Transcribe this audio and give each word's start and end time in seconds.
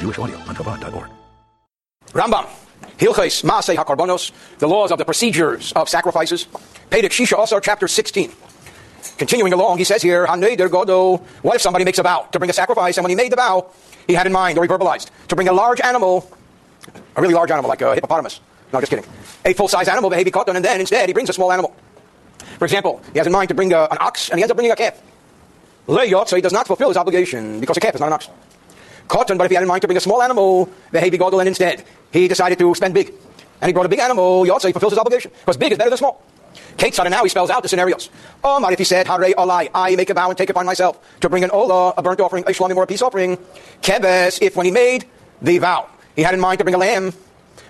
Jewish 0.00 0.18
audio 0.18 0.36
on 0.38 0.56
Chabad.org. 0.56 1.10
Rambam, 2.12 2.46
Hilchais 2.98 3.44
Maasei 3.44 3.76
HaKarbonos, 3.76 4.32
the 4.58 4.66
laws 4.66 4.90
of 4.90 4.98
the 4.98 5.04
procedures 5.04 5.72
of 5.74 5.88
sacrifices. 5.88 6.46
Pedek 6.90 7.10
Shisha 7.10 7.36
also, 7.36 7.60
chapter 7.60 7.86
16. 7.86 8.32
Continuing 9.18 9.52
along, 9.52 9.76
he 9.76 9.84
says 9.84 10.02
here, 10.02 10.26
Haneder 10.26 10.68
Godo, 10.68 11.20
what 11.42 11.56
if 11.56 11.62
somebody 11.62 11.84
makes 11.84 11.98
a 11.98 12.02
vow 12.02 12.26
to 12.32 12.38
bring 12.38 12.50
a 12.50 12.54
sacrifice, 12.54 12.96
and 12.96 13.04
when 13.04 13.10
he 13.10 13.14
made 13.14 13.30
the 13.30 13.36
vow, 13.36 13.70
he 14.06 14.14
had 14.14 14.26
in 14.26 14.32
mind, 14.32 14.58
or 14.58 14.64
he 14.64 14.68
verbalized, 14.68 15.10
to 15.28 15.36
bring 15.36 15.48
a 15.48 15.52
large 15.52 15.80
animal, 15.82 16.30
a 17.16 17.20
really 17.20 17.34
large 17.34 17.50
animal, 17.50 17.68
like 17.68 17.82
a 17.82 17.94
hippopotamus. 17.94 18.40
No, 18.72 18.80
just 18.80 18.90
kidding. 18.90 19.04
A 19.44 19.52
full-size 19.52 19.88
animal, 19.88 20.10
behavi 20.10 20.32
cotton, 20.32 20.56
and 20.56 20.64
then 20.64 20.80
instead 20.80 21.08
he 21.08 21.12
brings 21.12 21.28
a 21.28 21.34
small 21.34 21.52
animal. 21.52 21.76
For 22.58 22.64
example, 22.64 23.02
he 23.12 23.18
has 23.18 23.26
in 23.26 23.32
mind 23.32 23.48
to 23.48 23.54
bring 23.54 23.72
a, 23.72 23.82
an 23.84 23.98
ox, 24.00 24.30
and 24.30 24.38
he 24.38 24.42
ends 24.42 24.50
up 24.50 24.56
bringing 24.56 24.72
a 24.72 24.76
calf. 24.76 25.00
Leyot, 25.86 26.28
so 26.28 26.36
he 26.36 26.42
does 26.42 26.52
not 26.52 26.66
fulfill 26.66 26.88
his 26.88 26.96
obligation, 26.96 27.60
because 27.60 27.76
a 27.76 27.80
calf 27.80 27.94
is 27.94 28.00
not 28.00 28.08
an 28.08 28.14
ox. 28.14 28.28
Cotton, 29.10 29.36
but 29.36 29.44
if 29.44 29.50
he 29.50 29.56
had 29.56 29.62
in 29.62 29.68
mind 29.68 29.82
to 29.82 29.88
bring 29.88 29.96
a 29.96 30.00
small 30.00 30.22
animal, 30.22 30.70
the 30.92 31.00
behavi 31.00 31.18
godel, 31.18 31.40
and 31.40 31.48
instead 31.48 31.84
he 32.12 32.28
decided 32.28 32.58
to 32.58 32.74
spend 32.74 32.94
big. 32.94 33.12
And 33.60 33.68
he 33.68 33.72
brought 33.72 33.86
a 33.86 33.90
big 33.90 33.98
animal, 33.98 34.46
Yot, 34.46 34.62
so 34.62 34.68
he 34.68 34.72
fulfills 34.72 34.92
his 34.92 34.98
obligation, 34.98 35.32
because 35.40 35.56
big 35.56 35.72
is 35.72 35.78
better 35.78 35.90
than 35.90 35.98
small. 35.98 36.22
Kate 36.76 36.98
and 36.98 37.10
now 37.10 37.22
he 37.22 37.28
spells 37.28 37.50
out 37.50 37.62
the 37.62 37.68
scenarios. 37.68 38.08
Oh, 38.42 38.56
Omar, 38.56 38.72
if 38.72 38.78
he 38.78 38.84
said, 38.84 39.06
Hare 39.06 39.34
Olai, 39.34 39.68
I 39.74 39.94
make 39.96 40.10
a 40.10 40.14
vow 40.14 40.28
and 40.28 40.38
take 40.38 40.50
upon 40.50 40.64
myself 40.64 40.98
to 41.20 41.28
bring 41.28 41.44
an 41.44 41.50
Ola, 41.50 41.92
a 41.96 42.02
burnt 42.02 42.20
offering, 42.20 42.44
a 42.44 42.50
Shlamim, 42.50 42.76
or 42.76 42.84
a 42.84 42.86
peace 42.86 43.02
offering. 43.02 43.36
Kebes, 43.82 44.40
if 44.40 44.56
when 44.56 44.66
he 44.66 44.72
made 44.72 45.04
the 45.42 45.58
vow, 45.58 45.88
he 46.16 46.22
had 46.22 46.34
in 46.34 46.40
mind 46.40 46.58
to 46.58 46.64
bring 46.64 46.74
a 46.74 46.78
lamb, 46.78 47.12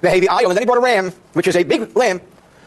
the 0.01 0.09
Hevi 0.09 0.27
Ayol, 0.27 0.49
and 0.49 0.57
then 0.57 0.63
he 0.63 0.67
brought 0.67 0.79
a 0.79 0.83
ram, 0.83 1.13
which 1.33 1.49
is 1.49 1.57
a 1.57 1.65
big 1.65 1.97
lamb, 1.97 2.21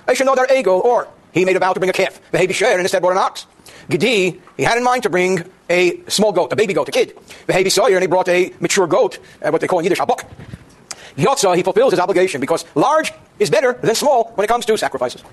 know 0.07 0.35
their 0.35 0.51
ego, 0.53 0.79
or 0.79 1.07
he 1.31 1.45
made 1.45 1.55
a 1.55 1.59
vow 1.59 1.73
to 1.73 1.79
bring 1.79 1.89
a 1.89 1.93
calf, 1.93 2.19
the 2.31 2.37
Hevi 2.37 2.53
Sher, 2.53 2.71
and 2.71 2.81
instead 2.81 3.01
brought 3.01 3.13
an 3.13 3.19
ox. 3.19 3.45
Gedi, 3.89 4.39
he 4.57 4.63
had 4.63 4.77
in 4.77 4.83
mind 4.83 5.03
to 5.03 5.09
bring 5.09 5.43
a 5.69 6.01
small 6.07 6.31
goat, 6.31 6.53
a 6.53 6.55
baby 6.55 6.73
goat, 6.73 6.87
a 6.87 6.91
kid. 6.91 7.17
The 7.47 7.53
Hevi 7.53 7.71
Sawyer, 7.71 7.95
and 7.95 8.01
he 8.01 8.07
brought 8.07 8.29
a 8.29 8.53
mature 8.59 8.87
goat, 8.87 9.19
uh, 9.41 9.49
what 9.49 9.61
they 9.61 9.67
call 9.67 9.79
in 9.79 9.85
Yiddish, 9.85 9.99
a 9.99 10.05
buck. 10.05 10.25
Yotza, 11.17 11.55
he 11.55 11.63
fulfills 11.63 11.93
his 11.93 11.99
obligation 11.99 12.41
because 12.41 12.65
large 12.75 13.13
is 13.39 13.49
better 13.49 13.73
than 13.73 13.95
small 13.95 14.31
when 14.35 14.45
it 14.45 14.47
comes 14.47 14.65
to 14.65 14.77
sacrifices. 14.77 15.23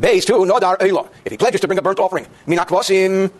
Base 0.00 0.24
two, 0.24 0.34
Nodar 0.34 0.78
Eila. 0.78 1.08
If 1.24 1.32
he 1.32 1.38
pledges 1.38 1.60
to 1.60 1.66
bring 1.66 1.78
a 1.78 1.82
burnt 1.82 1.98
offering, 2.00 2.26
Minakvasim, 2.46 3.30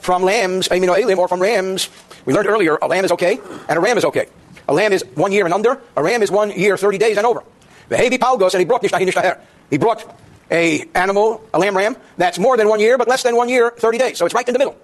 from 0.00 0.22
lambs, 0.22 0.68
Amino 0.68 0.98
Elim, 0.98 1.18
or 1.18 1.28
from 1.28 1.40
rams. 1.40 1.90
We 2.24 2.32
learned 2.32 2.48
earlier, 2.48 2.78
a 2.80 2.86
lamb 2.86 3.04
is 3.04 3.12
okay, 3.12 3.38
and 3.68 3.78
a 3.78 3.80
ram 3.80 3.98
is 3.98 4.04
okay. 4.04 4.26
A 4.68 4.72
lamb 4.72 4.92
is 4.92 5.04
one 5.14 5.32
year 5.32 5.44
and 5.44 5.54
under, 5.54 5.80
a 5.96 6.02
ram 6.02 6.22
is 6.22 6.30
one 6.30 6.50
year, 6.50 6.76
30 6.76 6.98
days 6.98 7.16
and 7.16 7.26
over. 7.26 7.42
The 7.88 7.96
Hevi 7.96 8.18
Palgos, 8.18 8.52
and 8.54 8.60
he 8.60 8.64
brought 8.64 8.82
Nishtaher. 8.82 9.40
He 9.70 9.78
brought 9.78 10.04
a 10.50 10.88
animal, 10.94 11.42
a 11.52 11.58
lamb 11.58 11.76
ram, 11.76 11.96
that's 12.16 12.38
more 12.38 12.56
than 12.56 12.68
one 12.68 12.80
year, 12.80 12.98
but 12.98 13.08
less 13.08 13.22
than 13.22 13.36
one 13.36 13.48
year, 13.48 13.70
30 13.70 13.98
days. 13.98 14.18
So 14.18 14.26
it's 14.26 14.34
right 14.34 14.46
in 14.46 14.52
the 14.52 14.58
middle. 14.58 14.76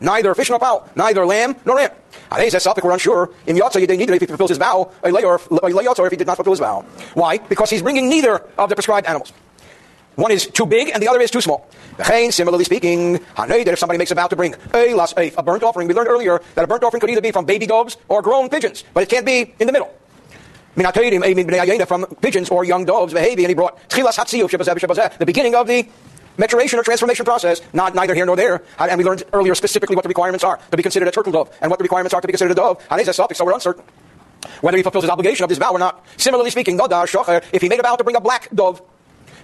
Neither 0.00 0.34
fish 0.34 0.50
nor 0.50 0.58
fowl, 0.58 0.88
neither 0.96 1.24
lamb 1.24 1.54
nor 1.64 1.76
ram. 1.76 1.90
Arei 2.30 2.50
says, 2.50 2.66
we're 2.82 2.90
unsure. 2.90 3.30
In 3.46 3.56
Yotza, 3.56 3.80
you 3.80 3.86
need 3.86 4.10
it 4.10 4.14
if 4.14 4.20
he 4.20 4.26
fulfills 4.26 4.50
his 4.50 4.58
vow, 4.58 4.90
or 5.02 6.06
if 6.06 6.10
he 6.10 6.16
did 6.16 6.26
not 6.26 6.36
fulfill 6.36 6.52
his 6.52 6.60
vow. 6.60 6.84
Why? 7.14 7.38
Because 7.38 7.70
he's 7.70 7.82
bringing 7.82 8.08
neither 8.08 8.38
of 8.58 8.68
the 8.68 8.74
prescribed 8.74 9.06
animals. 9.06 9.32
One 10.16 10.30
is 10.30 10.46
too 10.46 10.66
big 10.66 10.90
and 10.92 11.02
the 11.02 11.08
other 11.08 11.20
is 11.20 11.30
too 11.30 11.40
small. 11.40 11.68
Similarly 12.30 12.64
speaking, 12.64 13.20
if 13.38 13.78
somebody 13.78 13.98
makes 13.98 14.10
a 14.10 14.14
vow 14.14 14.26
to 14.26 14.36
bring 14.36 14.54
a, 14.74 15.32
a 15.36 15.42
burnt 15.42 15.62
offering, 15.62 15.88
we 15.88 15.94
learned 15.94 16.08
earlier 16.08 16.42
that 16.54 16.64
a 16.64 16.66
burnt 16.66 16.82
offering 16.84 17.00
could 17.00 17.10
either 17.10 17.20
be 17.20 17.30
from 17.30 17.44
baby 17.44 17.66
doves 17.66 17.96
or 18.08 18.22
grown 18.22 18.48
pigeons, 18.48 18.84
but 18.92 19.02
it 19.02 19.08
can't 19.08 19.24
be 19.24 19.54
in 19.58 19.66
the 19.66 19.72
middle. 19.72 19.94
From 20.74 22.06
pigeons 22.20 22.48
or 22.50 22.64
young 22.64 22.84
doves, 22.84 23.14
and 23.14 23.38
he 23.38 23.54
brought 23.54 23.78
the 23.90 25.24
beginning 25.26 25.54
of 25.54 25.66
the 25.66 25.88
maturation 26.38 26.78
or 26.78 26.82
transformation 26.82 27.24
process, 27.24 27.60
not 27.72 27.94
neither 27.94 28.14
here 28.14 28.24
nor 28.24 28.36
there. 28.36 28.62
And 28.78 28.96
we 28.96 29.04
learned 29.04 29.24
earlier 29.32 29.54
specifically 29.54 29.96
what 29.96 30.02
the 30.02 30.08
requirements 30.08 30.44
are 30.44 30.58
to 30.70 30.76
be 30.76 30.82
considered 30.82 31.08
a 31.08 31.10
turtle 31.10 31.32
dove 31.32 31.50
and 31.60 31.70
what 31.70 31.78
the 31.78 31.82
requirements 31.82 32.14
are 32.14 32.20
to 32.20 32.26
be 32.26 32.32
considered 32.32 32.52
a 32.52 32.54
dove. 32.54 32.82
So 33.14 33.44
we're 33.44 33.52
uncertain 33.52 33.84
whether 34.60 34.76
he 34.76 34.82
fulfills 34.82 35.04
his 35.04 35.10
obligation 35.10 35.44
of 35.44 35.48
this 35.48 35.58
vow 35.58 35.72
or 35.72 35.78
not. 35.78 36.04
Similarly 36.16 36.50
speaking, 36.50 36.78
if 36.80 37.62
he 37.62 37.68
made 37.68 37.78
a 37.78 37.82
vow 37.82 37.96
to 37.96 38.04
bring 38.04 38.16
a 38.16 38.20
black 38.20 38.48
dove, 38.54 38.82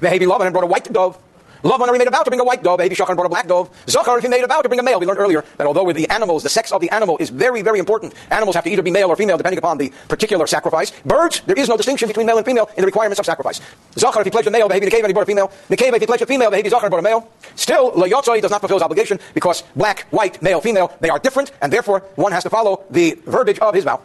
and 0.00 0.20
brought 0.20 0.64
a 0.64 0.66
white 0.66 0.92
dove. 0.92 1.18
Lavan 1.62 1.92
he 1.92 1.98
made 1.98 2.06
a 2.06 2.10
vow 2.10 2.22
to 2.22 2.30
bring 2.30 2.40
a 2.40 2.44
white 2.44 2.62
dove. 2.62 2.78
Vehevi 2.78 2.96
Shachan 2.96 3.14
brought 3.14 3.26
a 3.26 3.28
black 3.28 3.48
dove. 3.48 3.68
Zachar, 3.88 4.18
if 4.18 4.22
he 4.22 4.28
made 4.28 4.44
a 4.44 4.46
vow 4.46 4.62
to 4.62 4.68
bring 4.68 4.80
a 4.80 4.82
male. 4.82 5.00
We 5.00 5.06
learned 5.06 5.18
earlier 5.18 5.44
that 5.56 5.66
although 5.66 5.84
with 5.84 5.96
the 5.96 6.08
animals, 6.08 6.42
the 6.42 6.48
sex 6.48 6.70
of 6.72 6.80
the 6.80 6.90
animal 6.90 7.16
is 7.18 7.30
very, 7.30 7.62
very 7.62 7.78
important. 7.78 8.14
Animals 8.30 8.54
have 8.54 8.64
to 8.64 8.70
either 8.70 8.82
be 8.82 8.90
male 8.90 9.08
or 9.08 9.16
female 9.16 9.36
depending 9.36 9.58
upon 9.58 9.78
the 9.78 9.92
particular 10.08 10.46
sacrifice. 10.46 10.92
Birds, 11.04 11.40
there 11.46 11.58
is 11.58 11.68
no 11.68 11.76
distinction 11.76 12.08
between 12.08 12.26
male 12.26 12.36
and 12.36 12.46
female 12.46 12.70
in 12.76 12.82
the 12.82 12.86
requirements 12.86 13.18
of 13.18 13.26
sacrifice. 13.26 13.60
Zachar, 13.96 14.20
if 14.20 14.26
he 14.26 14.30
pledged 14.30 14.48
a 14.48 14.50
male, 14.50 14.68
Vehevi 14.68 14.82
Nekeva, 14.82 14.98
and 14.98 15.06
he 15.08 15.12
brought 15.12 15.22
a 15.22 15.26
female. 15.26 15.48
Nekeva, 15.68 15.94
if 15.94 16.00
he 16.00 16.06
pledged 16.06 16.22
a 16.22 16.26
female, 16.26 16.50
Vehevi 16.50 16.70
Zachar 16.70 16.88
brought 16.90 17.00
a 17.00 17.02
male. 17.02 17.28
Still, 17.56 17.92
Layotzoi 17.92 18.40
does 18.40 18.50
not 18.50 18.60
fulfill 18.60 18.78
his 18.78 18.82
obligation 18.82 19.18
because 19.34 19.64
black, 19.74 20.06
white, 20.10 20.40
male, 20.42 20.60
female, 20.60 20.96
they 21.00 21.08
are 21.08 21.18
different, 21.18 21.52
and 21.60 21.72
therefore 21.72 22.00
one 22.14 22.32
has 22.32 22.44
to 22.44 22.50
follow 22.50 22.84
the 22.90 23.18
verbiage 23.26 23.58
of 23.58 23.74
his 23.74 23.84
vow. 23.84 24.00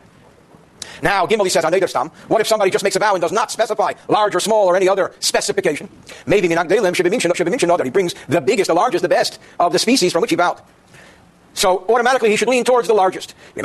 Now, 1.02 1.26
Gimel 1.26 1.50
says 1.50 1.66
on 1.66 1.88
Stam, 1.88 2.10
what 2.28 2.42
if 2.42 2.48
somebody 2.48 2.72
just 2.72 2.84
makes 2.84 2.96
a 2.96 3.00
vow 3.00 3.14
and 3.14 3.22
does 3.22 3.32
not 3.32 3.52
specify 3.52 3.94
large 4.08 4.36
or 4.36 4.40
small 4.40 4.68
or 4.68 4.76
any 4.76 4.88
other 4.88 5.14
specification? 5.20 5.90
Maybe 6.26 6.48
Minagdelim 6.48 6.96
should 6.96 7.04
be 7.04 7.10
mentioned, 7.10 7.36
should 7.36 7.46
be 7.46 7.52
mentioned 7.52 7.72
that 7.72 7.84
he 7.86 7.92
brings 7.92 8.14
the 8.28 8.42
biggest, 8.42 8.68
the 8.68 8.74
largest, 8.74 9.02
the 9.02 9.10
best 9.10 9.40
of 9.60 9.74
the 9.74 9.80
species 9.80 10.12
from 10.12 10.22
which 10.22 10.32
he 10.32 10.36
vowed. 10.36 10.62
So 11.56 11.86
automatically 11.88 12.30
he 12.32 12.36
should 12.36 12.48
lean 12.48 12.64
towards 12.64 12.88
the 12.88 12.96
largest. 12.96 13.36
If 13.56 13.64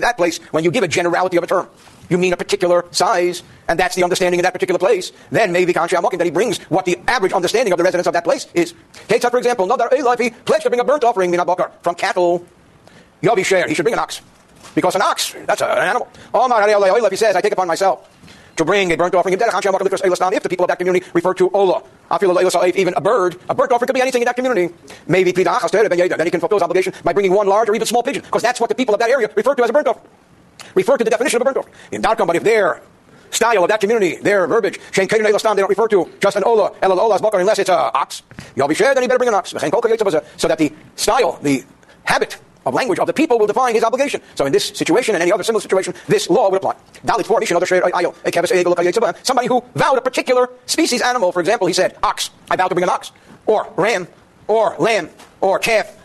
that 0.00 0.14
place, 0.16 0.38
when 0.38 0.64
you 0.64 0.70
give 0.70 0.84
a 0.84 0.88
generality 0.88 1.36
of 1.36 1.44
a 1.44 1.46
term, 1.46 1.68
you 2.08 2.16
mean 2.16 2.32
a 2.32 2.36
particular 2.36 2.86
size, 2.90 3.42
and 3.68 3.78
that's 3.78 3.94
the 3.94 4.02
understanding 4.02 4.40
in 4.40 4.44
that 4.44 4.54
particular 4.54 4.78
place, 4.78 5.12
then 5.30 5.52
maybe 5.52 5.72
that 5.72 6.20
he 6.24 6.30
brings 6.30 6.58
what 6.70 6.86
the 6.86 6.98
average 7.06 7.32
understanding 7.32 7.72
of 7.72 7.78
the 7.78 7.84
residents 7.84 8.06
of 8.06 8.14
that 8.14 8.24
place 8.24 8.46
is. 8.54 8.72
Take 9.08 9.20
for 9.22 9.36
example, 9.36 9.70
if 9.70 10.18
he 10.18 10.30
pledged 10.30 10.62
to 10.62 10.70
bring 10.70 10.80
a 10.80 10.84
burnt 10.84 11.04
offering 11.04 11.34
from 11.82 11.94
cattle, 11.94 12.46
Yobi 13.22 13.44
share, 13.44 13.68
he 13.68 13.74
should 13.74 13.84
bring 13.84 13.94
an 13.94 14.00
ox. 14.00 14.22
Because 14.74 14.94
an 14.94 15.02
ox, 15.02 15.34
that's 15.46 15.60
an 15.60 15.68
animal. 15.68 16.08
Oh, 16.32 16.46
if 16.46 16.76
oh, 16.76 17.06
oh, 17.06 17.10
he 17.10 17.16
says, 17.16 17.36
I 17.36 17.40
take 17.40 17.52
upon 17.52 17.66
myself 17.66 18.08
to 18.56 18.64
bring 18.64 18.92
a 18.92 18.96
burnt 18.96 19.14
offering, 19.14 19.34
if 19.34 19.40
the 20.42 20.48
people 20.48 20.64
of 20.64 20.68
that 20.68 20.78
community 20.78 21.06
refer 21.14 21.34
to 21.34 21.50
Ola, 21.50 21.82
even 22.74 22.94
a 22.94 23.00
bird, 23.00 23.36
a 23.48 23.54
burnt 23.54 23.72
offering 23.72 23.86
could 23.86 23.94
be 23.94 24.00
anything 24.00 24.22
in 24.22 24.26
that 24.26 24.36
community. 24.36 24.74
Maybe 25.06 25.32
then 25.32 25.50
he 25.50 26.30
can 26.30 26.40
fulfill 26.40 26.58
his 26.58 26.62
obligation 26.62 26.92
by 27.04 27.12
bringing 27.12 27.32
one 27.32 27.46
large 27.46 27.68
or 27.68 27.74
even 27.74 27.86
small 27.86 28.02
pigeon, 28.02 28.22
because 28.22 28.42
that's 28.42 28.60
what 28.60 28.68
the 28.68 28.74
people 28.74 28.94
of 28.94 29.00
that 29.00 29.10
area 29.10 29.30
refer 29.34 29.54
to 29.54 29.62
as 29.62 29.70
a 29.70 29.72
burnt 29.72 29.88
offering. 29.88 30.06
Refer 30.74 30.96
to 30.96 31.04
the 31.04 31.10
definition 31.10 31.36
of 31.36 31.42
a 31.42 31.44
burnt 31.44 31.56
offering. 31.58 31.74
In 31.92 32.02
Darkam, 32.02 32.26
but 32.26 32.36
if 32.36 32.44
their 32.44 32.80
style 33.30 33.64
of 33.64 33.68
that 33.70 33.80
community, 33.80 34.16
their 34.16 34.46
verbiage, 34.46 34.78
they 34.94 35.06
don't 35.06 35.68
refer 35.68 35.88
to 35.88 36.10
just 36.20 36.36
an 36.36 36.44
Ola, 36.44 36.72
El 36.82 36.98
Ola's 36.98 37.22
unless 37.34 37.58
it's 37.58 37.70
an 37.70 37.90
ox. 37.94 38.22
You'll 38.54 38.68
be 38.68 38.74
shared, 38.74 38.96
then 38.96 39.02
he 39.02 39.08
better 39.08 39.18
bring 39.18 39.28
an 39.28 39.34
ox. 39.34 39.50
So 39.50 40.48
that 40.48 40.58
the 40.58 40.72
style, 40.96 41.38
the 41.40 41.64
habit, 42.04 42.38
of 42.64 42.74
language 42.74 42.98
of 42.98 43.06
the 43.06 43.12
people 43.12 43.38
will 43.38 43.46
define 43.46 43.74
his 43.74 43.84
obligation. 43.84 44.20
So 44.34 44.46
in 44.46 44.52
this 44.52 44.66
situation 44.68 45.14
and 45.14 45.22
any 45.22 45.32
other 45.32 45.42
similar 45.42 45.60
situation, 45.60 45.94
this 46.08 46.28
law 46.30 46.50
would 46.50 46.58
apply. 46.58 46.76
Somebody 49.22 49.48
who 49.48 49.64
vowed 49.74 49.98
a 49.98 50.00
particular 50.00 50.50
species 50.66 51.02
animal, 51.02 51.32
for 51.32 51.40
example, 51.40 51.66
he 51.66 51.72
said, 51.72 51.96
ox, 52.02 52.30
I 52.50 52.56
vow 52.56 52.68
to 52.68 52.74
bring 52.74 52.84
an 52.84 52.90
ox, 52.90 53.12
or 53.46 53.72
ram, 53.76 54.06
or 54.46 54.76
lamb, 54.78 55.10
or 55.40 55.58
calf. 55.58 55.96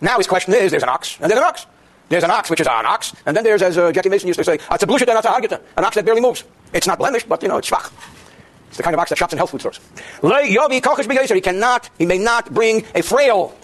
Now 0.00 0.18
his 0.18 0.26
question 0.26 0.54
is, 0.54 0.70
there's 0.70 0.82
an 0.82 0.88
ox, 0.88 1.18
and 1.20 1.30
there's 1.30 1.40
an 1.40 1.46
ox. 1.46 1.66
There's 2.10 2.24
an 2.24 2.30
ox, 2.30 2.50
which 2.50 2.60
is 2.60 2.66
an 2.66 2.84
ox, 2.84 3.14
and 3.24 3.34
then 3.34 3.44
there's, 3.44 3.62
as 3.62 3.78
uh, 3.78 3.90
Jackie 3.90 4.10
Mason 4.10 4.28
used 4.28 4.38
to 4.38 4.44
say, 4.44 4.58
an 4.68 5.84
ox 5.84 5.94
that 5.94 6.04
barely 6.04 6.20
moves. 6.20 6.44
It's 6.72 6.86
not 6.86 6.98
blemished, 6.98 7.28
but, 7.28 7.42
you 7.42 7.48
know, 7.48 7.56
it's 7.56 7.70
schwach. 7.70 7.90
It's 8.68 8.76
the 8.76 8.82
kind 8.82 8.92
of 8.92 9.00
ox 9.00 9.08
that 9.08 9.16
shops 9.16 9.32
in 9.32 9.38
health 9.38 9.50
food 9.50 9.60
stores. 9.60 9.80
He 10.22 11.40
cannot, 11.40 11.90
he 11.96 12.04
may 12.04 12.18
not 12.18 12.52
bring 12.52 12.84
a 12.94 13.02
frail 13.02 13.54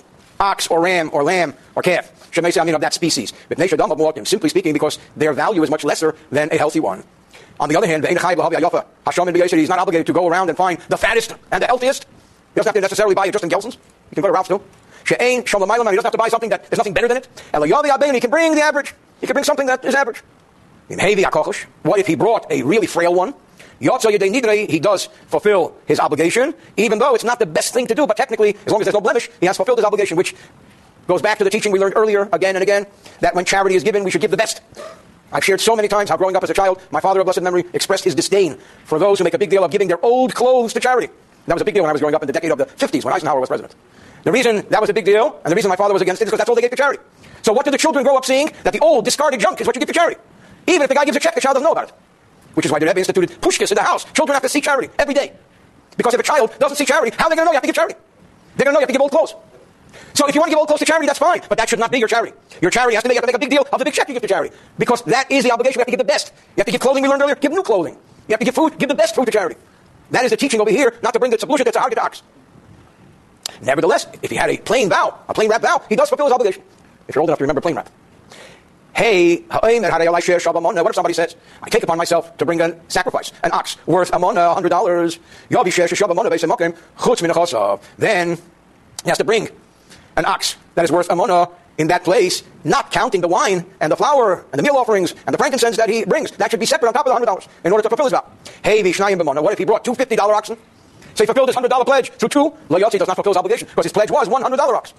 ox 0.41 0.67
or 0.69 0.81
ram 0.81 1.11
or 1.12 1.23
lamb 1.23 1.55
or 1.77 1.83
calf. 1.83 2.11
I 2.37 2.65
mean, 2.65 2.75
of 2.75 2.81
that 2.81 2.95
species. 2.95 3.33
Simply 4.25 4.49
speaking, 4.49 4.73
because 4.73 4.99
their 5.17 5.33
value 5.33 5.62
is 5.62 5.71
much 5.71 5.84
lesser 5.84 6.15
than 6.31 6.49
a 6.53 6.56
healthy 6.56 6.81
one. 6.81 7.05
On 7.59 7.69
the 7.69 7.77
other 7.77 7.87
hand, 7.87 8.06
he's 8.06 9.69
not 9.69 9.78
obligated 9.78 10.06
to 10.06 10.12
go 10.12 10.27
around 10.27 10.49
and 10.49 10.56
find 10.56 10.78
the 10.89 10.97
fattest 10.97 11.34
and 11.51 11.62
the 11.62 11.67
healthiest. 11.67 12.05
He 12.05 12.56
doesn't 12.56 12.69
have 12.69 12.75
to 12.75 12.81
necessarily 12.81 13.15
buy 13.15 13.27
it 13.27 13.33
just 13.33 13.45
in 13.45 13.51
Gelson's. 13.51 13.77
He 14.09 14.15
can 14.15 14.23
go 14.23 14.28
to 14.28 14.33
Ralph's 14.33 14.49
too. 14.49 14.62
He 15.06 15.17
doesn't 15.17 15.51
have 15.53 16.12
to 16.12 16.19
buy 16.19 16.28
something 16.28 16.51
that 16.51 16.65
there's 16.71 16.78
nothing 16.78 16.95
better 16.95 17.09
than 17.09 17.19
it. 17.19 17.28
He 18.15 18.21
can 18.21 18.31
bring 18.31 18.55
the 18.55 18.62
average. 18.62 18.95
He 19.21 19.27
can 19.27 19.34
bring 19.34 19.45
something 19.45 19.66
that 19.66 19.84
is 19.84 19.95
average. 19.95 20.22
In 20.89 20.98
What 21.83 22.01
if 22.01 22.07
he 22.07 22.15
brought 22.15 22.51
a 22.51 22.63
really 22.63 22.86
frail 22.86 23.15
one? 23.15 23.34
He 23.80 24.78
does 24.78 25.09
fulfill 25.27 25.74
his 25.86 25.98
obligation, 25.98 26.54
even 26.77 26.98
though 26.98 27.15
it's 27.15 27.24
not 27.24 27.38
the 27.38 27.47
best 27.47 27.72
thing 27.72 27.86
to 27.86 27.94
do, 27.94 28.06
but 28.06 28.16
technically, 28.16 28.56
as 28.66 28.72
long 28.72 28.80
as 28.80 28.86
there's 28.86 28.94
no 28.94 29.00
blemish, 29.00 29.30
he 29.41 29.47
has 29.47 29.56
fulfilled 29.56 29.78
his 29.78 29.84
obligation, 29.84 30.16
which 30.16 30.34
goes 31.09 31.22
back 31.22 31.38
to 31.38 31.44
the 31.44 31.50
teaching 31.50 31.72
we 31.72 31.78
learned 31.78 31.97
earlier, 31.97 32.28
again 32.32 32.56
and 32.56 32.62
again, 32.62 32.86
that 33.21 33.34
when 33.34 33.44
charity 33.44 33.74
is 33.74 33.82
given, 33.82 34.04
we 34.04 34.10
should 34.10 34.21
give 34.21 34.30
the 34.30 34.36
best. 34.36 34.60
I've 35.32 35.44
shared 35.44 35.60
so 35.60 35.74
many 35.77 35.88
times 35.88 36.10
how 36.10 36.16
growing 36.16 36.36
up 36.36 36.42
as 36.42 36.50
a 36.50 36.54
child, 36.54 36.82
my 36.91 37.00
father 37.00 37.21
of 37.21 37.24
blessed 37.24 37.42
memory 37.42 37.65
expressed 37.72 38.04
his 38.04 38.15
disdain 38.15 38.59
for 38.84 38.98
those 38.98 39.18
who 39.18 39.24
make 39.24 39.34
a 39.34 39.38
big 39.38 39.50
deal 39.50 39.65
of 39.65 39.71
giving 39.71 39.88
their 39.88 40.04
old 40.04 40.34
clothes 40.34 40.72
to 40.74 40.80
charity. 40.80 41.09
That 41.47 41.54
was 41.54 41.62
a 41.62 41.65
big 41.65 41.74
deal 41.74 41.83
when 41.83 41.91
I 41.91 41.92
was 41.92 42.00
growing 42.00 42.15
up 42.15 42.22
in 42.22 42.26
the 42.26 42.33
decade 42.33 42.50
of 42.50 42.59
the 42.59 42.66
50s 42.66 43.04
when 43.04 43.15
Eisenhower 43.15 43.41
was 43.41 43.48
president. 43.48 43.74
The 44.24 44.33
reason 44.33 44.66
that 44.68 44.80
was 44.80 44.91
a 44.91 44.92
big 44.92 45.04
deal, 45.04 45.41
and 45.44 45.50
the 45.50 45.56
reason 45.56 45.68
my 45.68 45.76
father 45.76 45.94
was 45.94 46.03
against 46.03 46.21
it, 46.21 46.24
is 46.24 46.30
because 46.30 46.38
that's 46.38 46.48
all 46.50 46.54
they 46.54 46.60
gave 46.60 46.71
to 46.71 46.76
charity. 46.76 47.03
So 47.42 47.53
what 47.53 47.65
do 47.65 47.71
the 47.71 47.78
children 47.78 48.04
grow 48.04 48.16
up 48.16 48.24
seeing? 48.24 48.50
That 48.65 48.72
the 48.72 48.80
old 48.80 49.04
discarded 49.04 49.41
junk 49.41 49.60
is 49.60 49.66
what 49.66 49.74
you 49.74 49.80
give 49.80 49.88
to 49.88 49.94
charity. 49.94 50.21
Even 50.66 50.83
if 50.83 50.88
the 50.88 50.94
guy 50.94 51.04
gives 51.04 51.16
a 51.16 51.21
check, 51.21 51.34
the 51.34 51.41
child 51.41 51.54
doesn't 51.54 51.65
know 51.65 51.72
about 51.72 51.88
it. 51.88 51.94
Which 52.60 52.66
is 52.66 52.72
why 52.72 52.78
the 52.78 52.84
Rebbe 52.84 52.98
instituted 52.98 53.41
pushkas 53.41 53.71
in 53.71 53.77
the 53.77 53.83
house. 53.83 54.04
Children 54.12 54.34
have 54.34 54.42
to 54.42 54.48
see 54.51 54.60
charity 54.60 54.92
every 54.98 55.15
day. 55.15 55.33
Because 55.97 56.12
if 56.12 56.21
a 56.21 56.22
child 56.22 56.53
doesn't 56.59 56.77
see 56.77 56.84
charity, 56.84 57.16
how 57.16 57.24
are 57.24 57.30
they 57.30 57.36
going 57.36 57.47
to 57.47 57.47
know 57.47 57.53
you 57.53 57.57
have 57.57 57.62
to 57.62 57.68
give 57.68 57.74
charity? 57.74 57.95
They're 58.54 58.66
going 58.66 58.74
to 58.74 58.80
know 58.80 58.80
you 58.80 58.83
have 58.83 58.89
to 58.89 58.92
give 58.92 59.01
old 59.01 59.10
clothes. 59.10 59.34
So 60.12 60.28
if 60.28 60.34
you 60.34 60.42
want 60.42 60.51
to 60.51 60.53
give 60.53 60.59
old 60.59 60.68
clothes 60.68 60.80
to 60.80 60.84
charity, 60.84 61.07
that's 61.07 61.18
fine, 61.18 61.41
but 61.48 61.57
that 61.57 61.71
should 61.71 61.78
not 61.78 61.91
be 61.91 61.98
your 61.98 62.07
charity. 62.07 62.36
Your 62.60 62.71
charity 62.71 62.97
has 62.97 63.03
to 63.03 63.09
make, 63.09 63.16
have 63.16 63.22
to 63.22 63.28
make 63.28 63.36
a 63.36 63.39
big 63.39 63.48
deal 63.48 63.66
of 63.72 63.78
the 63.78 63.84
big 63.86 63.95
check 63.95 64.09
you 64.09 64.12
give 64.12 64.21
to 64.21 64.28
charity. 64.28 64.54
Because 64.77 65.01
that 65.04 65.33
is 65.33 65.42
the 65.42 65.53
obligation. 65.53 65.78
You 65.78 65.80
have 65.80 65.86
to 65.86 65.92
give 65.92 65.98
the 66.01 66.04
best. 66.04 66.34
You 66.36 66.60
have 66.60 66.66
to 66.66 66.72
give 66.72 66.83
clothing, 66.83 67.03
we 67.03 67.09
learned 67.09 67.22
earlier, 67.22 67.34
give 67.34 67.51
new 67.51 67.62
clothing. 67.62 67.95
You 68.28 68.33
have 68.34 68.41
to 68.41 68.45
give 68.45 68.54
food, 68.54 68.77
give 68.77 68.91
the 68.91 68.95
best 68.95 69.15
food 69.15 69.24
to 69.24 69.33
charity. 69.33 69.57
That 70.10 70.27
is 70.27 70.30
the 70.30 70.36
teaching 70.36 70.60
over 70.60 70.71
here, 70.71 70.92
not 71.03 71.15
to 71.15 71.18
bring 71.18 71.30
the 71.30 71.39
solution 71.39 71.65
that's 71.65 71.78
a 71.78 71.80
hard 71.80 71.98
ox. 71.98 72.22
Nevertheless, 73.62 74.07
if 74.21 74.30
he 74.30 74.36
had 74.36 74.51
a 74.51 74.59
plain 74.59 74.91
vow, 74.91 75.18
a 75.30 75.33
plain 75.33 75.48
rap 75.48 75.62
vow, 75.62 75.80
he 75.89 75.97
does 75.97 76.10
fulfill 76.10 76.27
his 76.27 76.34
obligation. 76.34 76.62
If 77.09 77.15
you're 77.15 77.22
old 77.22 77.30
enough 77.30 77.39
to 77.39 77.45
remember 77.45 77.62
plain 77.62 77.77
rap. 77.77 77.89
Hey, 79.00 79.36
what 79.48 79.72
if 79.72 80.94
somebody 80.94 81.14
says, 81.14 81.34
I 81.62 81.70
take 81.70 81.82
upon 81.82 81.97
myself 81.97 82.36
to 82.36 82.44
bring 82.44 82.60
a 82.60 82.78
sacrifice, 82.88 83.32
an 83.42 83.50
ox 83.50 83.78
worth 83.86 84.10
amona, 84.10 84.52
hundred 84.52 84.68
dollars, 84.68 85.18
then 85.48 85.64
he 85.64 85.70
has 89.08 89.16
to 89.16 89.24
bring 89.24 89.48
an 90.18 90.26
ox 90.26 90.56
that 90.74 90.84
is 90.84 90.92
worth 90.92 91.08
amona 91.08 91.50
in 91.78 91.86
that 91.86 92.04
place, 92.04 92.42
not 92.62 92.91
counting 92.91 93.22
the 93.22 93.28
wine 93.28 93.64
and 93.80 93.91
the 93.91 93.97
flour 93.97 94.44
and 94.52 94.58
the 94.58 94.62
meal 94.62 94.76
offerings 94.76 95.14
and 95.26 95.32
the 95.32 95.38
frankincense 95.38 95.78
that 95.78 95.88
he 95.88 96.04
brings. 96.04 96.32
That 96.32 96.50
should 96.50 96.60
be 96.60 96.66
separate 96.66 96.88
on 96.88 96.92
top 96.92 97.06
of 97.06 97.08
the 97.08 97.14
hundred 97.14 97.24
dollars 97.24 97.48
in 97.64 97.72
order 97.72 97.82
to 97.82 97.88
fulfill 97.88 98.04
his 98.04 98.12
vow. 98.12 98.26
Hey, 98.62 98.82
what 98.82 99.52
if 99.54 99.58
he 99.58 99.64
brought 99.64 99.82
two 99.82 99.94
fifty 99.94 100.14
dollar 100.14 100.34
oxen? 100.34 100.58
So 101.14 101.24
he 101.24 101.26
fulfilled 101.26 101.48
his 101.48 101.54
hundred 101.54 101.68
dollar 101.68 101.86
pledge 101.86 102.10
through 102.10 102.28
two. 102.28 102.52
Loyalty 102.68 102.98
does 102.98 103.08
not 103.08 103.14
fulfill 103.14 103.32
his 103.32 103.38
obligation 103.38 103.66
because 103.66 103.86
his 103.86 103.92
pledge 103.92 104.10
was 104.10 104.28
one 104.28 104.42
hundred 104.42 104.58
dollar 104.58 104.76
ox. 104.76 104.92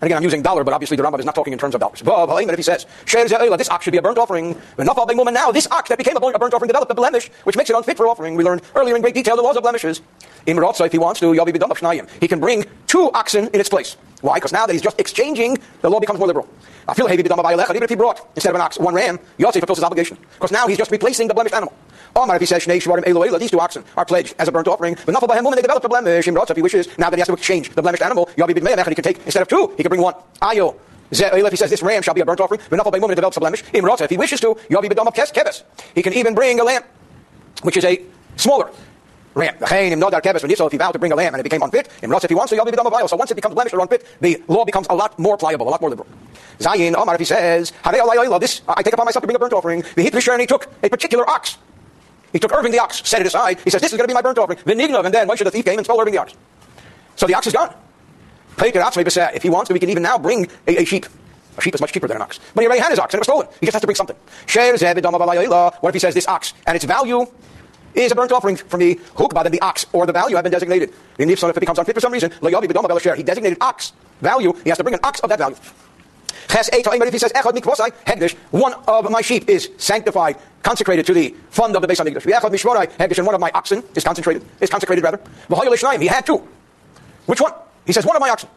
And 0.00 0.06
again, 0.06 0.16
I'm 0.16 0.22
using 0.22 0.40
dollar, 0.40 0.64
but 0.64 0.72
obviously 0.72 0.96
the 0.96 1.02
Rambam 1.02 1.18
is 1.18 1.26
not 1.26 1.34
talking 1.34 1.52
in 1.52 1.58
terms 1.58 1.74
of 1.74 1.80
dollars. 1.80 2.00
But 2.02 2.42
if 2.42 2.56
he 2.56 2.62
says, 2.62 2.86
this 3.06 3.68
ox 3.68 3.84
should 3.84 3.90
be 3.90 3.98
a 3.98 4.02
burnt 4.02 4.16
offering, 4.16 4.56
now 4.78 5.52
this 5.52 5.68
ox 5.70 5.90
that 5.90 5.98
became 5.98 6.16
a 6.16 6.20
burnt 6.20 6.54
offering 6.54 6.68
developed 6.68 6.90
a 6.90 6.94
blemish, 6.94 7.30
which 7.44 7.56
makes 7.56 7.68
it 7.68 7.76
unfit 7.76 7.98
for 7.98 8.08
offering. 8.08 8.34
We 8.34 8.44
learned 8.44 8.62
earlier 8.74 8.96
in 8.96 9.02
great 9.02 9.14
detail 9.14 9.36
the 9.36 9.42
laws 9.42 9.56
of 9.56 9.62
blemishes. 9.62 10.00
So 10.46 10.84
if 10.84 10.92
he 10.92 10.98
wants 10.98 11.20
to, 11.20 11.32
he 12.20 12.28
can 12.28 12.40
bring 12.40 12.64
two 12.86 13.10
oxen 13.12 13.48
in 13.48 13.60
its 13.60 13.68
place. 13.68 13.96
Why? 14.20 14.34
Because 14.34 14.52
now 14.52 14.66
that 14.66 14.72
he's 14.72 14.82
just 14.82 15.00
exchanging, 15.00 15.58
the 15.80 15.88
law 15.88 16.00
becomes 16.00 16.18
more 16.18 16.28
liberal. 16.28 16.48
I 16.86 16.94
feel 16.94 17.10
Even 17.10 17.82
if 17.82 17.90
he 17.90 17.96
brought, 17.96 18.28
instead 18.34 18.50
of 18.50 18.56
an 18.56 18.60
ox, 18.60 18.78
one 18.78 18.94
ram, 18.94 19.18
Yotzi 19.38 19.60
fulfills 19.60 19.78
his 19.78 19.84
obligation. 19.84 20.18
Because 20.34 20.52
now 20.52 20.66
he's 20.66 20.78
just 20.78 20.90
replacing 20.90 21.28
the 21.28 21.34
blemished 21.34 21.54
animal. 21.54 21.74
Omar, 22.16 22.36
if 22.36 22.40
he 22.40 22.46
says, 22.46 22.64
Shnei 22.64 23.38
these 23.38 23.50
two 23.50 23.60
oxen 23.60 23.84
are 23.96 24.04
pledged 24.04 24.34
as 24.38 24.48
a 24.48 24.52
burnt 24.52 24.68
offering. 24.68 24.96
But 25.06 25.14
Nafal 25.14 25.28
Bahem, 25.28 25.54
they 25.54 25.62
develop 25.62 25.84
a 25.84 25.88
blemish. 25.88 26.26
If 26.26 26.56
he 26.56 26.62
wishes, 26.62 26.88
now 26.98 27.08
that 27.08 27.16
he 27.16 27.20
has 27.20 27.28
to 27.28 27.34
exchange 27.34 27.70
the 27.70 27.82
blemished 27.82 28.02
animal, 28.02 28.26
Yavi 28.36 28.54
Bid 28.54 28.66
and 28.66 28.88
he 28.88 28.94
can 28.94 29.04
take, 29.04 29.18
instead 29.24 29.42
of 29.42 29.48
two, 29.48 29.72
he 29.76 29.82
can 29.82 29.90
bring 29.90 30.02
one. 30.02 30.14
Ayo. 30.42 30.76
If 31.12 31.50
he 31.50 31.56
says 31.56 31.70
this 31.70 31.82
ram 31.82 32.02
shall 32.02 32.14
be 32.14 32.20
a 32.20 32.24
burnt 32.24 32.40
offering, 32.40 32.60
but 32.68 32.78
Nafal 32.78 32.92
Bahem, 32.92 33.02
woman, 33.02 33.14
develops 33.14 33.36
a 33.36 33.40
blemish. 33.40 33.62
Imrota, 33.64 34.02
if 34.02 34.10
he 34.10 34.16
wishes 34.16 34.40
to, 34.40 34.54
Yavi 34.68 34.88
Bid 34.88 34.98
Keves. 34.98 35.62
He 35.94 36.02
can 36.02 36.12
even 36.14 36.34
bring 36.34 36.58
a 36.60 36.64
lamb, 36.64 36.82
which 37.62 37.76
is 37.76 37.84
a 37.84 38.02
smaller 38.36 38.70
ram. 39.34 39.54
If 39.60 40.72
he 40.72 40.78
vowed 40.78 40.92
to 40.92 40.98
bring 40.98 41.12
a 41.12 41.16
lamb 41.16 41.34
and 41.34 41.40
it 41.40 41.44
became 41.44 41.62
unfit, 41.62 41.88
if 42.02 42.28
he 42.28 42.34
wants 42.34 42.50
to, 42.50 43.08
So 43.08 43.16
once 43.16 43.30
it 43.30 43.34
becomes 43.34 43.54
blemished 43.54 43.74
or 43.74 43.80
unfit, 43.80 44.06
the 44.20 44.42
law 44.48 44.64
becomes 44.64 44.86
a 44.90 44.94
lot 44.94 45.18
more 45.18 45.36
pliable, 45.36 45.68
a 45.68 45.70
lot 45.70 45.80
more 45.80 45.90
liberal. 45.90 46.08
Zayin, 46.58 46.94
Omar, 46.94 47.14
if 47.14 47.20
he 47.20 47.24
says, 47.24 47.72
this, 48.40 48.62
I 48.68 48.82
take 48.82 48.92
upon 48.94 49.06
myself 49.06 49.22
to 49.22 49.26
bring 49.26 49.36
a 49.36 49.38
burnt 49.38 49.52
offering, 49.52 49.82
and 49.96 50.40
he 50.40 50.46
took 50.46 50.68
a 50.82 50.88
particular 50.88 51.28
ox. 51.28 51.58
He 52.32 52.38
took 52.38 52.52
Irving 52.52 52.72
the 52.72 52.78
ox, 52.78 53.08
set 53.08 53.20
it 53.20 53.26
aside. 53.26 53.58
He 53.64 53.70
says, 53.70 53.80
this 53.80 53.92
is 53.92 53.96
going 53.96 54.06
to 54.06 54.12
be 54.12 54.14
my 54.14 54.22
burnt 54.22 54.38
offering. 54.38 54.58
Venignov, 54.58 55.04
and 55.04 55.14
then 55.14 55.28
Moshe 55.28 55.42
the 55.42 55.50
thief 55.50 55.64
came 55.64 55.78
and 55.78 55.84
stole 55.84 56.00
Irving 56.00 56.14
the 56.14 56.20
ox. 56.20 56.34
So 57.16 57.26
the 57.26 57.34
ox 57.34 57.46
is 57.46 57.52
gone. 57.52 57.74
If 58.62 59.42
he 59.42 59.50
wants 59.50 59.68
to, 59.68 59.74
he 59.74 59.80
can 59.80 59.90
even 59.90 60.02
now 60.02 60.18
bring 60.18 60.48
a, 60.66 60.82
a 60.82 60.84
sheep. 60.84 61.06
A 61.56 61.60
sheep 61.60 61.74
is 61.74 61.80
much 61.80 61.92
cheaper 61.92 62.06
than 62.06 62.16
an 62.16 62.22
ox. 62.22 62.38
But 62.54 62.62
he 62.62 62.66
already 62.66 62.80
had 62.80 62.90
his 62.90 62.98
ox 62.98 63.14
and 63.14 63.18
it 63.18 63.20
was 63.20 63.26
stolen. 63.26 63.48
He 63.58 63.66
just 63.66 63.74
has 63.74 63.80
to 63.80 63.86
bring 63.86 63.96
something. 63.96 64.16
What 65.80 65.88
if 65.88 65.94
he 65.94 65.98
says 65.98 66.14
this 66.14 66.28
ox 66.28 66.54
and 66.66 66.76
its 66.76 66.84
value 66.84 67.26
is 67.94 68.12
a 68.12 68.14
burnt 68.14 68.32
offering 68.32 68.56
for 68.56 68.76
me? 68.76 68.94
Hukba, 68.94 69.42
then 69.42 69.52
the 69.52 69.60
ox 69.60 69.86
or 69.92 70.06
the 70.06 70.12
value 70.12 70.36
I 70.36 70.38
have 70.38 70.44
been 70.44 70.52
designated. 70.52 70.92
And 71.18 71.30
if 71.30 71.38
so, 71.38 71.48
if 71.48 71.56
it 71.56 71.60
becomes 71.60 71.78
unfit 71.78 71.94
for 71.94 72.00
some 72.00 72.12
reason, 72.12 72.30
he 72.40 73.22
designated 73.22 73.58
ox 73.60 73.92
value. 74.20 74.52
He 74.62 74.68
has 74.70 74.78
to 74.78 74.84
bring 74.84 74.94
an 74.94 75.00
ox 75.02 75.20
of 75.20 75.28
that 75.28 75.38
value. 75.38 75.56
If 76.52 77.12
he 77.12 77.18
says, 77.18 77.32
one 78.50 78.74
of 78.88 79.10
my 79.10 79.20
sheep 79.20 79.48
is 79.48 79.70
sanctified, 79.76 80.36
consecrated 80.62 81.06
to 81.06 81.14
the 81.14 81.34
fund 81.50 81.76
of 81.76 81.82
the 81.82 81.88
Beis 81.88 82.00
HaMikdash. 82.04 83.18
And 83.18 83.26
one 83.26 83.34
of 83.36 83.40
my 83.40 83.50
oxen 83.54 83.84
is 83.94 84.02
consecrated, 84.02 84.44
is 84.60 84.68
consecrated 84.68 85.04
rather. 85.04 85.20
He 86.00 86.06
had 86.08 86.26
two. 86.26 86.42
Which 87.26 87.40
one? 87.40 87.52
He 87.86 87.92
says, 87.92 88.04
one 88.04 88.16
of 88.16 88.20
my 88.20 88.30
oxen. 88.30 88.48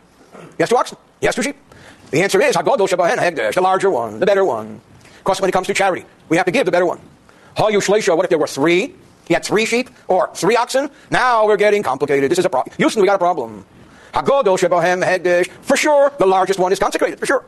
He 0.58 0.64
has 0.64 0.70
two 0.70 0.78
oxen. 0.78 0.98
He 1.20 1.28
has 1.28 1.36
two 1.36 1.44
sheep. 1.44 1.56
The 2.10 2.24
answer 2.24 2.42
is, 2.42 2.56
the 2.56 3.60
larger 3.62 3.90
one, 3.92 4.20
the 4.20 4.26
better 4.26 4.44
one. 4.44 4.82
Of 5.18 5.24
course, 5.24 5.40
when 5.40 5.50
it 5.50 5.54
comes 5.54 5.68
to 5.68 5.74
charity, 5.74 6.06
we 6.30 6.38
have 6.38 6.46
to 6.48 6.52
give 6.52 6.66
the 6.66 6.72
better 6.72 6.86
one. 6.88 7.00
What 7.56 7.74
if 7.76 8.30
there 8.30 8.40
were 8.40 8.48
three? 8.48 8.96
He 9.28 9.34
had 9.34 9.44
three 9.44 9.66
sheep 9.66 9.90
or 10.08 10.30
three 10.36 10.56
oxen. 10.56 10.90
Now 11.10 11.46
we're 11.46 11.58
getting 11.58 11.84
complicated. 11.84 12.30
This 12.30 12.40
is 12.40 12.46
a 12.46 12.50
problem. 12.50 12.76
Houston, 12.78 13.02
we 13.02 13.08
got 13.08 13.16
a 13.16 13.20
problem. 13.20 13.66
Hagodol 14.14 14.58
Shebohem 14.60 15.04
Hegdesh. 15.04 15.50
For 15.62 15.76
sure, 15.76 16.12
the 16.20 16.26
largest 16.26 16.60
one 16.60 16.72
is 16.72 16.80
consecrated, 16.80 17.20
for 17.20 17.26
sure. 17.26 17.46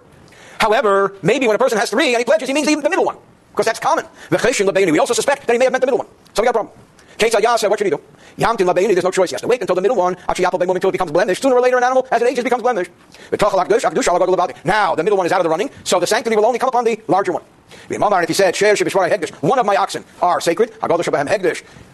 However, 0.60 1.16
maybe 1.22 1.48
when 1.48 1.56
a 1.56 1.60
person 1.60 1.77
has 1.77 1.89
three 1.89 2.10
and 2.10 2.18
he 2.18 2.25
pledges, 2.25 2.48
he 2.48 2.54
means 2.54 2.68
even 2.69 2.83
the 2.83 2.89
middle 2.89 3.06
one, 3.06 3.18
because 3.51 3.66
that's 3.66 3.80
common. 3.80 4.06
We 4.31 5.00
also 5.00 5.13
suspect 5.13 5.45
that 5.45 5.54
he 5.54 5.60
may 5.60 5.66
have 5.66 5.72
meant 5.72 5.81
the 5.81 5.88
middle 5.88 6.00
one. 6.00 6.07
So 6.33 6.42
we 6.42 6.45
got 6.45 6.56
a 6.56 6.63
problem. 6.63 6.74
said, 7.19 7.69
what 7.69 7.80
should 7.80 7.88
he 7.88 7.92
do? 7.92 8.01
Yamtin 8.38 8.68
Labeni, 8.68 8.94
there's 8.94 9.04
no 9.04 9.12
choice. 9.12 9.30
He 9.30 9.34
has 9.34 9.42
to 9.42 9.48
wait 9.48 9.62
until 9.62 9.76
the 9.76 9.82
middle 9.82 9.96
one, 9.96 10.18
actually 10.28 10.46
until 10.46 10.90
it 10.90 10.92
becomes 10.92 11.12
blemished. 11.12 11.42
Sooner 11.42 11.56
or 11.56 11.62
later, 11.62 11.78
an 11.78 11.84
animal, 11.84 12.08
as 12.12 12.22
it 12.22 12.28
ages, 12.28 12.44
becomes 12.44 12.64
blemished. 12.64 12.92
Now, 13.32 14.96
the 14.96 15.04
middle 15.04 15.18
one 15.18 15.26
is 15.26 15.32
out 15.32 15.40
of 15.40 15.44
the 15.44 15.50
running, 15.50 15.70
so 15.84 16.00
the 16.00 16.08
sanctity 16.08 16.36
will 16.36 16.46
only 16.46 16.60
come 16.60 16.70
upon 16.70 16.84
the 16.84 17.00
larger 17.08 17.32
one. 17.32 17.44
If 17.90 18.28
he 18.28 18.34
said, 18.34 18.56
one 19.42 19.60
of 19.60 19.66
my 19.66 19.76
oxen 19.78 20.04
are 20.22 20.42
sacred, 20.42 20.74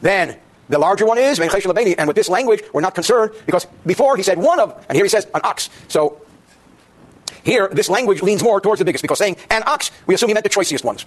then 0.02 0.38
the 0.70 0.80
larger 0.80 1.06
one 1.06 1.18
is, 1.18 1.40
and 1.40 2.08
with 2.08 2.16
this 2.16 2.30
language, 2.30 2.64
we're 2.74 2.82
not 2.82 2.96
concerned, 2.96 3.32
because 3.46 3.66
before 3.86 4.18
he 4.18 4.24
said 4.24 4.38
one 4.38 4.60
of, 4.60 4.74
and 4.90 4.96
here 4.96 5.06
he 5.06 5.10
says 5.10 5.28
an 5.34 5.42
ox. 5.44 5.70
So 5.90 6.22
here, 7.44 7.70
this 7.72 7.90
language 7.90 8.22
leans 8.22 8.44
more 8.44 8.60
towards 8.62 8.80
the 8.80 8.86
biggest 8.86 9.02
because 9.02 9.18
saying 9.18 9.38
an 9.50 9.64
ox, 9.66 9.92
we 10.08 10.16
assume 10.16 10.30
he 10.30 10.34
meant 10.34 10.44
the 10.44 10.50
choicest 10.50 10.84
ones. 10.84 11.06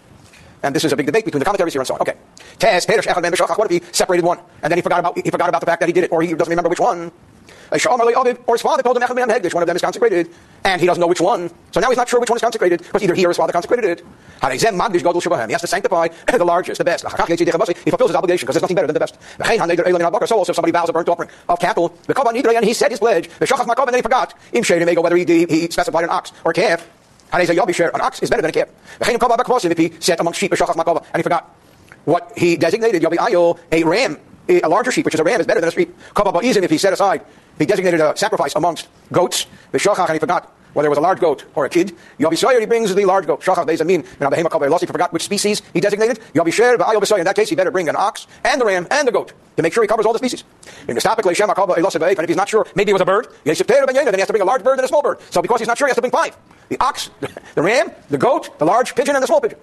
And 0.65 0.75
this 0.75 0.85
is 0.85 0.93
a 0.93 0.97
big 0.97 1.07
debate 1.07 1.25
between 1.27 1.41
the 1.41 1.45
commentaries 1.45 1.75
here 1.75 1.83
and 1.83 1.87
so 1.87 1.95
on. 1.95 2.01
Okay. 2.01 2.17
What 2.61 3.71
if 3.71 3.83
he 3.83 3.83
separated 3.93 4.25
one 4.25 4.39
and 4.63 4.71
then 4.71 4.79
he 4.79 4.83
forgot 4.83 5.01
about 5.01 5.17
he 5.17 5.31
forgot 5.31 5.49
about 5.49 5.61
the 5.61 5.67
fact 5.67 5.81
that 5.81 5.89
he 5.89 5.93
did 5.93 6.05
it, 6.05 6.13
or 6.13 6.23
he 6.23 6.33
doesn't 6.33 6.51
remember 6.51 6.71
which 6.71 6.81
one? 6.81 7.13
Uh, 7.73 7.79
or 8.47 8.55
his 8.55 8.63
father 8.63 8.83
told 8.83 8.97
him 8.97 9.03
One 9.09 9.29
of 9.29 9.67
them 9.67 9.77
is 9.77 9.83
consecrated, 9.83 10.31
and 10.65 10.81
he 10.81 10.87
doesn't 10.87 11.01
know 11.01 11.07
which 11.07 11.21
one. 11.21 11.51
So 11.73 11.81
now 11.81 11.89
he's 11.89 11.97
not 11.97 12.09
sure 12.09 12.21
which 12.21 12.31
one 12.31 12.37
is 12.37 12.43
consecrated 12.43 12.81
because 12.81 13.03
either 13.03 13.15
he 13.15 13.25
or 13.25 13.31
his 13.31 13.37
father 13.37 13.53
consecrated 13.53 13.85
it. 13.85 14.01
He 14.41 14.59
has 15.53 15.61
to 15.61 15.67
sanctify 15.67 16.09
the 16.27 16.45
largest, 16.45 16.79
the 16.79 16.85
best. 16.85 17.05
He 17.05 17.91
fulfills 17.91 18.11
his 18.11 18.17
obligation 18.17 18.47
because 18.47 18.55
there's 18.55 18.63
nothing 18.63 18.77
better 18.77 18.87
than 18.87 18.95
the 18.95 19.01
best. 19.01 19.19
So 20.29 20.37
also 20.37 20.53
if 20.53 20.57
somebody 20.57 20.73
vows 20.73 20.89
a 20.89 20.93
burnt 20.93 21.09
offering 21.09 21.31
of 21.49 21.59
cattle, 21.59 21.99
and 22.09 22.65
he 22.65 22.75
said 22.75 22.91
his 22.91 23.01
pledge, 23.01 23.29
and 23.41 23.49
then 23.49 23.95
he 23.95 24.03
forgot, 24.03 24.35
whether 24.53 25.17
he, 25.17 25.25
he 25.25 25.71
specified 25.71 26.05
an 26.05 26.11
ox 26.11 26.33
or 26.45 26.53
a 27.41 27.55
calf. 27.55 27.95
An 27.95 28.01
ox 28.01 28.23
is 28.23 28.31
better 28.31 28.43
than 28.43 28.51
a 28.51 28.53
calf. 28.53 28.69
If 29.01 29.79
he 29.79 29.93
said 30.01 30.21
among 30.21 30.35
sheep, 30.35 30.53
and 30.53 31.17
he 31.17 31.23
forgot 31.23 31.55
what 32.05 32.33
he 32.37 32.57
designated, 32.57 33.05
a 33.05 33.85
ram 33.85 34.19
a 34.49 34.69
larger 34.69 34.93
sheep, 34.93 35.05
which 35.05 35.15
is 35.15 35.21
a 35.21 35.25
ram, 35.25 35.41
is 35.41 35.47
better 35.47 35.61
than 35.61 35.69
a 35.69 35.73
sheep. 35.73 35.97
If 36.17 36.71
he 36.71 36.79
set 36.79 36.93
aside, 36.93 37.25
he 37.59 37.67
designated 37.67 38.01
a 38.01 38.17
sacrifice 38.17 38.55
amongst 38.55 38.89
goats, 39.13 39.47
the 39.73 39.97
and 39.99 40.13
he 40.13 40.19
forgot 40.19 40.53
whether 40.75 40.87
it 40.87 40.91
was 40.91 40.99
a 40.99 41.03
large 41.03 41.21
goat 41.21 41.45
or 41.55 41.65
a 41.65 41.69
kid. 41.69 41.97
Yavi 42.19 42.37
Sawyer, 42.37 42.59
he 42.59 42.67
brings 42.67 42.93
the 42.93 43.05
large 43.05 43.27
goat. 43.29 43.41
Shachach 43.41 43.65
Bezamin, 43.65 44.05
and 44.21 44.81
he 44.81 44.87
forgot 44.87 45.13
which 45.13 45.23
species 45.23 45.63
he 45.73 45.81
designated. 45.81 46.19
Yavi 46.35 46.53
Sher, 46.53 46.75
in 47.19 47.25
that 47.25 47.37
case, 47.37 47.49
he 47.49 47.55
better 47.55 47.71
bring 47.71 47.89
an 47.89 47.95
ox 47.97 48.27
and 48.45 48.61
the 48.61 48.65
ram 48.65 48.89
and 48.91 49.07
the 49.07 49.13
goat 49.13 49.33
to 49.57 49.63
make 49.63 49.73
sure 49.73 49.85
he 49.85 49.89
covers 49.89 50.05
all 50.05 50.13
the 50.13 50.19
species. 50.19 50.43
And 50.89 50.99
if 50.99 52.29
he's 52.29 52.37
not 52.37 52.49
sure, 52.49 52.67
maybe 52.75 52.91
it 52.91 52.93
was 52.93 53.03
a 53.03 53.07
bird, 53.07 53.29
then 53.45 53.55
he 53.55 53.61
has 53.61 54.27
to 54.27 54.33
bring 54.33 54.43
a 54.43 54.45
large 54.45 54.65
bird 54.65 54.79
and 54.79 54.85
a 54.85 54.89
small 54.89 55.03
bird. 55.03 55.21
So 55.31 55.41
because 55.41 55.61
he's 55.61 55.69
not 55.69 55.79
sure, 55.79 55.87
he 55.87 55.91
has 55.91 55.97
to 55.97 56.03
bring 56.03 56.11
five. 56.11 56.37
The 56.69 56.81
ox, 56.81 57.11
the 57.55 57.63
ram, 57.63 57.91
the 58.11 58.19
goat, 58.19 58.59
the 58.59 58.65
large 58.65 58.95
pigeon, 58.95 59.15
and 59.15 59.23
the 59.23 59.27
small 59.27 59.41
pigeon. 59.41 59.59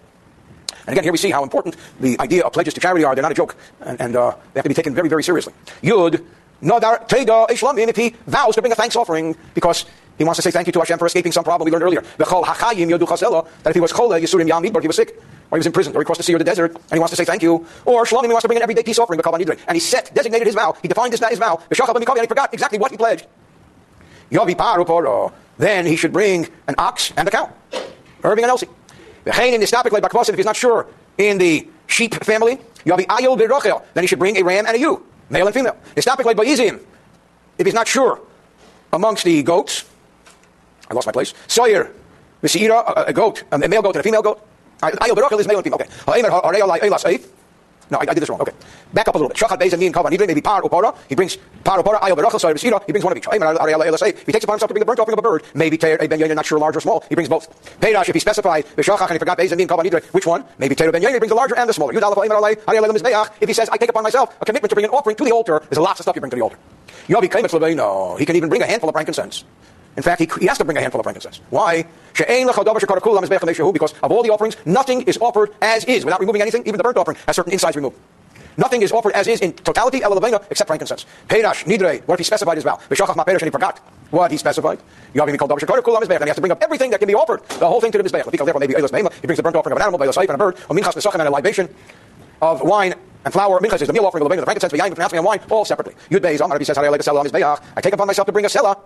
And 0.88 0.94
again, 0.94 1.04
here 1.04 1.12
we 1.12 1.18
see 1.18 1.32
how 1.32 1.44
important 1.44 1.76
the 2.00 2.20
idea 2.20 2.44
of 2.44 2.54
pledges 2.54 2.74
to 2.74 2.80
charity 2.80 3.04
are. 3.04 3.14
They're 3.16 3.22
not 3.22 3.32
a 3.32 3.36
joke, 3.36 3.56
and, 3.82 4.00
and 4.02 4.16
uh, 4.16 4.36
they 4.54 4.60
have 4.60 4.64
to 4.64 4.70
be 4.70 4.76
taken 4.76 4.96
very, 4.96 5.10
very 5.10 5.24
seriously. 5.24 5.54
Yud, 5.84 6.24
Nodar 6.62 7.08
Teda 7.08 7.48
Ishlamim, 7.50 7.88
if 7.88 7.96
he 7.96 8.16
vows 8.28 8.56
to 8.56 8.62
bring 8.62 8.72
a 8.72 8.76
thanks 8.76 8.96
offering 8.96 9.36
because 9.54 9.86
he 10.18 10.24
wants 10.24 10.38
to 10.38 10.42
say 10.44 10.52
thank 10.52 10.68
you 10.68 10.74
to 10.74 10.80
Hashem 10.80 11.00
for 11.00 11.08
escaping 11.08 11.32
some 11.32 11.44
problem 11.44 11.66
we 11.66 11.72
learned 11.72 11.84
earlier. 11.84 12.02
The 12.18 12.24
Chol 12.24 12.44
Hachayim 12.44 12.88
Yodu 12.90 13.08
Chasela, 13.08 13.48
that 13.64 13.72
if 13.72 13.76
he 13.76 13.80
was 13.80 13.92
Chole, 13.92 14.22
Yisurim 14.22 14.48
Yam 14.48 14.64
he 14.64 14.88
was 14.88 14.96
sick, 14.96 15.20
or 15.50 15.58
he 15.58 15.60
was 15.60 15.66
in 15.66 15.72
prison, 15.72 15.96
or 15.96 16.02
he 16.02 16.06
crossed 16.06 16.20
the 16.20 16.24
sea 16.24 16.36
or 16.36 16.38
the 16.38 16.44
desert, 16.44 16.76
and 16.76 16.94
he 16.94 17.00
wants 17.00 17.12
to 17.12 17.16
say 17.16 17.26
thank 17.26 17.42
you. 17.42 17.66
Or 17.86 18.06
Shlomim, 18.06 18.26
he 18.26 18.28
wants 18.30 18.44
to 18.44 18.48
bring 18.48 18.58
an 18.58 18.64
everyday 18.64 18.84
peace 18.84 19.00
offering, 19.00 19.20
and 19.20 19.76
he 19.76 19.80
set, 19.80 20.14
designated 20.14 20.46
his 20.46 20.56
vow, 20.56 20.78
he 20.82 20.88
defined 20.88 21.14
his, 21.14 21.24
his 21.28 21.40
vow, 21.40 21.62
and 21.68 22.20
he 22.22 22.28
forgot 22.28 22.54
exactly 22.54 22.78
what 22.78 22.92
he 22.92 22.98
pledged. 22.98 23.26
Paru 24.32 24.86
Then 25.62 25.86
he 25.86 25.96
should 25.96 26.12
bring 26.12 26.50
an 26.68 26.74
ox 26.80 27.14
and 27.16 27.28
a 27.28 27.32
cow. 27.32 27.54
Irving 28.24 28.44
and 28.44 28.50
Elsie. 28.50 28.68
If 29.26 30.36
he's 30.36 30.46
not 30.46 30.56
sure 30.56 30.88
in 31.20 31.38
the 31.38 31.68
sheep 31.86 32.16
family. 32.24 32.58
Then 32.84 34.04
he 34.04 34.08
should 34.08 34.18
bring 34.18 34.38
a 34.38 34.44
ram 34.44 34.66
and 34.66 34.76
a 34.76 34.80
ewe, 34.80 35.06
male 35.30 35.46
and 35.46 35.54
female. 35.54 35.78
If 37.60 37.66
he's 37.68 37.76
not 37.76 37.88
sure 37.88 38.20
amongst 38.92 39.24
the 39.24 39.44
goats, 39.44 39.86
I 40.90 40.96
lost 40.96 41.06
my 41.06 41.12
place. 41.14 41.36
Sawyer, 41.46 41.92
Mesiira, 42.42 42.84
uh, 42.84 43.04
a, 43.06 43.14
goat, 43.14 43.44
a 43.52 43.60
male 43.60 43.84
goat 43.84 43.96
and 43.96 44.00
a 44.00 44.04
female 44.04 44.24
goat. 44.24 44.42
Ayil 44.82 45.40
is 45.40 45.48
male 45.48 45.58
and 45.58 45.64
female. 45.64 45.80
Okay. 45.80 45.90
No, 47.92 47.98
I, 47.98 48.04
I, 48.04 48.14
did 48.14 48.22
this 48.22 48.30
wrong. 48.30 48.40
Okay. 48.40 48.54
Back 48.94 49.10
up 49.10 49.16
a 49.16 49.18
little 49.18 49.28
bit. 49.28 49.38
Shachat 49.38 49.60
Beis 49.60 49.74
and 49.74 49.94
Kava 49.94 50.10
Nidre, 50.10 50.26
maybe 50.26 50.42
Par 50.42 50.62
Upara. 50.62 50.96
He 51.10 51.16
brings 51.16 51.38
Par 51.66 51.84
Upara, 51.84 52.00
Ayel 52.00 52.16
Berachel, 52.16 52.40
Sorry 52.40 52.56
Besira. 52.56 52.82
He 52.86 52.94
brings 52.94 53.04
one 53.04 53.12
of 53.12 53.18
each. 53.18 53.28
If 53.28 54.26
he 54.26 54.32
takes 54.32 54.46
upon 54.46 54.56
himself 54.56 54.70
to 54.70 54.74
bring 54.74 54.80
the 54.80 54.86
burnt 54.86 55.00
offering 55.00 55.14
of 55.14 55.20
a 55.20 55.22
bird, 55.22 55.44
maybe 55.54 55.78
Teir 55.78 56.02
eh, 56.02 56.08
Ben 56.08 56.20
Yayin, 56.20 56.36
not 56.36 56.46
sure 56.46 56.58
large 56.58 56.78
or 56.78 56.80
small, 56.80 57.04
he 57.10 57.16
brings 57.16 57.28
both. 57.30 57.50
Peirash, 57.82 58.08
if 58.08 58.16
he 58.16 58.20
specified 58.20 58.66
Beshachach 58.78 59.02
and 59.02 59.12
he 59.12 59.20
forgot 59.20 59.38
Beis 59.38 59.52
and 59.52 59.68
Kava 59.68 59.84
Nidre, 59.84 60.02
which 60.14 60.26
one? 60.26 60.46
Maybe 60.58 60.74
Teir 60.74 60.92
Ben 60.92 61.02
Yayin 61.02 61.20
brings 61.20 61.30
the 61.30 61.36
larger 61.36 61.58
and 61.58 61.70
the 61.70 61.74
smaller. 61.74 61.92
If 61.94 63.48
he 63.48 63.54
says, 63.54 63.68
I 63.70 63.78
take 63.78 63.90
upon 63.90 64.04
myself 64.04 64.36
a 64.40 64.46
commitment 64.46 64.70
to 64.70 64.76
bring 64.76 64.86
an 64.86 64.92
offering 64.92 65.18
to 65.18 65.26
the 65.26 65.32
altar, 65.32 65.62
there's 65.70 65.78
lots 65.78 66.00
of 66.00 66.06
stuff 66.06 66.16
you 66.16 66.22
bring 66.22 66.32
to 66.32 66.38
the 66.38 66.44
altar. 66.44 66.58
He 67.08 68.26
can 68.26 68.36
even 68.36 68.50
bring 68.50 68.62
a 68.62 68.66
handful 68.66 68.90
of 68.90 68.94
frankincense. 68.94 69.44
In 69.98 70.04
fact, 70.04 70.22
he, 70.22 70.30
he 70.40 70.46
has 70.48 70.58
to 70.58 70.66
bring 70.66 70.78
a 70.78 70.82
handful 70.82 71.02
of 71.02 71.06
frankincense. 71.06 71.42
Why? 71.50 71.86
Because 72.14 73.94
of 74.04 74.12
all 74.12 74.24
the 74.24 74.30
offerings, 74.32 74.58
nothing 74.66 75.02
is 75.02 75.18
offered 75.18 75.54
as 75.62 75.86
is 75.86 76.06
without 76.06 76.20
removing 76.20 76.42
anything. 76.42 76.62
Even 76.66 76.78
the 76.78 76.84
burnt 76.84 76.98
offering 76.98 77.18
has 77.28 77.36
certain 77.36 77.52
insides 77.52 77.76
removed. 77.76 77.98
Nothing 78.58 78.82
is 78.82 78.92
offered 78.92 79.14
as 79.14 79.28
is 79.28 79.40
in 79.42 79.54
totality, 79.54 80.02
except 80.50 80.68
frankincense. 80.68 81.06
Peirash, 81.28 81.64
nidre, 81.66 82.06
what 82.06 82.16
if 82.16 82.20
he 82.20 82.24
specified? 82.26 82.58
B'shachach 82.58 83.16
ma 83.16 83.24
and 83.26 83.42
he 83.42 83.50
forgot 83.50 83.80
what 84.10 84.30
he 84.32 84.38
specified. 84.38 84.80
You 85.14 85.26
have 85.26 85.38
called 85.38 85.52
Kulam 85.52 86.02
and 86.02 86.24
he 86.24 86.28
has 86.28 86.36
to 86.36 86.42
bring 86.42 86.52
up 86.52 86.62
everything 86.62 86.92
that 86.92 87.00
can 87.00 87.08
be 87.08 87.16
offered, 87.16 87.48
the 87.48 87.68
whole 87.68 87.80
thing 87.80 87.92
to 87.94 87.98
the. 87.98 88.04
Because 88.04 88.46
therefore, 88.46 88.60
maybe 88.60 88.74
he 88.76 89.28
brings 89.28 89.38
the 89.38 89.44
burnt 89.44 89.56
offering 89.56 89.72
of 89.72 89.78
an 89.78 89.84
animal, 89.84 89.98
by 89.98 90.06
a 90.06 90.20
and 90.20 90.30
a 90.30 90.38
bird, 90.38 90.58
or 90.70 90.76
minchas 90.76 90.96
besachem 90.96 91.20
and 91.20 91.28
a 91.28 91.32
libation 91.32 91.74
of 92.42 92.62
wine 92.62 92.94
and 93.24 93.34
flour. 93.34 93.60
Minchas 93.60 93.82
is 93.82 93.88
the 93.88 93.94
meal 93.94 94.06
offering 94.06 94.24
of 94.26 94.30
the 94.30 94.44
frankincense, 94.44 94.72
the 94.72 94.78
yain, 94.78 95.14
and 95.14 95.26
wine, 95.26 95.40
all 95.50 95.64
separately. 95.64 95.96
Yud 96.10 96.20
Beis, 96.20 96.44
Amar, 96.44 96.60
he 96.60 96.66
says, 96.66 96.78
I 96.78 97.82
take 97.82 97.94
upon 97.94 98.08
myself 98.08 98.26
to 98.26 98.32
bring 98.32 98.46
a 98.46 98.50
selah 98.50 98.78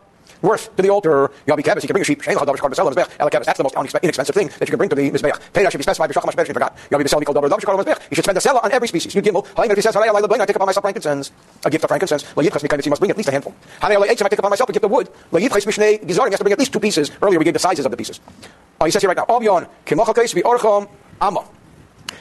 worth 0.46 0.74
to 0.76 0.82
the 0.82 0.90
altar. 0.90 1.30
Yabi 1.48 1.64
Kevis, 1.64 1.82
you 1.84 1.88
can 1.88 1.94
bring 1.94 2.02
a 2.02 2.06
sheep. 2.06 2.22
Shein 2.22 2.36
Chadav 2.36 2.56
Shkar 2.56 2.70
Besel 2.70 2.92
Mizbech. 2.92 3.10
Ela 3.20 3.30
Kevis, 3.30 3.46
that's 3.46 3.58
the 3.58 3.64
most 3.64 3.76
inexpensive 4.04 4.36
thing 4.36 4.48
that 4.48 4.62
you 4.62 4.72
can 4.72 4.78
bring 4.78 4.90
to 4.90 4.96
the 4.96 5.12
Mizbech. 5.12 5.40
Peira 5.54 5.72
should 5.72 5.78
be 5.78 5.84
specified 5.84 6.10
B'shacham 6.10 6.32
Hashbech, 6.32 6.54
forgot. 6.54 6.78
Yabi 6.90 7.04
Besel 7.04 7.20
Mikol 7.22 7.34
Davar 7.34 7.50
Davar 7.50 7.60
Shkar. 7.60 8.02
You 8.10 8.16
should 8.16 8.24
spend 8.24 8.38
a 8.38 8.42
selah 8.42 8.62
on 8.64 8.72
every 8.72 8.88
species. 8.88 9.14
You 9.16 9.22
Gimel. 9.22 9.46
Haim, 9.58 9.72
if 9.72 9.78
he 9.78 9.82
says, 9.82 9.96
Harei 9.96 10.08
Alay 10.08 10.22
Lebain, 10.22 10.40
I 10.40 10.46
take 10.46 10.56
upon 10.56 10.68
myself 10.68 10.84
frankincense. 10.84 11.32
A 11.66 11.70
gift 11.70 11.84
of 11.84 11.90
frankincense. 11.90 12.24
La 12.38 12.44
Yitchas 12.44 12.62
Mikayim, 12.62 12.84
he 12.84 12.90
must 12.90 13.02
bring 13.02 13.12
at 13.12 13.18
least 13.18 13.30
a 13.30 13.32
handful. 13.32 13.54
Harei 13.82 13.98
Alay 13.98 14.08
Eitzim, 14.08 14.26
I 14.26 14.30
take 14.30 14.40
upon 14.40 14.52
myself 14.52 14.70
a 14.70 14.74
gift 14.74 14.86
of 14.86 14.92
wood. 14.92 15.10
La 15.32 15.40
Yitchas 15.40 15.66
Mishnei 15.66 16.00
Gizarim, 16.06 16.28
he 16.28 16.32
has 16.32 16.40
to 16.40 16.44
bring 16.44 16.54
at 16.54 16.60
least 16.60 16.74
two 16.74 16.80
pieces. 16.80 17.12
Earlier 17.22 17.40
we 17.40 17.46
gave 17.46 17.54
the 17.54 17.60
sizes 17.60 17.86
of 17.86 17.92
the 17.92 17.98
pieces. 17.98 18.20
Uh, 18.80 18.86
he 18.86 18.92
says 18.92 19.02
here 19.02 19.10
right 19.10 19.18
now, 19.18 19.26
Avyon, 19.26 19.68
Kimachal 19.86 20.14
Kais, 20.14 20.34
Orchom, 20.34 20.88
Amma. 21.22 21.48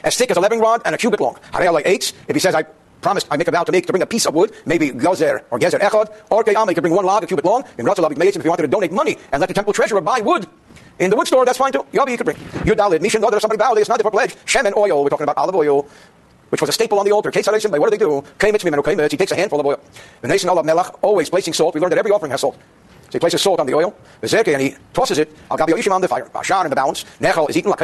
As 0.03 0.15
thick 0.15 0.31
as 0.31 0.37
a 0.37 0.39
leaven 0.39 0.59
rod 0.59 0.81
and 0.85 0.95
a 0.95 0.97
cubit 0.97 1.19
long. 1.19 1.35
Harei 1.51 1.67
Alay 1.67 1.83
Eitz, 1.85 2.13
if 2.27 2.35
he 2.35 2.39
says, 2.39 2.55
I 2.55 2.65
promised, 3.05 3.27
I 3.29 3.37
make 3.37 3.47
a 3.47 3.51
vow 3.51 3.63
to 3.63 3.71
make, 3.71 3.85
to 3.85 3.93
bring 3.93 4.01
a 4.01 4.11
piece 4.15 4.25
of 4.25 4.33
wood, 4.33 4.51
maybe 4.65 4.89
gazer 4.89 5.45
or 5.51 5.59
gezer 5.59 5.79
echad, 5.79 6.07
or 6.31 6.43
kayama, 6.43 6.69
you 6.69 6.73
can 6.73 6.81
bring 6.81 6.95
one 6.95 7.05
log 7.05 7.23
a 7.23 7.27
cubit 7.27 7.45
long, 7.45 7.63
in 7.77 7.85
Ratzalav 7.85 8.11
if 8.11 8.43
you 8.43 8.49
wanted 8.49 8.63
to 8.63 8.67
donate 8.67 8.91
money 8.91 9.17
and 9.31 9.39
let 9.39 9.47
the 9.47 9.53
temple 9.53 9.73
treasurer 9.73 10.01
buy 10.01 10.19
wood, 10.21 10.47
in 10.97 11.11
the 11.11 11.15
wood 11.15 11.27
store, 11.27 11.45
that's 11.45 11.57
fine 11.57 11.71
too. 11.71 11.85
Yabi, 11.91 12.11
you 12.11 12.17
could 12.17 12.25
bring. 12.25 12.37
You 12.65 12.73
Yudalid, 12.73 12.99
Mishan, 12.99 13.19
there's 13.29 13.41
somebody 13.41 13.59
bow, 13.59 13.73
it's 13.73 13.89
not 13.89 14.01
for 14.01 14.09
pledge. 14.09 14.33
Shemen 14.45 14.75
oil, 14.75 15.03
we're 15.03 15.09
talking 15.09 15.25
about 15.25 15.37
olive 15.37 15.55
oil, 15.55 15.87
which 16.49 16.61
was 16.61 16.69
a 16.69 16.73
staple 16.73 16.97
on 16.99 17.05
the 17.05 17.11
altar. 17.11 17.31
By 17.31 17.79
what 17.79 17.91
do 17.91 17.97
they 17.97 18.05
do? 18.05 18.23
He 19.09 19.17
takes 19.17 19.31
a 19.31 19.35
handful 19.35 19.59
of 19.59 19.65
oil. 19.65 19.79
The 20.21 20.27
nation 20.27 20.49
all 20.49 20.57
of 20.57 20.65
Melach, 20.65 20.97
always 21.01 21.29
placing 21.29 21.53
salt. 21.53 21.75
We 21.75 21.81
learned 21.81 21.91
that 21.91 21.99
every 21.99 22.11
offering 22.11 22.31
has 22.31 22.41
salt. 22.41 22.57
So 23.05 23.11
he 23.13 23.19
places 23.19 23.41
salt 23.41 23.59
on 23.59 23.67
the 23.67 23.73
oil, 23.73 23.95
and 24.21 24.61
he 24.61 24.75
tosses 24.93 25.19
it. 25.19 25.31
Al 25.51 25.57
Gabi 25.57 25.91
on 25.91 26.01
the 26.01 26.07
fire. 26.07 26.25
Bashar 26.25 26.63
in 26.63 26.69
the 26.69 26.75
balance. 26.75 27.05
Nechel 27.19 27.49
is 27.49 27.57
eaten 27.57 27.69
like 27.69 27.79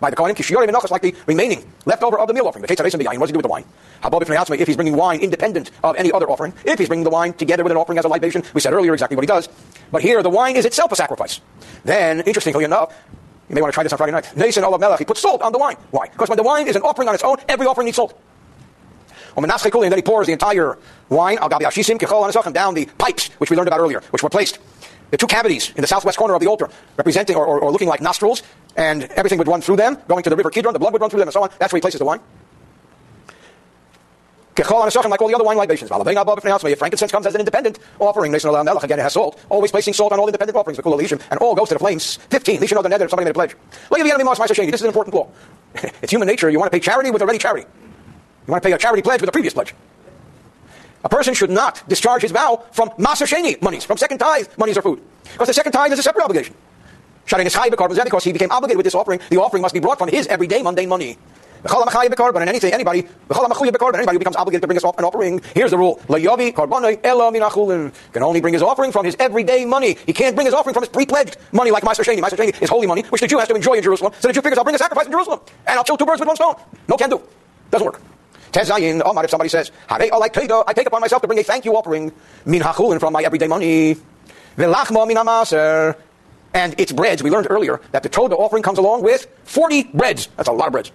by 0.00 0.10
the 0.10 0.16
Kohanim. 0.16 0.36
Kishiyorim 0.36 0.68
and 0.68 0.90
like 0.90 1.02
the 1.02 1.14
remaining 1.26 1.64
leftover 1.86 2.18
of 2.18 2.28
the 2.28 2.34
meal 2.34 2.46
offering. 2.46 2.64
The 2.66 2.68
Ketzah 2.68 2.92
the 2.92 3.04
Yain. 3.04 3.18
What 3.18 3.26
does 3.26 3.30
he 3.30 3.32
do 3.32 3.38
with 3.38 3.44
the 3.44 3.48
wine? 3.48 3.64
If 4.04 4.66
he's 4.68 4.76
bringing 4.76 4.96
wine 4.96 5.20
independent 5.20 5.70
of 5.82 5.96
any 5.96 6.12
other 6.12 6.28
offering, 6.30 6.52
if 6.64 6.78
he's 6.78 6.88
bringing 6.88 7.04
the 7.04 7.10
wine 7.10 7.32
together 7.32 7.62
with 7.62 7.70
an 7.72 7.78
offering 7.78 7.98
as 7.98 8.04
a 8.04 8.08
libation, 8.08 8.42
we 8.54 8.60
said 8.60 8.72
earlier 8.72 8.92
exactly 8.92 9.16
what 9.16 9.22
he 9.22 9.26
does. 9.26 9.48
But 9.90 10.02
here, 10.02 10.22
the 10.22 10.30
wine 10.30 10.56
is 10.56 10.64
itself 10.64 10.92
a 10.92 10.96
sacrifice. 10.96 11.40
Then, 11.84 12.20
interestingly 12.20 12.64
enough, 12.64 12.94
you 13.48 13.54
may 13.54 13.62
want 13.62 13.72
to 13.72 13.74
try 13.74 13.82
this 13.82 13.92
on 13.92 13.98
Friday 13.98 14.12
night. 14.12 14.36
Nason 14.36 14.64
Olav 14.64 14.80
Melech, 14.80 14.98
he 14.98 15.04
puts 15.04 15.20
salt 15.20 15.40
on 15.42 15.52
the 15.52 15.58
wine. 15.58 15.76
Why? 15.90 16.08
Because 16.08 16.28
when 16.28 16.36
the 16.36 16.42
wine 16.42 16.66
is 16.66 16.76
an 16.76 16.82
offering 16.82 17.08
on 17.08 17.14
its 17.14 17.24
own, 17.24 17.36
every 17.48 17.66
offering 17.66 17.86
needs 17.86 17.96
salt. 17.96 18.18
And 19.36 19.92
then 19.92 19.98
he 19.98 20.02
pours 20.02 20.26
the 20.26 20.32
entire 20.32 20.78
wine, 21.08 21.38
al 21.38 21.48
down 21.48 22.74
the 22.74 22.86
pipes, 22.98 23.28
which 23.38 23.50
we 23.50 23.56
learned 23.56 23.68
about 23.68 23.80
earlier, 23.80 24.00
which 24.10 24.22
were 24.22 24.30
placed 24.30 24.58
the 25.10 25.16
two 25.16 25.26
cavities 25.26 25.70
in 25.76 25.82
the 25.82 25.86
southwest 25.86 26.18
corner 26.18 26.34
of 26.34 26.40
the 26.40 26.48
altar, 26.48 26.68
representing 26.96 27.36
or, 27.36 27.46
or, 27.46 27.60
or, 27.60 27.70
looking 27.70 27.88
like 27.88 28.00
nostrils, 28.00 28.42
and 28.76 29.04
everything 29.04 29.38
would 29.38 29.46
run 29.46 29.60
through 29.60 29.76
them, 29.76 29.98
going 30.08 30.22
to 30.22 30.30
the 30.30 30.36
river 30.36 30.50
Kidron, 30.50 30.72
the 30.72 30.78
blood 30.78 30.92
would 30.92 31.00
run 31.00 31.10
through 31.10 31.20
them, 31.20 31.28
and 31.28 31.32
so 31.32 31.42
on. 31.42 31.50
That's 31.58 31.72
where 31.72 31.78
he 31.78 31.82
places 31.82 31.98
the 31.98 32.04
wine. 32.04 32.20
Like 34.58 35.20
all 35.20 35.28
the 35.28 35.34
other 35.34 35.44
wine 35.44 35.58
libations. 35.58 35.90
Frankincense 35.90 37.12
comes 37.12 37.26
as 37.26 37.34
an 37.34 37.40
independent 37.40 37.78
offering, 37.98 38.34
again 38.34 38.98
it 38.98 39.02
has 39.02 39.12
salt. 39.12 39.38
Always 39.50 39.70
placing 39.70 39.92
salt 39.92 40.12
on 40.12 40.18
all 40.18 40.26
independent 40.26 40.56
offerings, 40.56 40.78
and 40.78 41.38
all 41.40 41.54
goes 41.54 41.68
to 41.68 41.74
the 41.74 41.78
flames. 41.78 42.16
15. 42.30 42.60
Lishan 42.60 42.76
of 42.78 42.82
the 42.82 42.88
nether 42.88 43.04
if 43.04 43.10
somebody 43.10 43.26
made 43.26 43.32
a 43.32 43.34
pledge. 43.34 43.54
This 43.90 44.74
is 44.74 44.82
an 44.82 44.86
important 44.86 45.14
law. 45.14 45.28
it's 46.02 46.10
human 46.10 46.26
nature. 46.26 46.48
You 46.48 46.58
want 46.58 46.72
to 46.72 46.76
pay 46.76 46.80
charity 46.80 47.10
with 47.10 47.20
a 47.20 47.26
ready 47.26 47.38
charity. 47.38 47.66
You 48.46 48.52
want 48.52 48.62
to 48.62 48.68
pay 48.68 48.72
a 48.72 48.78
charity 48.78 49.02
pledge 49.02 49.20
with 49.20 49.28
a 49.28 49.32
previous 49.32 49.54
pledge. 49.54 49.74
A 51.04 51.08
person 51.08 51.34
should 51.34 51.50
not 51.50 51.82
discharge 51.88 52.22
his 52.22 52.32
vow 52.32 52.64
from 52.72 52.90
Maser 52.90 53.26
Sheni 53.26 53.60
monies, 53.62 53.84
from 53.84 53.96
second 53.96 54.18
tithe 54.18 54.48
monies 54.56 54.76
or 54.78 54.82
food. 54.82 55.00
Because 55.32 55.48
the 55.48 55.54
second 55.54 55.72
tithe 55.72 55.92
is 55.92 55.98
a 55.98 56.02
separate 56.02 56.24
obligation. 56.24 56.54
Shutting 57.26 57.46
his 57.46 57.54
high 57.54 57.68
because 57.68 58.24
he 58.24 58.32
became 58.32 58.50
obligated 58.52 58.76
with 58.76 58.84
this 58.84 58.94
offering, 58.94 59.20
the 59.30 59.38
offering 59.38 59.62
must 59.62 59.74
be 59.74 59.80
brought 59.80 59.98
from 59.98 60.08
his 60.08 60.26
everyday 60.28 60.62
mundane 60.62 60.88
money. 60.88 61.18
And 61.64 62.48
anything, 62.48 62.72
anybody, 62.72 63.00
anybody 63.00 64.12
who 64.12 64.18
becomes 64.18 64.36
obligated 64.36 64.62
to 64.62 64.68
bring 64.68 64.76
us 64.76 64.84
an 64.84 65.04
offering, 65.04 65.40
here's 65.54 65.72
the 65.72 65.78
rule. 65.78 66.00
Can 68.12 68.22
only 68.22 68.40
bring 68.40 68.54
his 68.54 68.62
offering 68.62 68.92
from 68.92 69.04
his 69.04 69.16
everyday 69.18 69.64
money. 69.64 69.96
He 70.06 70.12
can't 70.12 70.36
bring 70.36 70.46
his 70.46 70.54
offering 70.54 70.74
from 70.74 70.84
his 70.84 70.90
pre-pledged 70.90 71.36
money 71.50 71.72
like 71.72 71.82
Master 71.82 72.04
Sheni. 72.04 72.20
Master 72.20 72.36
Sheni 72.36 72.62
is 72.62 72.70
holy 72.70 72.86
money, 72.86 73.02
which 73.02 73.20
the 73.20 73.26
Jew 73.26 73.38
has 73.38 73.48
to 73.48 73.54
enjoy 73.56 73.74
in 73.74 73.82
Jerusalem. 73.82 74.12
So 74.20 74.28
the 74.28 74.34
Jew 74.34 74.42
figures, 74.42 74.58
I'll 74.58 74.64
bring 74.64 74.76
a 74.76 74.78
sacrifice 74.78 75.06
in 75.06 75.12
Jerusalem, 75.12 75.40
and 75.66 75.78
I'll 75.78 75.84
kill 75.84 75.96
two 75.96 76.06
birds 76.06 76.20
with 76.20 76.28
one 76.28 76.36
stone. 76.36 76.54
No 76.86 76.96
can 76.96 77.10
do. 77.10 77.20
Doesn't 77.72 77.84
work. 77.84 78.00
Tezayin, 78.56 79.02
Omar, 79.04 79.24
if 79.24 79.30
somebody 79.30 79.50
says, 79.50 79.70
I 79.90 79.98
take 79.98 80.86
upon 80.86 81.02
myself 81.02 81.20
to 81.20 81.28
bring 81.28 81.38
a 81.38 81.42
thank 81.42 81.66
you 81.66 81.76
offering, 81.76 82.10
min 82.46 82.62
hachulin, 82.62 82.98
from 82.98 83.12
my 83.12 83.22
everyday 83.22 83.48
money, 83.48 83.96
velachma 84.56 85.06
min 85.06 85.18
amaser, 85.18 85.94
and 86.54 86.74
its 86.80 86.90
breads. 86.90 87.22
We 87.22 87.28
learned 87.28 87.48
earlier 87.50 87.82
that 87.92 88.02
the 88.02 88.08
Toda 88.08 88.34
offering 88.34 88.62
comes 88.62 88.78
along 88.78 89.02
with 89.02 89.26
40 89.44 89.82
breads. 89.92 90.28
That's 90.38 90.48
a 90.48 90.52
lot 90.52 90.68
of 90.68 90.72
breads. 90.72 90.90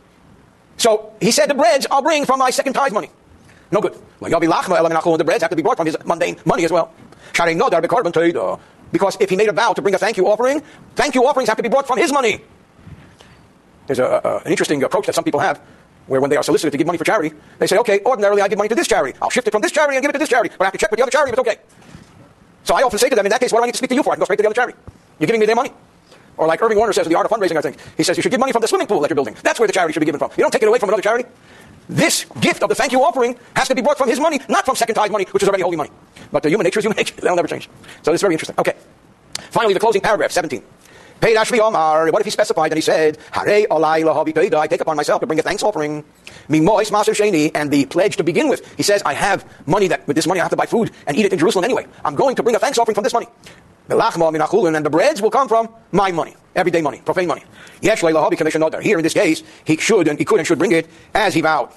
So 0.77 1.13
he 1.21 1.29
said 1.29 1.51
the 1.51 1.53
breads 1.53 1.85
I'll 1.91 2.01
bring 2.01 2.25
from 2.25 2.39
my 2.39 2.49
second 2.49 2.73
tithe 2.73 2.93
money. 2.93 3.11
No 3.71 3.79
good. 3.79 3.93
The 4.19 5.23
breads 5.23 5.43
have 5.43 5.51
to 5.51 5.55
be 5.55 5.61
brought 5.61 5.77
from 5.77 5.85
his 5.85 5.95
mundane 6.03 6.37
money 6.45 6.65
as 6.65 6.71
well. 6.71 6.91
Because 8.91 9.17
if 9.19 9.29
he 9.29 9.35
made 9.35 9.49
a 9.49 9.53
vow 9.53 9.73
to 9.73 9.81
bring 9.83 9.93
a 9.93 9.99
thank 9.99 10.17
you 10.17 10.27
offering, 10.27 10.63
thank 10.95 11.13
you 11.13 11.27
offerings 11.27 11.47
have 11.47 11.57
to 11.57 11.63
be 11.63 11.69
brought 11.69 11.85
from 11.85 11.99
his 11.99 12.11
money. 12.11 12.43
There's 13.85 13.99
a, 13.99 14.21
a, 14.23 14.37
an 14.39 14.51
interesting 14.51 14.81
approach 14.81 15.05
that 15.05 15.13
some 15.13 15.23
people 15.23 15.39
have 15.39 15.61
where 16.07 16.19
when 16.21 16.29
they 16.29 16.37
are 16.37 16.43
solicited 16.43 16.71
to 16.71 16.77
give 16.77 16.87
money 16.87 16.97
for 16.97 17.03
charity, 17.03 17.35
they 17.59 17.67
say, 17.67 17.77
okay, 17.77 18.01
ordinarily 18.05 18.41
I 18.41 18.47
give 18.47 18.57
money 18.57 18.69
to 18.69 18.75
this 18.75 18.87
charity. 18.87 19.17
I'll 19.21 19.29
shift 19.29 19.47
it 19.47 19.51
from 19.51 19.61
this 19.61 19.71
charity 19.71 19.95
and 19.95 20.03
give 20.03 20.09
it 20.09 20.13
to 20.13 20.19
this 20.19 20.29
charity, 20.29 20.53
but 20.57 20.61
I 20.61 20.65
have 20.65 20.73
to 20.73 20.79
check 20.79 20.91
with 20.91 20.97
the 20.97 21.03
other 21.03 21.11
charity 21.11 21.31
if 21.31 21.39
it's 21.39 21.47
okay. 21.47 21.59
So 22.63 22.75
I 22.75 22.83
often 22.83 22.99
say 22.99 23.09
to 23.09 23.15
them, 23.15 23.25
in 23.25 23.29
that 23.31 23.39
case, 23.39 23.51
what 23.51 23.59
do 23.59 23.63
I 23.63 23.65
need 23.67 23.73
to 23.73 23.77
speak 23.77 23.89
to 23.89 23.95
you 23.95 24.03
for? 24.03 24.11
I 24.11 24.15
can 24.15 24.19
go 24.19 24.25
straight 24.25 24.37
to 24.37 24.43
the 24.43 24.49
other 24.49 24.55
charity. 24.55 24.77
You're 25.19 25.27
giving 25.27 25.39
me 25.39 25.45
their 25.45 25.55
money. 25.55 25.71
Or 26.37 26.47
like 26.47 26.61
Irving 26.61 26.77
Warner 26.77 26.93
says 26.93 27.05
in 27.05 27.11
The 27.11 27.17
Art 27.17 27.25
of 27.25 27.31
Fundraising, 27.31 27.57
I 27.57 27.61
think. 27.61 27.77
He 27.97 28.03
says 28.03 28.17
you 28.17 28.23
should 28.23 28.31
give 28.31 28.39
money 28.39 28.51
from 28.51 28.61
the 28.61 28.67
swimming 28.67 28.87
pool 28.87 28.99
that 29.01 29.09
you're 29.09 29.15
building. 29.15 29.35
That's 29.43 29.59
where 29.59 29.67
the 29.67 29.73
charity 29.73 29.93
should 29.93 29.99
be 29.99 30.05
given 30.05 30.19
from. 30.19 30.31
You 30.37 30.43
don't 30.43 30.51
take 30.51 30.63
it 30.63 30.67
away 30.67 30.79
from 30.79 30.89
another 30.89 31.01
charity. 31.01 31.27
This 31.89 32.25
gift 32.39 32.63
of 32.63 32.69
the 32.69 32.75
thank 32.75 32.91
you 32.91 33.03
offering 33.03 33.37
has 33.55 33.67
to 33.67 33.75
be 33.75 33.81
brought 33.81 33.97
from 33.97 34.07
his 34.07 34.19
money, 34.19 34.39
not 34.47 34.65
from 34.65 34.75
second 34.75 34.95
tithe 34.95 35.11
money, 35.11 35.25
which 35.31 35.43
is 35.43 35.49
already 35.49 35.63
holy 35.63 35.77
money. 35.77 35.91
But 36.31 36.43
the 36.43 36.49
human 36.49 36.63
nature 36.63 36.79
is 36.79 36.85
human 36.85 36.97
nature. 36.97 37.15
That'll 37.21 37.35
never 37.35 37.47
change. 37.47 37.69
So 38.01 38.11
this 38.11 38.19
is 38.19 38.21
very 38.21 38.33
interesting. 38.33 38.55
Okay. 38.57 38.75
Finally, 39.49 39.73
the 39.73 39.79
closing 39.79 40.01
paragraph, 40.01 40.31
17. 40.31 40.63
Omar. 41.23 42.11
What 42.11 42.19
if 42.21 42.25
he 42.25 42.31
specified 42.31 42.71
and 42.71 42.77
he 42.77 42.81
said, 42.81 43.17
Hare 43.31 43.65
I 43.71 44.67
take 44.67 44.81
upon 44.81 44.97
myself 44.97 45.21
to 45.21 45.27
bring 45.27 45.39
a 45.39 45.43
thanks 45.43 45.63
offering. 45.63 46.03
Mimois 46.49 46.89
Maser 46.91 47.13
Sheni, 47.13 47.51
and 47.53 47.71
the 47.71 47.85
pledge 47.85 48.17
to 48.17 48.23
begin 48.23 48.49
with. 48.49 48.67
He 48.75 48.83
says, 48.83 49.01
I 49.05 49.13
have 49.13 49.45
money 49.67 49.87
that 49.87 50.07
with 50.07 50.15
this 50.15 50.27
money 50.27 50.39
I 50.39 50.43
have 50.43 50.49
to 50.51 50.57
buy 50.57 50.65
food 50.65 50.91
and 51.05 51.15
eat 51.15 51.25
it 51.25 51.33
in 51.33 51.39
Jerusalem 51.39 51.65
anyway. 51.65 51.85
I'm 52.03 52.15
going 52.15 52.35
to 52.35 52.43
bring 52.43 52.55
a 52.55 52.59
thanks 52.59 52.77
offering 52.77 52.95
from 52.95 53.03
this 53.03 53.13
money. 53.13 53.27
And 53.89 54.85
the 54.85 54.89
breads 54.89 55.21
will 55.21 55.31
come 55.31 55.47
from 55.47 55.69
my 55.91 56.11
money, 56.11 56.35
everyday 56.55 56.81
money, 56.81 57.01
profane 57.03 57.27
money. 57.27 57.43
Yesh 57.81 58.01
commission 58.01 58.63
order. 58.63 58.79
Here 58.79 58.97
in 58.97 59.03
this 59.03 59.13
case, 59.13 59.43
he 59.65 59.77
should 59.77 60.07
and 60.07 60.17
he 60.17 60.25
could 60.25 60.39
and 60.39 60.47
should 60.47 60.59
bring 60.59 60.71
it 60.71 60.87
as 61.13 61.33
he 61.33 61.41
vowed. 61.41 61.69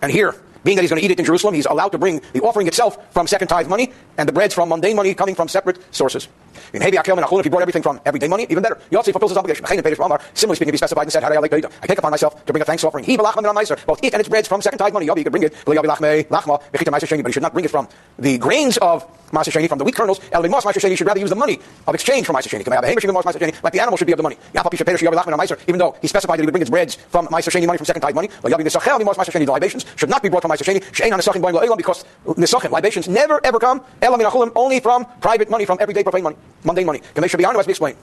And 0.00 0.10
here, 0.10 0.34
being 0.64 0.76
that 0.76 0.82
he's 0.82 0.90
going 0.90 1.00
to 1.00 1.04
eat 1.04 1.10
it 1.10 1.18
in 1.18 1.24
Jerusalem, 1.24 1.54
he's 1.54 1.66
allowed 1.66 1.90
to 1.90 1.98
bring 1.98 2.20
the 2.32 2.40
offering 2.40 2.66
itself 2.66 2.98
from 3.12 3.26
second 3.26 3.48
tithe 3.48 3.68
money 3.68 3.92
and 4.18 4.28
the 4.28 4.32
breads 4.32 4.54
from 4.54 4.68
mundane 4.70 4.96
money 4.96 5.14
coming 5.14 5.34
from 5.34 5.48
separate 5.48 5.78
sources. 5.94 6.28
In 6.72 6.82
Hebi 6.82 6.94
Akel 6.94 7.16
and 7.16 7.38
if 7.38 7.44
he 7.44 7.50
brought 7.50 7.62
everything 7.62 7.82
from 7.82 8.00
everyday 8.04 8.28
money, 8.28 8.46
even 8.48 8.62
better. 8.62 8.80
Yotzi 8.90 9.12
fulfills 9.12 9.32
his 9.32 9.38
obligation. 9.38 9.64
Similarly 9.66 10.56
speaking, 10.56 10.68
if 10.68 10.74
he 10.74 10.78
specified 10.78 11.02
and 11.02 11.12
said, 11.12 11.24
I 11.24 11.86
take 11.86 11.98
upon 11.98 12.10
myself 12.10 12.44
to 12.44 12.52
bring 12.52 12.62
a 12.62 12.64
thanks 12.64 12.84
offering. 12.84 13.04
Both 13.04 14.04
it 14.04 14.14
and 14.14 14.20
its 14.20 14.28
breads 14.28 14.48
from 14.48 14.62
second 14.62 14.78
tithe 14.78 14.92
money. 14.92 15.06
Yobi, 15.06 15.18
you 15.18 15.24
can 15.24 15.32
bring 15.32 15.42
it. 15.42 15.54
But 15.64 17.26
he 17.26 17.32
should 17.32 17.42
not 17.42 17.52
bring 17.52 17.64
it 17.64 17.70
from 17.70 17.88
the 18.18 18.38
grains 18.38 18.76
of 18.78 19.04
Master 19.32 19.50
Sheni, 19.50 19.68
from 19.68 19.78
the 19.78 19.84
wheat 19.84 19.96
kernels. 19.96 20.20
El 20.30 20.42
Mas 20.48 20.64
Master 20.64 20.80
Sheni, 20.80 20.90
you 20.90 20.96
should 20.96 21.06
rather 21.06 21.18
use 21.18 21.30
the 21.30 21.36
money 21.36 21.58
of 21.86 21.94
exchange 21.94 22.26
for 22.26 22.32
Master 22.32 22.48
Sheni. 22.48 22.66
Like 23.62 23.72
the 23.72 23.80
animal 23.80 23.96
should 23.96 24.06
be 24.06 24.12
of 24.12 24.16
the 24.16 24.22
money. 24.22 24.36
Even 25.66 25.78
though 25.78 25.96
he 26.00 26.06
specified 26.06 26.38
that 26.38 26.42
he 26.42 26.46
would 26.46 26.52
bring 26.52 26.62
his 26.62 26.70
breads 26.70 26.94
from 26.94 27.26
Master 27.30 27.50
Sheni 27.50 27.66
money 27.66 27.76
from 27.76 27.86
second 27.86 28.02
tithe 28.02 28.14
money. 28.14 28.28
The 28.42 29.46
libations 29.50 29.84
should 29.96 30.10
not 30.10 30.22
be 30.22 30.28
brought 30.28 30.42
from 30.42 30.50
Because 31.76 32.04
libations 32.70 33.08
never 33.08 33.40
ever 33.44 33.58
come 33.58 33.82
elam 34.02 34.52
only 34.56 34.80
from 34.80 35.04
private 35.20 35.50
money, 35.50 35.64
from 35.64 35.78
everyday 35.80 36.02
profane 36.02 36.22
money 36.22 36.36
mundane 36.64 36.86
money. 36.86 37.00
Gamesh 37.14 37.34
Shabiyanu, 37.34 37.58
as 37.60 37.66
we 37.66 37.72
explained. 37.72 37.98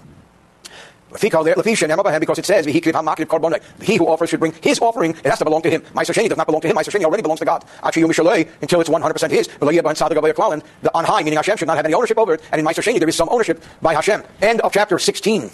Because 1.12 1.46
it 1.46 2.46
says, 2.46 2.66
he 2.66 3.98
who 3.98 4.08
offers 4.08 4.30
should 4.30 4.40
bring 4.40 4.54
his 4.62 4.80
offering, 4.80 5.12
it 5.12 5.26
has 5.26 5.40
to 5.40 5.44
belong 5.44 5.62
to 5.62 5.70
him. 5.70 5.82
Sheni 5.82 6.30
does 6.30 6.38
not 6.38 6.48
belong 6.48 6.62
to 6.62 6.70
him. 6.70 6.78
Sheni 6.78 7.04
already 7.04 7.22
belongs 7.22 7.42
to 7.42 7.46
God. 7.46 7.66
Until 7.84 8.10
it's 8.10 8.90
100% 8.90 9.30
his. 9.30 9.48
The 9.48 10.92
on 10.94 11.04
high, 11.04 11.22
meaning 11.24 11.36
Hashem, 11.36 11.58
should 11.58 11.68
not 11.68 11.76
have 11.76 11.86
any 11.86 11.94
ownership 11.94 12.18
over 12.18 12.36
it. 12.36 12.42
And 12.54 12.62
in 12.62 12.66
Sheni, 12.66 12.98
there 12.98 13.10
is 13.10 13.16
some 13.18 13.28
ownership 13.30 13.62
by 13.82 13.94
Hashem. 13.94 14.24
End 14.42 14.62
of 14.62 14.72
chapter 14.72 14.98
16. 14.98 15.52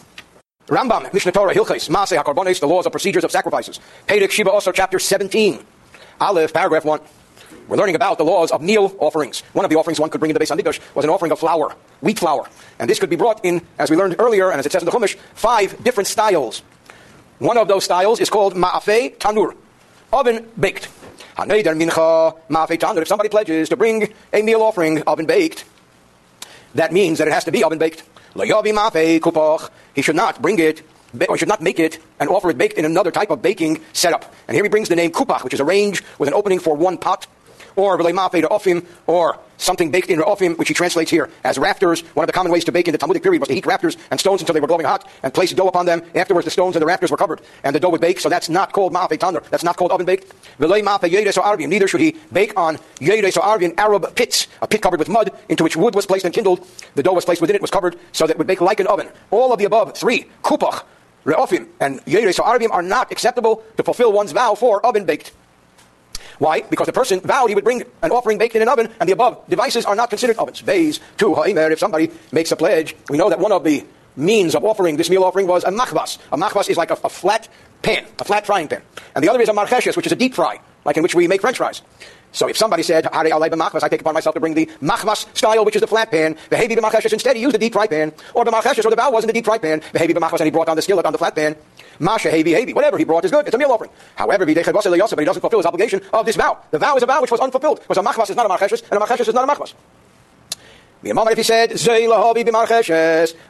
Rambam, 0.68 1.12
Mishnah 1.12 1.32
Torah, 1.32 1.56
Hilchis, 1.56 1.90
Maaseh 1.90 2.22
HaKarbonis, 2.22 2.60
the 2.60 2.68
laws 2.68 2.86
of 2.86 2.92
procedures 2.92 3.24
of 3.24 3.32
sacrifices. 3.32 3.80
Pedic 4.06 4.30
Shiva 4.30 4.52
also 4.52 4.72
chapter 4.72 5.00
17. 5.00 5.66
Aleph, 6.20 6.52
paragraph 6.52 6.84
1. 6.84 7.00
We're 7.68 7.78
learning 7.78 7.96
about 7.96 8.18
the 8.18 8.26
laws 8.26 8.52
of 8.52 8.62
meal 8.62 8.96
offerings. 9.00 9.42
One 9.54 9.66
of 9.66 9.70
the 9.70 9.78
offerings 9.78 10.00
one 10.00 10.10
could 10.10 10.20
bring 10.20 10.32
into 10.32 10.40
the 10.40 10.46
Beis 10.46 10.56
Hamikdash 10.56 10.80
was 10.96 11.06
an 11.06 11.12
offering 11.12 11.32
of 11.32 11.40
flour, 11.40 11.76
wheat 12.02 12.18
flour. 12.18 12.50
And 12.80 12.90
this 12.90 13.00
could 13.00 13.10
be 13.10 13.16
brought 13.16 13.46
in, 13.46 13.62
as 13.78 13.92
we 13.92 13.98
learned 13.98 14.16
earlier, 14.18 14.50
and 14.50 14.60
as 14.60 14.66
it 14.66 14.72
says 14.72 14.82
in 14.82 14.86
the 14.88 14.92
Chumash, 14.92 15.16
five 15.36 15.84
different 15.84 16.08
styles. 16.08 16.64
One 17.40 17.58
of 17.58 17.68
those 17.68 17.84
styles 17.84 18.20
is 18.20 18.30
called 18.30 18.56
Ma'afei 18.56 19.16
Tanur, 19.18 19.56
oven 20.12 20.50
baked. 20.60 20.90
Haneder 21.38 21.80
mincha 21.80 22.36
ma'afei 22.50 22.80
tanur. 22.80 23.04
If 23.04 23.08
somebody 23.08 23.30
pledges 23.30 23.70
to 23.70 23.78
bring 23.78 24.12
a 24.34 24.42
meal 24.42 24.64
offering 24.64 25.04
oven 25.04 25.28
baked, 25.28 25.66
that 26.74 26.92
means 26.92 27.20
that 27.20 27.28
it 27.28 27.34
has 27.34 27.44
to 27.44 27.52
be 27.52 27.64
oven 27.64 27.78
baked. 27.78 28.04
He 28.34 30.02
should 30.02 30.16
not 30.16 30.42
bring 30.42 30.60
it 30.60 30.82
or 31.30 31.38
should 31.38 31.48
not 31.48 31.62
make 31.62 31.80
it 31.80 32.00
and 32.20 32.30
offer 32.30 32.50
it 32.50 32.58
baked 32.58 32.78
in 32.78 32.86
another 32.86 33.12
type 33.12 33.30
of 33.30 33.42
baking 33.42 33.82
setup. 33.94 34.34
And 34.48 34.56
here 34.56 34.64
he 34.64 34.70
brings 34.70 34.90
the 34.90 34.96
name 34.96 35.12
kupach, 35.12 35.44
which 35.44 35.54
is 35.54 35.60
a 35.60 35.66
range 35.66 36.04
with 36.20 36.28
an 36.28 36.34
opening 36.34 36.60
for 36.60 36.76
one 36.76 36.98
pot 36.98 37.28
or 37.78 37.98
v'leimafe 37.98 38.42
ofim, 38.44 38.86
or 39.06 39.40
something 39.58 39.92
baked 39.92 40.10
in 40.10 40.20
ofim, 40.20 40.58
which 40.58 40.68
he 40.68 40.74
translates 40.74 41.12
here 41.12 41.30
as 41.44 41.58
rafters. 41.60 42.02
One 42.16 42.24
of 42.24 42.28
the 42.28 42.34
common 42.34 42.52
ways 42.52 42.66
to 42.66 42.72
bake 42.72 42.88
in 42.88 42.92
the 42.92 42.98
Talmudic 42.98 43.22
period 43.22 43.40
was 43.40 43.48
to 43.50 43.54
heat 43.54 43.68
rafters 43.68 43.98
and 44.10 44.20
stones 44.20 44.42
until 44.42 44.54
they 44.54 44.60
were 44.60 44.68
glowing 44.68 44.86
hot 44.86 45.08
and 45.22 45.32
place 45.32 45.54
dough 45.54 45.68
upon 45.68 45.86
them. 45.86 46.02
Afterwards, 46.16 46.46
the 46.46 46.52
stones 46.52 46.76
and 46.76 46.82
the 46.82 46.88
rafters 46.88 47.12
were 47.12 47.18
covered, 47.18 47.42
and 47.64 47.76
the 47.76 47.80
dough 47.80 47.90
would 47.90 48.02
bake. 48.02 48.20
So 48.20 48.30
that's 48.30 48.50
not 48.50 48.74
called 48.74 48.94
ma'afe 48.94 49.20
tanur. 49.20 49.48
That's 49.50 49.64
not 49.64 49.78
called 49.78 49.92
oven 49.92 50.08
baked. 50.08 50.34
Neither 50.60 51.88
should 51.88 52.02
he 52.02 52.16
bake 52.34 52.58
on 52.58 52.78
yedes 53.00 53.38
or 53.38 53.42
arvin, 53.42 53.78
Arab 53.78 54.16
pits, 54.16 54.48
a 54.62 54.68
pit 54.68 54.82
covered 54.82 55.00
with 55.00 55.10
mud, 55.10 55.32
into 55.48 55.64
which 55.64 55.78
wood 55.78 55.94
was 55.94 56.08
placed 56.08 56.26
and 56.26 56.34
kindled. 56.34 56.68
The 56.96 57.04
dough 57.04 57.14
was 57.14 57.26
placed 57.26 57.42
within 57.42 57.56
it, 57.56 57.62
was 57.62 57.72
covered, 57.72 57.96
so 58.12 58.26
that 58.26 58.34
it 58.34 58.38
would 58.40 58.48
bake 58.48 58.62
like 58.62 58.80
an 58.80 58.88
oven. 58.88 59.08
All 59.30 59.54
of 59.54 59.60
the 59.60 59.66
above, 59.66 59.96
three, 59.96 60.26
kupach, 60.44 60.84
re'ofim, 61.28 61.68
and 61.80 62.04
yedes 62.06 62.40
or 62.40 62.46
arvim 62.46 62.72
are 62.72 62.82
not 62.82 63.12
acceptable 63.12 63.64
to 63.76 63.84
fulfill 63.84 64.12
one's 64.12 64.32
vow 64.32 64.56
for 64.56 64.84
oven 64.84 65.06
baked. 65.06 65.34
Why? 66.40 66.62
Because 66.62 66.86
the 66.86 66.94
person 66.94 67.20
vowed 67.20 67.50
he 67.50 67.56
would 67.56 67.64
bring 67.64 67.84
an 68.02 68.12
offering 68.12 68.38
baked 68.38 68.56
in 68.56 68.62
an 68.62 68.70
oven, 68.70 68.90
and 69.00 69.10
the 69.10 69.14
above 69.14 69.48
devices 69.50 69.86
are 69.86 69.96
not 69.96 70.10
considered 70.10 70.38
ovens. 70.38 70.62
Bays, 70.62 71.00
two, 71.18 71.34
haimer, 71.36 71.70
if 71.72 71.80
somebody 71.80 72.12
makes 72.32 72.52
a 72.52 72.56
pledge, 72.56 72.96
we 73.10 73.18
know 73.18 73.30
that 73.30 73.40
one 73.40 73.52
of 73.52 73.64
the 73.64 73.86
means 74.16 74.56
of 74.56 74.64
offering 74.64 74.98
this 74.98 75.10
meal 75.10 75.24
offering 75.24 75.48
was 75.48 75.64
a 75.64 75.72
machvas. 75.72 76.18
A 76.32 76.38
machvas 76.38 76.70
is 76.70 76.78
like 76.78 76.92
a, 76.92 76.98
a 77.04 77.10
flat 77.10 77.48
pan, 77.82 78.06
a 78.20 78.24
flat 78.24 78.46
frying 78.46 78.68
pan. 78.68 78.82
And 79.16 79.24
the 79.24 79.30
other 79.30 79.42
is 79.42 79.50
a 79.50 79.54
marcheshes, 79.54 79.96
which 79.96 80.06
is 80.06 80.12
a 80.12 80.16
deep 80.16 80.34
fry, 80.34 80.60
like 80.86 80.98
in 80.98 81.04
which 81.04 81.14
we 81.14 81.28
make 81.28 81.42
french 81.42 81.58
fries. 81.58 81.82
So 82.32 82.48
if 82.48 82.58
somebody 82.58 82.84
said, 82.84 83.08
I 83.08 83.24
take 83.24 84.02
upon 84.02 84.14
myself 84.14 84.34
to 84.36 84.40
bring 84.40 84.54
the 84.54 84.68
machmas 84.82 85.26
style, 85.36 85.66
which 85.66 85.76
is 85.76 85.82
the 85.82 85.88
flat 85.88 86.12
pan, 86.12 86.36
behavi 86.52 86.78
b'marcheshes, 86.78 87.14
instead 87.14 87.36
he 87.36 87.42
used 87.42 87.56
the 87.56 87.60
deep 87.60 87.74
fry 87.74 87.88
pan, 87.88 88.14
or 88.34 88.46
b'marcheshes, 88.46 88.86
or 88.86 88.90
the 88.90 88.96
bow 88.96 89.10
was 89.10 89.24
in 89.24 89.28
the 89.28 89.34
deep 89.34 89.46
fry 89.46 89.58
pan, 89.58 89.82
behavi 89.94 90.12
b'machmas, 90.12 90.40
and 90.40 90.46
he 90.46 90.52
brought 90.52 90.70
on 90.70 90.76
the 90.76 90.82
skillet 90.82 91.06
on 91.06 91.14
the 91.14 91.18
flat 91.18 91.36
pan, 91.36 91.56
Masha 92.00 92.30
hevi 92.30 92.54
hevi. 92.54 92.76
Whatever 92.76 92.98
he 92.98 93.04
brought 93.04 93.26
is 93.26 93.32
good. 93.32 93.46
It's 93.48 93.56
a 93.56 93.58
meal 93.58 93.72
offering. 93.72 93.92
However, 94.16 94.46
but 94.46 94.50
he 94.50 94.54
doesn't 94.54 95.42
fulfill 95.42 95.60
his 95.60 95.66
obligation 95.66 96.02
of 96.14 96.26
this 96.26 96.36
vow. 96.36 96.60
The 96.72 96.80
vow 96.80 96.96
is 96.96 97.04
a 97.04 97.06
vow 97.06 97.22
which 97.22 97.32
was 97.32 97.40
unfulfilled. 97.40 97.80
Because 97.80 97.98
a 97.98 98.02
machmas 98.02 98.30
is 98.30 98.36
not 98.36 98.46
a 98.46 98.50
marcheshes, 98.50 98.84
and 98.84 99.02
a 99.02 99.06
marcheshes 99.06 99.28
is 99.28 99.34
not 99.34 99.50
a 99.50 99.52
machmas. 99.52 99.74
If 101.04 101.38
he 101.38 101.44
said, 101.44 101.74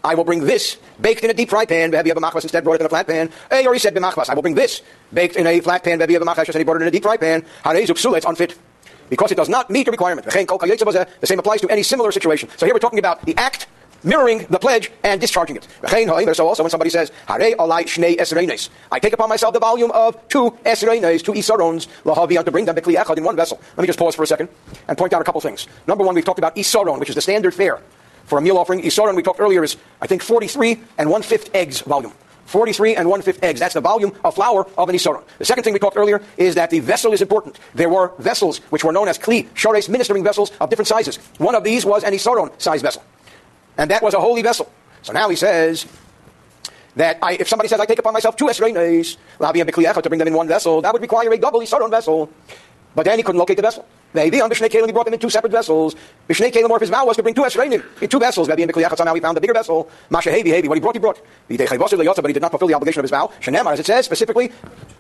I 0.04 0.16
will 0.16 0.24
bring 0.24 0.42
this 0.42 0.78
baked 1.00 1.24
in 1.24 1.30
a 1.30 1.34
deep 1.34 1.50
fry 1.50 1.66
pan, 1.66 1.92
Behevi 1.92 2.12
of 2.12 2.22
a 2.22 2.38
instead 2.38 2.64
brought 2.64 2.76
it 2.76 2.82
in 2.82 2.86
a 2.86 2.90
flat 2.90 3.08
pan. 3.08 3.32
Or 3.52 3.74
he 3.74 3.80
said, 3.80 3.98
I 3.98 4.34
will 4.34 4.42
bring 4.42 4.56
this 4.56 4.82
baked 5.14 5.36
in 5.36 5.48
a 5.48 5.60
flat 5.62 5.84
pan, 5.84 6.00
Behevi 6.00 6.18
of 6.18 6.22
a 6.28 6.42
and 6.42 6.56
he 6.56 6.64
brought 6.64 6.78
it 6.78 6.82
in 6.82 6.88
a 6.88 6.92
deep 6.92 7.04
fry 7.04 7.18
pan. 7.18 7.46
It's 7.66 8.26
unfit. 8.26 8.58
Because 9.10 9.32
it 9.32 9.36
does 9.36 9.48
not 9.48 9.70
meet 9.70 9.86
the 9.86 9.92
requirement. 9.92 10.26
The 10.26 11.18
same 11.24 11.40
applies 11.40 11.62
to 11.62 11.70
any 11.70 11.84
similar 11.84 12.12
situation. 12.12 12.50
So 12.58 12.66
here 12.66 12.76
we're 12.76 12.80
talking 12.80 13.00
about 13.00 13.26
the 13.26 13.38
act 13.38 13.68
mirroring 14.04 14.46
the 14.50 14.60
pledge 14.60 14.92
and 15.04 15.20
discharging 15.20 15.56
it. 15.56 15.68
So 16.36 16.48
also 16.48 16.64
when 16.64 16.70
somebody 16.70 16.90
says, 16.90 17.12
I 17.28 17.40
take 19.00 19.14
upon 19.14 19.30
myself 19.30 19.54
the 19.54 19.60
volume 19.60 19.92
of 19.92 20.28
two 20.28 20.58
esrenes, 20.66 21.22
two 21.24 21.34
isarons, 21.34 21.88
to 22.06 22.52
bring 22.52 22.66
them 22.66 22.78
in 22.78 23.24
one 23.24 23.36
vessel. 23.36 23.60
Let 23.76 23.82
me 23.82 23.88
just 23.88 24.00
pause 24.00 24.16
for 24.16 24.24
a 24.24 24.28
second 24.28 24.50
and 24.88 24.98
point 24.98 25.14
out 25.14 25.22
a 25.22 25.24
couple 25.26 25.42
things. 25.42 25.68
Number 25.88 26.04
one, 26.04 26.16
we've 26.16 26.26
talked 26.26 26.40
about 26.40 26.56
isaron, 26.56 27.00
which 27.00 27.10
is 27.10 27.16
the 27.16 27.22
standard 27.22 27.54
fare 27.54 27.82
for 28.26 28.38
a 28.40 28.42
meal 28.42 28.58
offering. 28.58 28.82
Isaron, 28.82 29.16
we 29.16 29.24
talked 29.24 29.40
earlier, 29.40 29.64
is 29.64 29.78
I 30.02 30.08
think 30.08 30.22
43 30.22 30.82
and 30.98 31.10
one-fifth 31.10 31.56
eggs 31.56 31.82
volume. 31.82 32.14
43 32.46 32.96
and 32.96 33.10
one-fifth 33.10 33.44
eggs. 33.44 33.60
That's 33.60 33.74
the 33.74 33.82
volume 33.82 34.14
of 34.24 34.36
flour 34.36 34.66
of 34.78 34.88
an 34.88 34.96
isaron. 34.96 35.24
The 35.38 35.44
second 35.46 35.66
thing 35.66 35.74
we 35.74 35.80
talked 35.80 35.98
earlier 35.98 36.22
is 36.38 36.56
that 36.56 36.70
the 36.70 36.80
vessel 36.80 37.12
is 37.12 37.22
important. 37.22 37.60
There 37.76 37.90
were 37.90 38.14
vessels 38.20 38.60
which 38.70 38.86
were 38.86 38.94
known 38.94 39.10
as 39.10 39.18
kli, 39.18 39.48
shores, 39.54 39.90
ministering 39.90 40.24
vessels 40.24 40.52
of 40.62 40.70
different 40.70 40.88
sizes. 40.88 41.18
One 41.40 41.56
of 41.56 41.66
these 41.66 41.86
was 41.86 42.04
an 42.06 42.14
isaron 42.14 42.52
size 42.62 42.82
vessel. 42.82 43.04
And 43.78 43.90
that 43.92 44.02
was 44.02 44.14
a 44.14 44.20
holy 44.20 44.42
vessel. 44.42 44.72
So 45.02 45.14
now 45.14 45.30
he 45.30 45.36
says 45.36 45.86
that 46.96 47.20
I, 47.22 47.34
if 47.34 47.48
somebody 47.48 47.70
says, 47.70 47.80
I 47.80 47.86
take 47.86 48.00
upon 48.00 48.14
myself 48.14 48.36
two 48.36 48.50
esrenes, 48.50 49.18
to 50.02 50.10
bring 50.10 50.20
them 50.20 50.28
in 50.28 50.34
one 50.34 50.48
vessel, 50.48 50.82
that 50.82 50.92
would 50.92 51.02
require 51.02 51.32
a 51.32 51.38
double 51.38 51.62
isaron 51.62 51.92
vessel. 51.92 52.30
But 52.96 53.06
then 53.06 53.20
he 53.20 53.24
couldn't 53.24 53.40
locate 53.40 53.58
the 53.58 53.62
vessel. 53.62 53.88
Maybe 54.14 54.42
on 54.42 54.50
B'shnei 54.50 54.70
Kalim 54.70 54.88
he 54.88 54.92
brought 54.92 55.06
them 55.06 55.14
in 55.14 55.20
two 55.20 55.30
separate 55.30 55.52
vessels. 55.52 55.96
B'shnei 56.28 56.52
Kalim 56.52 56.70
or 56.70 56.80
his 56.80 56.90
vow 56.90 57.06
was 57.06 57.18
to 57.18 57.24
bring 57.24 57.36
two 57.36 57.42
esrenim 57.42 57.84
in 58.02 58.10
two 58.10 58.20
vessels. 58.20 58.48
Maybe 58.48 58.64
in 58.64 58.70
B'kliyachat 58.70 58.98
somehow 58.98 59.14
he 59.14 59.22
found 59.22 59.38
the 59.38 59.42
bigger 59.42 59.54
vessel. 59.54 59.90
Masha 60.10 60.30
Hevi 60.30 60.48
Hevi. 60.48 60.68
What 60.68 60.76
he 60.76 60.82
brought, 60.82 60.96
he 60.96 61.00
brought. 61.00 61.22
But 61.48 61.58
he 62.28 62.34
did 62.34 62.42
not 62.42 62.52
fulfill 62.52 62.68
the 62.68 62.74
obligation 62.74 63.00
of 63.00 63.04
his 63.04 63.12
vow. 63.12 63.32
Shenemar, 63.42 63.74
as 63.74 63.80
it 63.80 63.86
says 63.86 64.06
specifically, 64.06 64.52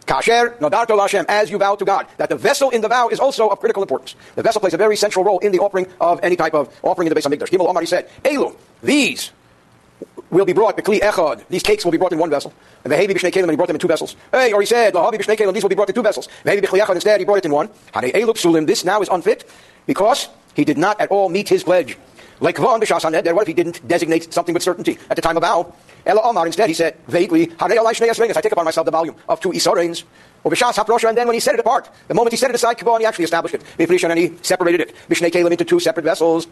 Kasher 0.05 0.57
Nodarto 0.59 0.97
Lashem, 0.97 1.25
as 1.27 1.49
you 1.49 1.57
vow 1.57 1.75
to 1.75 1.85
God. 1.85 2.07
That 2.17 2.29
the 2.29 2.35
vessel 2.35 2.69
in 2.69 2.81
the 2.81 2.87
vow 2.87 3.09
is 3.09 3.19
also 3.19 3.49
of 3.49 3.59
critical 3.59 3.83
importance. 3.83 4.15
The 4.35 4.43
vessel 4.43 4.61
plays 4.61 4.73
a 4.73 4.77
very 4.77 4.95
central 4.95 5.25
role 5.25 5.39
in 5.39 5.51
the 5.51 5.59
offering 5.59 5.87
of 5.99 6.19
any 6.23 6.35
type 6.35 6.53
of 6.53 6.73
offering 6.83 7.07
in 7.07 7.13
the 7.13 7.19
Beis 7.19 7.27
Hamikdash. 7.27 7.49
Gimel 7.49 7.67
Omar, 7.67 7.81
he 7.81 7.87
said, 7.87 8.09
Elu, 8.23 8.55
these 8.83 9.31
will 10.29 10.45
be 10.45 10.53
brought, 10.53 10.77
Bekli 10.77 10.99
Echad, 10.99 11.47
these 11.49 11.63
cakes 11.63 11.85
will 11.85 11.91
be 11.91 11.97
brought 11.97 12.11
in 12.11 12.19
one 12.19 12.29
vessel. 12.29 12.53
And 12.83 12.91
the 12.91 12.97
Hevi 12.97 13.09
B'shnei 13.09 13.31
Kalim, 13.31 13.43
and 13.43 13.51
he 13.51 13.55
brought 13.55 13.67
them 13.67 13.75
in 13.75 13.79
two 13.79 13.87
vessels. 13.87 14.15
Hey, 14.31 14.53
or 14.53 14.61
he 14.61 14.65
said, 14.65 14.93
Lahavi 14.93 15.15
B'shnei 15.15 15.37
Kalim, 15.37 15.53
these 15.53 15.63
will 15.63 15.69
be 15.69 15.75
brought 15.75 15.89
in 15.89 15.95
two 15.95 16.03
vessels. 16.03 16.27
Hevi 16.43 16.61
B'chli 16.61 16.79
Echad, 16.79 16.95
instead, 16.95 17.19
he 17.19 17.25
brought 17.25 17.37
it 17.37 17.45
in 17.45 17.51
one. 17.51 17.69
Hane 17.93 18.11
Elu 18.11 18.33
Psulim, 18.33 18.67
this 18.67 18.83
now 18.83 19.01
is 19.01 19.09
unfit, 19.09 19.49
because 19.85 20.29
he 20.53 20.65
did 20.65 20.77
not 20.77 20.99
at 20.99 21.09
all 21.11 21.29
meet 21.29 21.49
his 21.49 21.63
pledge. 21.63 21.97
Like 22.39 22.57
Von 22.57 22.79
B'shas 22.79 23.01
HaNeder, 23.01 23.33
what 23.33 23.43
if 23.43 23.47
he 23.47 23.53
didn't 23.53 23.87
designate 23.87 24.31
something 24.33 24.53
with 24.53 24.61
certainty 24.61 24.99
at 25.09 25.15
the 25.15 25.21
time 25.21 25.37
of 25.37 25.43
vow? 25.43 25.73
Ela 26.05 26.21
Omar, 26.23 26.45
instead, 26.45 26.67
he 26.67 26.75
said, 26.75 26.95
vaguely, 27.07 27.45
Hane 27.45 27.71
Alai 27.71 27.93
Shnei 27.93 28.37
I 28.37 28.41
take 28.41 28.51
upon 28.51 28.65
myself 28.65 28.85
the 28.85 28.91
volume 28.91 29.15
of 29.27 29.39
two 29.39 29.49
Isareins. 29.49 30.03
Or 30.43 30.51
B'shas 30.51 30.73
HaProsha, 30.73 31.09
and 31.09 31.17
then 31.17 31.27
when 31.27 31.33
he 31.33 31.39
set 31.39 31.55
it 31.55 31.59
apart, 31.59 31.89
the 32.07 32.13
moment 32.13 32.31
he 32.33 32.37
set 32.37 32.51
it 32.51 32.55
aside, 32.55 32.77
Kavon, 32.77 32.99
he 32.99 33.05
actually 33.05 33.25
established 33.25 33.55
it. 33.55 33.63
B'frishan, 33.77 34.11
and 34.11 34.19
he 34.19 34.37
separated 34.43 34.81
it. 34.81 34.95
B'shnei 35.09 35.31
Kalim 35.31 35.51
into 35.51 35.65
two 35.65 35.79
separate 35.79 36.03
vessels. 36.03 36.47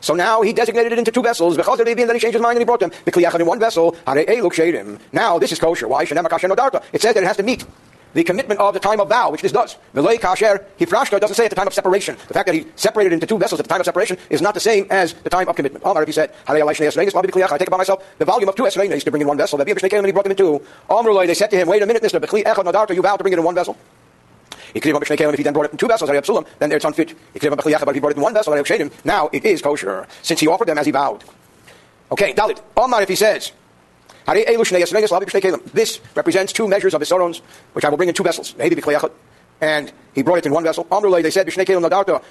So 0.00 0.14
now 0.14 0.42
he 0.42 0.52
designated 0.52 0.92
it 0.92 0.98
into 0.98 1.10
two 1.10 1.22
vessels. 1.22 1.56
Because 1.56 1.80
And 1.80 1.88
then 1.88 2.14
he 2.14 2.20
changed 2.20 2.34
his 2.34 2.42
mind 2.42 2.56
and 2.56 2.60
he 2.60 2.64
brought 2.64 2.80
them. 2.80 2.92
in 3.06 3.46
one 3.46 3.58
vessel. 3.58 3.96
Now 5.12 5.38
this 5.38 5.52
is 5.52 5.58
kosher. 5.58 5.88
Why? 5.88 6.02
It 6.02 6.08
says 6.08 7.14
that 7.14 7.22
it 7.22 7.26
has 7.26 7.36
to 7.36 7.42
meet 7.42 7.64
the 8.12 8.24
commitment 8.24 8.58
of 8.58 8.74
the 8.74 8.80
time 8.80 8.98
of 9.00 9.08
vow, 9.08 9.30
which 9.30 9.42
this 9.42 9.52
does. 9.52 9.76
V'lei 9.94 10.18
kasher 10.18 10.64
hifrashta 10.78 11.20
doesn't 11.20 11.36
say 11.36 11.44
at 11.44 11.50
the 11.50 11.54
time 11.56 11.68
of 11.68 11.74
separation. 11.74 12.16
The 12.26 12.34
fact 12.34 12.46
that 12.46 12.54
he 12.54 12.66
separated 12.74 13.12
into 13.12 13.26
two 13.26 13.38
vessels 13.38 13.60
at 13.60 13.64
the 13.66 13.68
time 13.68 13.80
of 13.80 13.84
separation 13.84 14.16
is 14.30 14.42
not 14.42 14.54
the 14.54 14.60
same 14.60 14.86
as 14.90 15.14
the 15.14 15.30
time 15.30 15.48
of 15.48 15.54
commitment. 15.54 15.84
Omar, 15.84 16.02
if 16.02 16.08
he 16.08 16.12
said, 16.12 16.32
I 16.48 16.58
take 16.58 17.68
upon 17.68 17.78
myself 17.78 18.04
the 18.18 18.24
volume 18.24 18.48
of 18.48 18.56
two 18.56 18.66
esrenes 18.66 19.04
to 19.04 19.10
bring 19.12 19.22
in 19.22 19.28
one 19.28 19.36
vessel. 19.36 19.60
And 19.60 19.68
he 19.68 20.12
brought 20.12 20.24
them 20.24 20.32
in 20.32 20.36
two. 20.36 20.60
Omar, 20.88 21.26
they 21.26 21.34
said 21.34 21.50
to 21.52 21.56
him, 21.56 21.68
wait 21.68 21.82
a 21.82 21.86
minute, 21.86 22.02
Mister, 22.02 22.18
you 22.18 23.02
vowed 23.02 23.16
to 23.16 23.22
bring 23.22 23.32
it 23.32 23.38
in 23.38 23.44
one 23.44 23.54
vessel. 23.54 23.76
If 24.74 24.84
he 24.84 24.92
then 25.42 25.52
brought 25.52 25.66
it 25.66 25.72
in 25.72 25.78
two 25.78 25.88
vessels, 25.88 26.10
then 26.58 26.72
it's 26.72 26.84
unfit. 26.84 27.14
But 27.32 27.42
if 27.42 27.94
he 27.94 28.00
brought 28.00 28.12
it 28.12 28.16
in 28.16 28.22
one 28.22 28.34
vessel, 28.34 28.54
now 29.04 29.28
it 29.32 29.44
is 29.44 29.62
kosher, 29.62 30.06
since 30.22 30.40
he 30.40 30.46
offered 30.46 30.68
them 30.68 30.78
as 30.78 30.86
he 30.86 30.92
vowed. 30.92 31.24
Okay, 32.12 32.32
Dalit. 32.32 32.60
Omar, 32.76 33.02
if 33.02 33.08
he 33.08 33.16
says, 33.16 33.52
this 34.26 36.00
represents 36.14 36.52
two 36.52 36.68
measures 36.68 36.94
of 36.94 37.00
Isorons, 37.02 37.40
which 37.72 37.84
I 37.84 37.88
will 37.88 37.96
bring 37.96 38.08
in 38.08 38.14
two 38.14 38.22
vessels. 38.22 38.54
And 39.62 39.92
he 40.14 40.22
brought 40.22 40.38
it 40.38 40.46
in 40.46 40.52
one 40.52 40.64
vessel. 40.64 40.86
Amrulay, 40.86 41.22
they 41.22 41.30
said, 41.30 41.46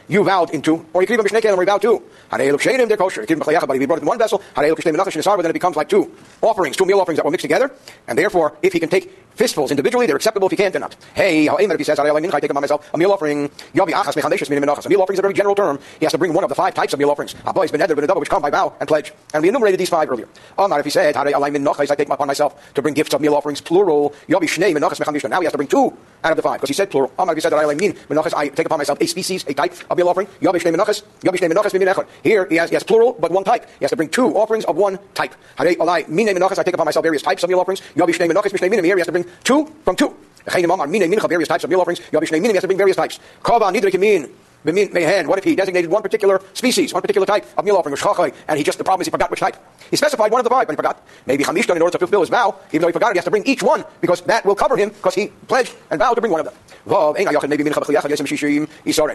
you 0.07 0.23
vowed 0.23 0.49
into, 0.49 0.83
or 0.93 1.01
you 1.03 1.07
could 1.07 1.13
even 1.13 1.25
B'shnei 1.27 1.41
Kelim, 1.41 1.63
vowed 1.63 1.81
kosher. 2.97 3.23
But 3.27 3.75
if 3.75 3.79
he 3.79 3.85
brought 3.85 3.99
it 3.99 4.01
in 4.01 4.07
one 4.07 4.17
vessel, 4.17 4.41
then 4.55 4.65
it 4.65 5.53
becomes 5.53 5.75
like 5.75 5.89
two 5.89 6.11
offerings, 6.41 6.75
two 6.75 6.85
meal 6.85 6.99
offerings 6.99 7.17
that 7.17 7.25
were 7.25 7.29
mixed 7.29 7.43
together. 7.43 7.71
And 8.07 8.17
therefore, 8.17 8.57
if 8.63 8.73
he 8.73 8.79
can 8.79 8.89
take 8.89 9.28
fistfuls 9.39 9.71
individually, 9.71 10.05
they're 10.05 10.17
acceptable. 10.17 10.47
If 10.47 10.51
you 10.51 10.57
can't, 10.57 10.73
they're 10.73 10.81
not. 10.81 10.97
Hey, 11.15 11.47
if 11.47 11.77
he 11.77 11.83
says, 11.85 11.97
I 11.97 12.39
take 12.39 12.51
upon 12.51 12.61
myself 12.61 12.89
a 12.93 12.97
meal 12.97 13.13
offering, 13.13 13.47
ah, 13.47 13.79
a 13.79 14.89
meal 14.89 15.01
offering 15.01 15.15
is 15.15 15.19
a 15.19 15.21
very 15.21 15.33
general 15.33 15.55
term. 15.55 15.79
He 15.97 16.05
has 16.05 16.11
to 16.11 16.17
bring 16.17 16.33
one 16.33 16.43
of 16.43 16.49
the 16.49 16.55
five 16.55 16.73
types 16.73 16.91
of 16.91 16.99
meal 16.99 17.09
offerings. 17.09 17.35
Ah, 17.45 17.51
a 17.51 17.53
Abba 17.53 17.77
ben 17.77 17.95
ben 17.95 18.07
double, 18.07 18.19
which 18.19 18.29
come 18.29 18.41
by 18.41 18.49
vow 18.49 18.73
and 18.81 18.87
pledge. 18.87 19.13
And 19.33 19.41
we 19.41 19.47
enumerated 19.47 19.79
these 19.79 19.89
five 19.89 20.11
earlier. 20.11 20.27
Oh, 20.57 20.65
Amar, 20.65 20.79
if 20.79 20.85
he 20.85 20.91
said, 20.91 21.15
I 21.15 21.95
take 21.95 22.09
upon 22.09 22.27
myself 22.27 22.73
to 22.73 22.81
bring 22.81 22.93
gifts 22.93 23.13
of 23.13 23.21
meal 23.21 23.33
offerings, 23.33 23.61
plural. 23.61 24.13
Now 24.27 24.41
he 24.41 24.47
has 24.49 25.51
to 25.51 25.57
bring 25.57 25.69
two 25.69 25.93
out 26.21 26.31
of 26.31 26.35
the 26.35 26.41
five, 26.41 26.59
because 26.59 26.69
he 26.69 26.73
said 26.73 26.91
plural. 26.91 27.13
Oh, 27.17 27.23
Amar, 27.23 27.33
if 27.33 27.37
he 27.37 27.41
said, 27.41 27.53
I 27.53 28.49
take 28.49 28.65
upon 28.65 28.77
myself 28.77 28.99
a 28.99 29.07
species, 29.07 29.45
a 29.47 29.53
type 29.53 29.73
of 29.89 29.97
meal 29.97 30.09
offering. 30.09 30.27
Here 30.41 30.51
he 32.49 32.55
has, 32.57 32.69
he 32.69 32.75
has 32.75 32.83
plural, 32.83 33.13
but 33.13 33.31
one 33.31 33.45
type. 33.45 33.69
He 33.79 33.85
has 33.85 33.91
to 33.91 33.95
bring 33.95 34.09
two 34.09 34.35
offerings 34.35 34.65
of 34.65 34.75
one 34.75 34.99
type. 35.13 35.33
I 35.57 35.63
take 35.63 35.79
upon 35.79 36.85
myself 36.85 37.03
various 37.03 37.21
types 37.21 37.41
of 37.43 37.49
meal 37.49 37.61
offerings. 37.61 37.81
Here 37.95 38.05
he 38.05 38.99
has 38.99 39.05
to 39.05 39.11
bring 39.13 39.28
two 39.43 39.65
from 39.83 39.95
two. 39.95 40.15
Various 40.45 41.47
types 41.47 41.63
of 41.63 41.69
meal 41.69 41.81
offerings. 41.81 41.99
He 41.99 42.17
has 42.17 42.29
to 42.29 42.67
bring 42.67 42.77
various 42.77 42.95
types. 42.95 43.19
What 43.43 45.37
if 45.37 45.43
he 45.43 45.55
designated 45.55 45.89
one 45.89 46.01
particular 46.01 46.41
species, 46.53 46.93
one 46.93 47.01
particular 47.01 47.25
type 47.25 47.45
of 47.57 47.63
meal 47.63 47.77
offering, 47.77 48.33
and 48.47 48.57
he 48.57 48.63
just, 48.63 48.77
the 48.77 48.83
problem 48.83 49.01
is 49.01 49.07
he 49.07 49.11
forgot 49.11 49.31
which 49.31 49.39
type. 49.39 49.55
He 49.89 49.95
specified 49.95 50.31
one 50.31 50.39
of 50.39 50.43
the 50.43 50.49
five, 50.49 50.67
but 50.67 50.73
he 50.73 50.75
forgot. 50.75 51.01
Maybe 51.25 51.45
Chamishton, 51.45 51.77
in 51.77 51.81
order 51.81 51.93
to 51.93 51.99
fulfill 51.99 52.19
his 52.19 52.29
vow, 52.29 52.59
even 52.69 52.81
though 52.81 52.87
he 52.87 52.93
forgot 52.93 53.11
it, 53.11 53.13
he 53.13 53.19
has 53.19 53.25
to 53.25 53.31
bring 53.31 53.45
each 53.45 53.63
one, 53.63 53.85
because 54.01 54.19
that 54.21 54.45
will 54.45 54.55
cover 54.55 54.75
him, 54.75 54.89
because 54.89 55.15
he 55.15 55.27
pledged 55.47 55.75
and 55.91 55.99
vowed 55.99 56.15
to 56.15 56.21
bring 56.21 56.31
one 56.33 56.41
of 56.41 56.45
them. 56.45 56.55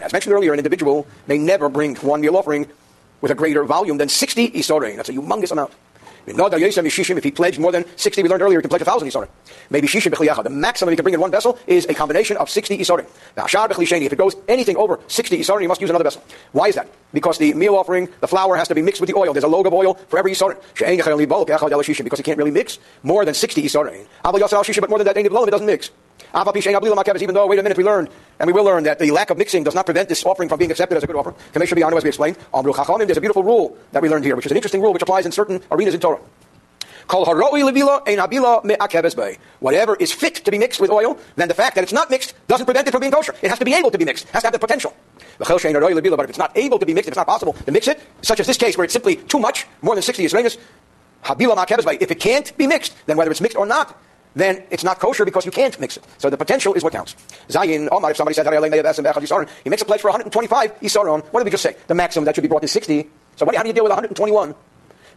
As 0.03 0.13
mentioned 0.13 0.33
earlier, 0.33 0.53
an 0.53 0.59
individual 0.59 1.05
may 1.27 1.37
never 1.37 1.69
bring 1.69 1.95
one 1.97 2.21
meal 2.21 2.35
offering 2.37 2.67
with 3.21 3.31
a 3.31 3.35
greater 3.35 3.63
volume 3.65 3.97
than 3.97 4.09
60 4.09 4.49
Isorin. 4.51 4.95
That's 4.95 5.09
a 5.09 5.13
humongous 5.13 5.51
amount. 5.51 5.71
If 6.27 7.23
he 7.23 7.31
pledged 7.31 7.59
more 7.59 7.71
than 7.71 7.85
60, 7.97 8.23
we 8.23 8.29
learned 8.29 8.41
earlier, 8.41 8.59
he 8.59 8.61
can 8.61 8.69
pledge 8.69 8.81
1,000 8.81 9.09
Isorim. 9.09 9.27
Maybe 9.69 9.87
Shishim 9.87 10.11
B'chliyacha. 10.11 10.43
The 10.43 10.49
maximum 10.49 10.91
he 10.91 10.95
can 10.95 11.03
bring 11.03 11.13
in 11.13 11.19
one 11.19 11.31
vessel 11.31 11.59
is 11.67 11.85
a 11.85 11.93
combination 11.93 12.37
of 12.37 12.49
60 12.49 12.77
Isorim. 12.77 13.05
Now, 13.37 13.45
Shar 13.45 13.67
B'chlisheni, 13.67 14.05
if 14.05 14.13
it 14.13 14.17
goes 14.17 14.35
anything 14.47 14.75
over 14.77 14.99
60 15.07 15.37
Isorim, 15.39 15.61
you 15.61 15.67
must 15.67 15.81
use 15.81 15.89
another 15.89 16.03
vessel. 16.03 16.23
Why 16.51 16.67
is 16.67 16.75
that? 16.75 16.87
Because 17.13 17.37
the 17.37 17.53
meal 17.53 17.75
offering, 17.75 18.09
the 18.21 18.27
flour 18.27 18.55
has 18.55 18.67
to 18.69 18.75
be 18.75 18.81
mixed 18.81 19.01
with 19.01 19.09
the 19.09 19.15
oil. 19.15 19.33
There's 19.33 19.43
a 19.43 19.47
log 19.47 19.67
of 19.67 19.73
oil 19.73 19.93
for 20.07 20.17
every 20.17 20.31
Isorim. 20.31 20.57
Because 20.75 22.19
he 22.19 22.23
can't 22.23 22.37
really 22.37 22.51
mix 22.51 22.79
more 23.03 23.23
than 23.23 23.33
60 23.33 23.61
Isorim. 23.63 24.07
But 24.23 24.89
more 24.89 24.99
than 24.99 25.05
that, 25.05 25.17
it 25.17 25.29
doesn't 25.29 25.65
mix. 25.67 25.91
Even 26.33 27.33
though, 27.33 27.47
wait 27.47 27.59
a 27.59 27.63
minute, 27.63 27.77
we 27.77 27.83
learned, 27.83 28.09
and 28.39 28.47
we 28.47 28.53
will 28.53 28.65
learn 28.65 28.83
that 28.83 28.99
the 28.99 29.11
lack 29.11 29.29
of 29.29 29.37
mixing 29.37 29.63
does 29.63 29.75
not 29.75 29.85
prevent 29.85 30.09
this 30.09 30.25
offering 30.25 30.49
from 30.49 30.59
being 30.59 30.71
accepted 30.71 30.97
as 30.97 31.03
a 31.03 31.07
good 31.07 31.15
offering. 31.15 31.35
Kamei 31.53 31.65
Shabiyanu, 31.67 31.97
as 31.97 32.03
we 32.03 32.09
explained, 32.09 32.37
there's 33.07 33.17
a 33.17 33.21
beautiful 33.21 33.43
rule 33.43 33.77
that 33.93 34.01
we 34.01 34.09
learned 34.09 34.25
here, 34.25 34.35
which 34.35 34.45
is 34.45 34.51
an 34.51 34.57
interesting 34.57 34.81
rule 34.81 34.91
which 34.91 35.01
applies 35.01 35.25
in 35.25 35.31
certain 35.31 35.61
arenas 35.71 35.93
in 35.93 35.99
Torah. 36.01 36.19
Whatever 39.59 39.95
is 39.97 40.11
fit 40.11 40.35
to 40.35 40.49
be 40.51 40.57
mixed 40.57 40.81
with 40.81 40.89
oil, 40.89 41.19
then 41.35 41.47
the 41.47 41.53
fact 41.53 41.75
that 41.75 41.83
it's 41.83 41.93
not 41.93 42.09
mixed 42.09 42.33
doesn't 42.47 42.65
prevent 42.65 42.87
it 42.87 42.91
from 42.91 43.01
being 43.01 43.11
kosher. 43.11 43.35
It 43.43 43.49
has 43.49 43.59
to 43.59 43.65
be 43.65 43.75
able 43.75 43.91
to 43.91 43.97
be 43.97 44.05
mixed. 44.05 44.25
It 44.25 44.31
has 44.31 44.41
to 44.41 44.47
have 44.47 44.53
the 44.53 44.59
potential. 44.59 44.91
But 45.37 45.49
if 45.51 46.29
it's 46.29 46.39
not 46.39 46.57
able 46.57 46.79
to 46.79 46.85
be 46.85 46.95
mixed, 46.95 47.07
if 47.07 47.11
it's 47.11 47.17
not 47.17 47.27
possible 47.27 47.53
to 47.53 47.71
mix 47.71 47.87
it, 47.87 48.01
such 48.23 48.39
as 48.39 48.47
this 48.47 48.57
case 48.57 48.75
where 48.75 48.85
it's 48.85 48.93
simply 48.93 49.17
too 49.17 49.37
much, 49.39 49.67
more 49.83 49.93
than 49.93 50.01
60 50.01 50.25
Yisraelis, 50.25 50.57
if 52.01 52.11
it 52.11 52.19
can't 52.19 52.57
be 52.57 52.65
mixed, 52.65 52.95
then 53.05 53.17
whether 53.17 53.29
it's 53.29 53.41
mixed 53.41 53.57
or 53.57 53.67
not, 53.67 53.95
then 54.35 54.63
it's 54.69 54.83
not 54.83 54.99
kosher 54.99 55.25
because 55.25 55.45
you 55.45 55.51
can't 55.51 55.79
mix 55.79 55.97
it. 55.97 56.03
So 56.17 56.29
the 56.29 56.37
potential 56.37 56.73
is 56.73 56.83
what 56.83 56.93
counts. 56.93 57.15
Zayin, 57.49 57.87
Omar, 57.91 58.11
if 58.11 58.17
somebody 58.17 58.35
said, 58.35 58.45
he 58.45 59.69
makes 59.69 59.81
a 59.81 59.85
pledge 59.85 60.01
for 60.01 60.09
125 60.09 60.79
Isaron, 60.81 61.23
what 61.25 61.39
did 61.39 61.45
we 61.45 61.51
just 61.51 61.63
say? 61.63 61.75
The 61.87 61.95
maximum 61.95 62.25
that 62.25 62.35
should 62.35 62.41
be 62.41 62.47
brought 62.47 62.63
is 62.63 62.71
60. 62.71 63.09
So 63.37 63.45
what, 63.45 63.55
how 63.55 63.63
do 63.63 63.69
you 63.69 63.73
deal 63.73 63.83
with 63.83 63.91
121? 63.91 64.55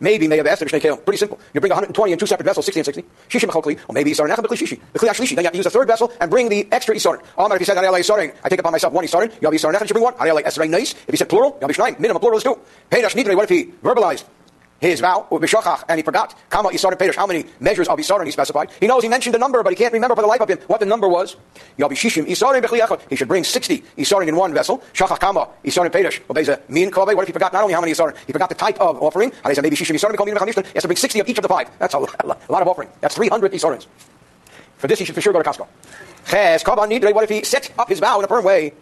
Maybe 0.00 0.28
may 0.28 0.36
have 0.36 0.46
asked 0.46 0.64
Pretty 0.64 1.16
simple. 1.16 1.38
You 1.52 1.60
bring 1.60 1.70
120 1.70 2.12
in 2.12 2.18
two 2.18 2.26
separate 2.26 2.44
vessels, 2.44 2.66
60 2.66 2.80
and 2.80 2.84
60. 2.86 3.04
Shishim 3.28 3.50
chokli, 3.50 3.78
or 3.88 3.92
maybe 3.92 4.12
Isarin 4.12 4.30
B'kli 4.30 4.56
Shishi. 4.56 4.80
B'kli 4.94 5.08
Ashlishi. 5.08 5.34
Then 5.34 5.44
you 5.44 5.44
have 5.44 5.52
to 5.52 5.56
use 5.56 5.66
a 5.66 5.70
third 5.70 5.88
vessel 5.88 6.12
and 6.20 6.30
bring 6.30 6.48
the 6.48 6.68
extra 6.70 6.94
Isarin. 6.94 7.20
Omar, 7.36 7.56
if 7.56 7.60
he 7.60 7.64
said 7.64 7.76
Ariel 7.76 7.94
Isarin, 7.94 8.34
I 8.44 8.48
take 8.48 8.60
upon 8.60 8.72
myself 8.72 8.92
one 8.92 9.04
Isarin, 9.04 9.32
you 9.40 9.50
have 9.50 9.54
Isarin 9.54 9.74
Echad, 9.74 9.88
you 9.88 9.94
bring 9.94 10.04
one. 10.04 10.14
Ariel 10.20 10.38
Esrei 10.38 10.70
Nice. 10.70 10.92
If 10.92 11.10
he 11.10 11.16
said 11.16 11.28
plural, 11.28 11.58
you 11.60 11.66
have 11.66 11.76
Ishnayim. 11.76 11.98
Minimum 11.98 12.20
plural 12.20 12.38
is 12.38 12.44
two. 12.44 12.58
Peidash 12.90 13.14
Nidre, 13.14 13.34
what 13.34 13.44
if 13.44 13.50
he 13.50 13.72
verbalized? 13.82 14.24
His 14.80 15.00
vow, 15.00 15.26
and 15.30 15.98
he 15.98 16.02
forgot 16.02 16.34
Kama 16.50 16.68
Isarin 16.70 16.96
Pedish, 16.96 17.16
how 17.16 17.26
many 17.26 17.44
measures 17.60 17.88
of 17.88 17.98
Isarin 17.98 18.26
he 18.26 18.30
specified. 18.30 18.70
He 18.80 18.86
knows 18.86 19.02
he 19.02 19.08
mentioned 19.08 19.34
the 19.34 19.38
number, 19.38 19.62
but 19.62 19.70
he 19.70 19.76
can't 19.76 19.92
remember 19.92 20.14
for 20.14 20.22
the 20.22 20.28
life 20.28 20.40
of 20.40 20.48
him 20.48 20.58
what 20.66 20.80
the 20.80 20.86
number 20.86 21.08
was. 21.08 21.36
Yabishishim 21.78 22.26
Isarin 22.26 22.62
Bechliachot. 22.62 23.00
He 23.10 23.16
should 23.16 23.28
bring 23.28 23.44
60 23.44 23.82
Isarin 23.96 24.28
in 24.28 24.36
one 24.36 24.54
vessel. 24.54 24.82
Shachach 24.92 25.18
Kama 25.18 25.48
Isarin 25.64 25.90
Pedish. 25.90 26.20
There's 26.32 26.48
a 26.48 26.60
mean 26.68 26.90
What 26.92 27.22
if 27.22 27.26
he 27.26 27.32
forgot 27.32 27.52
not 27.52 27.62
only 27.62 27.74
how 27.74 27.80
many 27.80 27.92
Isarin, 27.92 28.16
he 28.26 28.32
forgot 28.32 28.48
the 28.48 28.54
type 28.54 28.80
of 28.80 29.02
offering. 29.02 29.30
And 29.30 29.50
he 29.50 29.54
said 29.54 29.62
maybe 29.62 29.76
Shishim 29.76 29.96
Isarin 29.96 30.64
He 30.66 30.72
has 30.74 30.82
to 30.82 30.88
bring 30.88 30.96
60 30.96 31.20
of 31.20 31.28
each 31.28 31.38
of 31.38 31.42
the 31.42 31.48
five. 31.48 31.68
That's 31.78 31.94
a, 31.94 31.98
lot 31.98 32.62
of 32.62 32.68
offering. 32.68 32.88
That's 33.00 33.14
300 33.16 33.52
Isarins. 33.52 33.86
For 34.76 34.86
this, 34.86 35.00
he 35.00 35.04
should 35.04 35.14
for 35.14 35.20
sure 35.20 35.32
go 35.32 35.42
to 35.42 35.48
Costco. 35.48 35.66
Ches 36.26 36.62
Kaban 36.62 36.88
Nidre. 36.88 37.12
What 37.12 37.24
if 37.24 37.30
he 37.30 37.42
set 37.42 37.72
up 37.78 37.88
his 37.88 37.98
vow 37.98 38.18
in 38.18 38.24
a 38.24 38.28
firm 38.28 38.44
way? 38.44 38.72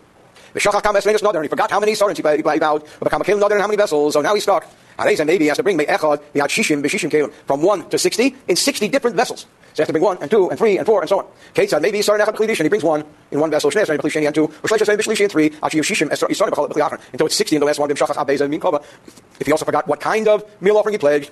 He 0.56 1.48
forgot 1.48 1.70
how 1.70 1.80
many 1.80 1.92
Isarin 1.92 2.16
he 2.16 2.58
vowed. 2.58 2.84
But 2.98 3.12
how 3.12 3.66
many 3.66 3.76
vessels. 3.76 4.14
So 4.14 4.22
now 4.22 4.34
he's 4.34 4.44
stuck. 4.44 4.66
Maybe 4.98 5.44
he 5.44 5.48
has 5.48 5.58
to 5.58 5.62
bring 5.62 5.76
shishim 5.78 7.32
from 7.46 7.62
one 7.62 7.88
to 7.90 7.98
sixty 7.98 8.34
in 8.48 8.56
sixty 8.56 8.88
different 8.88 9.16
vessels. 9.16 9.40
So 9.42 9.48
he 9.74 9.82
has 9.82 9.88
to 9.88 9.92
bring 9.92 10.04
one 10.04 10.16
and 10.22 10.30
two 10.30 10.48
and 10.48 10.58
three 10.58 10.78
and 10.78 10.86
four 10.86 11.02
and 11.02 11.08
so 11.08 11.18
on. 11.18 11.26
Ketzad 11.54 11.82
maybe 11.82 11.98
he's 11.98 12.06
starting 12.06 12.24
echad 12.26 12.62
he 12.62 12.68
brings 12.68 12.82
one 12.84 13.04
in 13.30 13.38
one 13.38 13.50
vessel. 13.50 13.70
Shnei 13.70 13.84
starting 13.84 14.24
and 14.24 14.34
two. 14.34 14.44
Or 14.44 14.48
shleisha 14.48 14.84
starting 14.84 15.04
b'shlishi 15.04 15.20
and 15.20 15.30
three. 15.32 15.52
Actually 15.62 15.80
shishim 15.80 16.16
starting 16.16 16.56
b'chal 16.56 17.00
until 17.12 17.26
it's 17.26 17.36
sixty 17.36 17.56
in 17.56 17.60
the 17.60 17.66
last 17.66 17.78
one. 17.78 17.90
If 17.90 19.46
he 19.46 19.52
also 19.52 19.64
forgot 19.66 19.86
what 19.86 20.00
kind 20.00 20.26
of 20.28 20.42
meal 20.62 20.78
offering 20.78 20.94
he 20.94 20.98
pledged. 20.98 21.30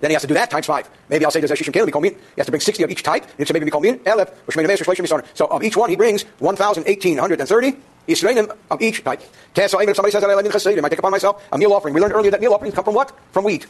Then 0.00 0.10
he 0.10 0.14
has 0.14 0.22
to 0.22 0.28
do 0.28 0.34
that 0.34 0.50
times 0.50 0.66
five. 0.66 0.88
Maybe 1.10 1.24
I'll 1.24 1.30
say 1.30 1.40
there's 1.40 1.50
a 1.50 1.56
shishim 1.56 1.72
kelim 1.72 2.04
He 2.04 2.16
has 2.38 2.46
to 2.46 2.52
bring 2.52 2.60
60 2.60 2.82
of 2.82 2.90
each 2.90 3.02
type. 3.02 3.26
It's 3.38 3.52
maybe 3.52 3.66
in 3.66 3.98
elef, 4.00 5.26
So 5.34 5.46
of 5.46 5.62
each 5.62 5.76
one 5.76 5.90
he 5.90 5.96
brings 5.96 6.24
1,1830 6.40 7.76
Yisraelim 8.08 8.54
of 8.70 8.80
each 8.82 9.02
type. 9.02 9.22
If 9.54 9.70
somebody 9.70 9.92
says 10.10 10.22
that 10.22 10.30
I 10.30 10.34
live 10.34 10.46
in 10.46 10.52
Chasidim, 10.52 10.84
I 10.84 10.88
take 10.88 10.98
upon 10.98 11.10
myself 11.10 11.42
a 11.52 11.58
meal 11.58 11.72
offering. 11.72 11.94
We 11.94 12.00
learned 12.00 12.14
earlier 12.14 12.30
that 12.30 12.40
meal 12.40 12.54
offerings 12.54 12.74
come 12.74 12.84
from 12.84 12.94
what? 12.94 13.12
From 13.32 13.44
wheat. 13.44 13.66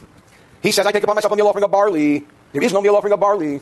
He 0.61 0.71
says 0.71 0.85
I 0.85 0.91
take 0.91 1.03
upon 1.03 1.15
myself 1.15 1.33
a 1.33 1.35
meal 1.35 1.47
offering 1.47 1.63
of 1.63 1.71
barley. 1.71 2.25
There 2.53 2.63
is 2.63 2.73
no 2.73 2.81
meal 2.81 2.95
offering 2.95 3.13
of 3.13 3.19
barley. 3.19 3.59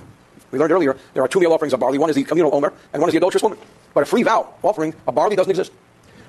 We 0.51 0.59
learned 0.59 0.71
earlier 0.71 0.97
there 1.13 1.23
are 1.23 1.27
two 1.27 1.39
meal 1.39 1.53
offerings 1.53 1.73
of 1.73 1.79
barley. 1.79 1.97
One 1.97 2.09
is 2.09 2.15
the 2.15 2.23
communal 2.23 2.53
omer, 2.53 2.73
and 2.93 3.01
one 3.01 3.09
is 3.09 3.13
the 3.13 3.17
adulterous 3.17 3.43
woman. 3.43 3.57
But 3.93 4.03
a 4.03 4.05
free 4.05 4.23
vow 4.23 4.53
offering 4.63 4.93
of 5.07 5.15
barley 5.15 5.35
doesn't 5.35 5.49
exist. 5.49 5.71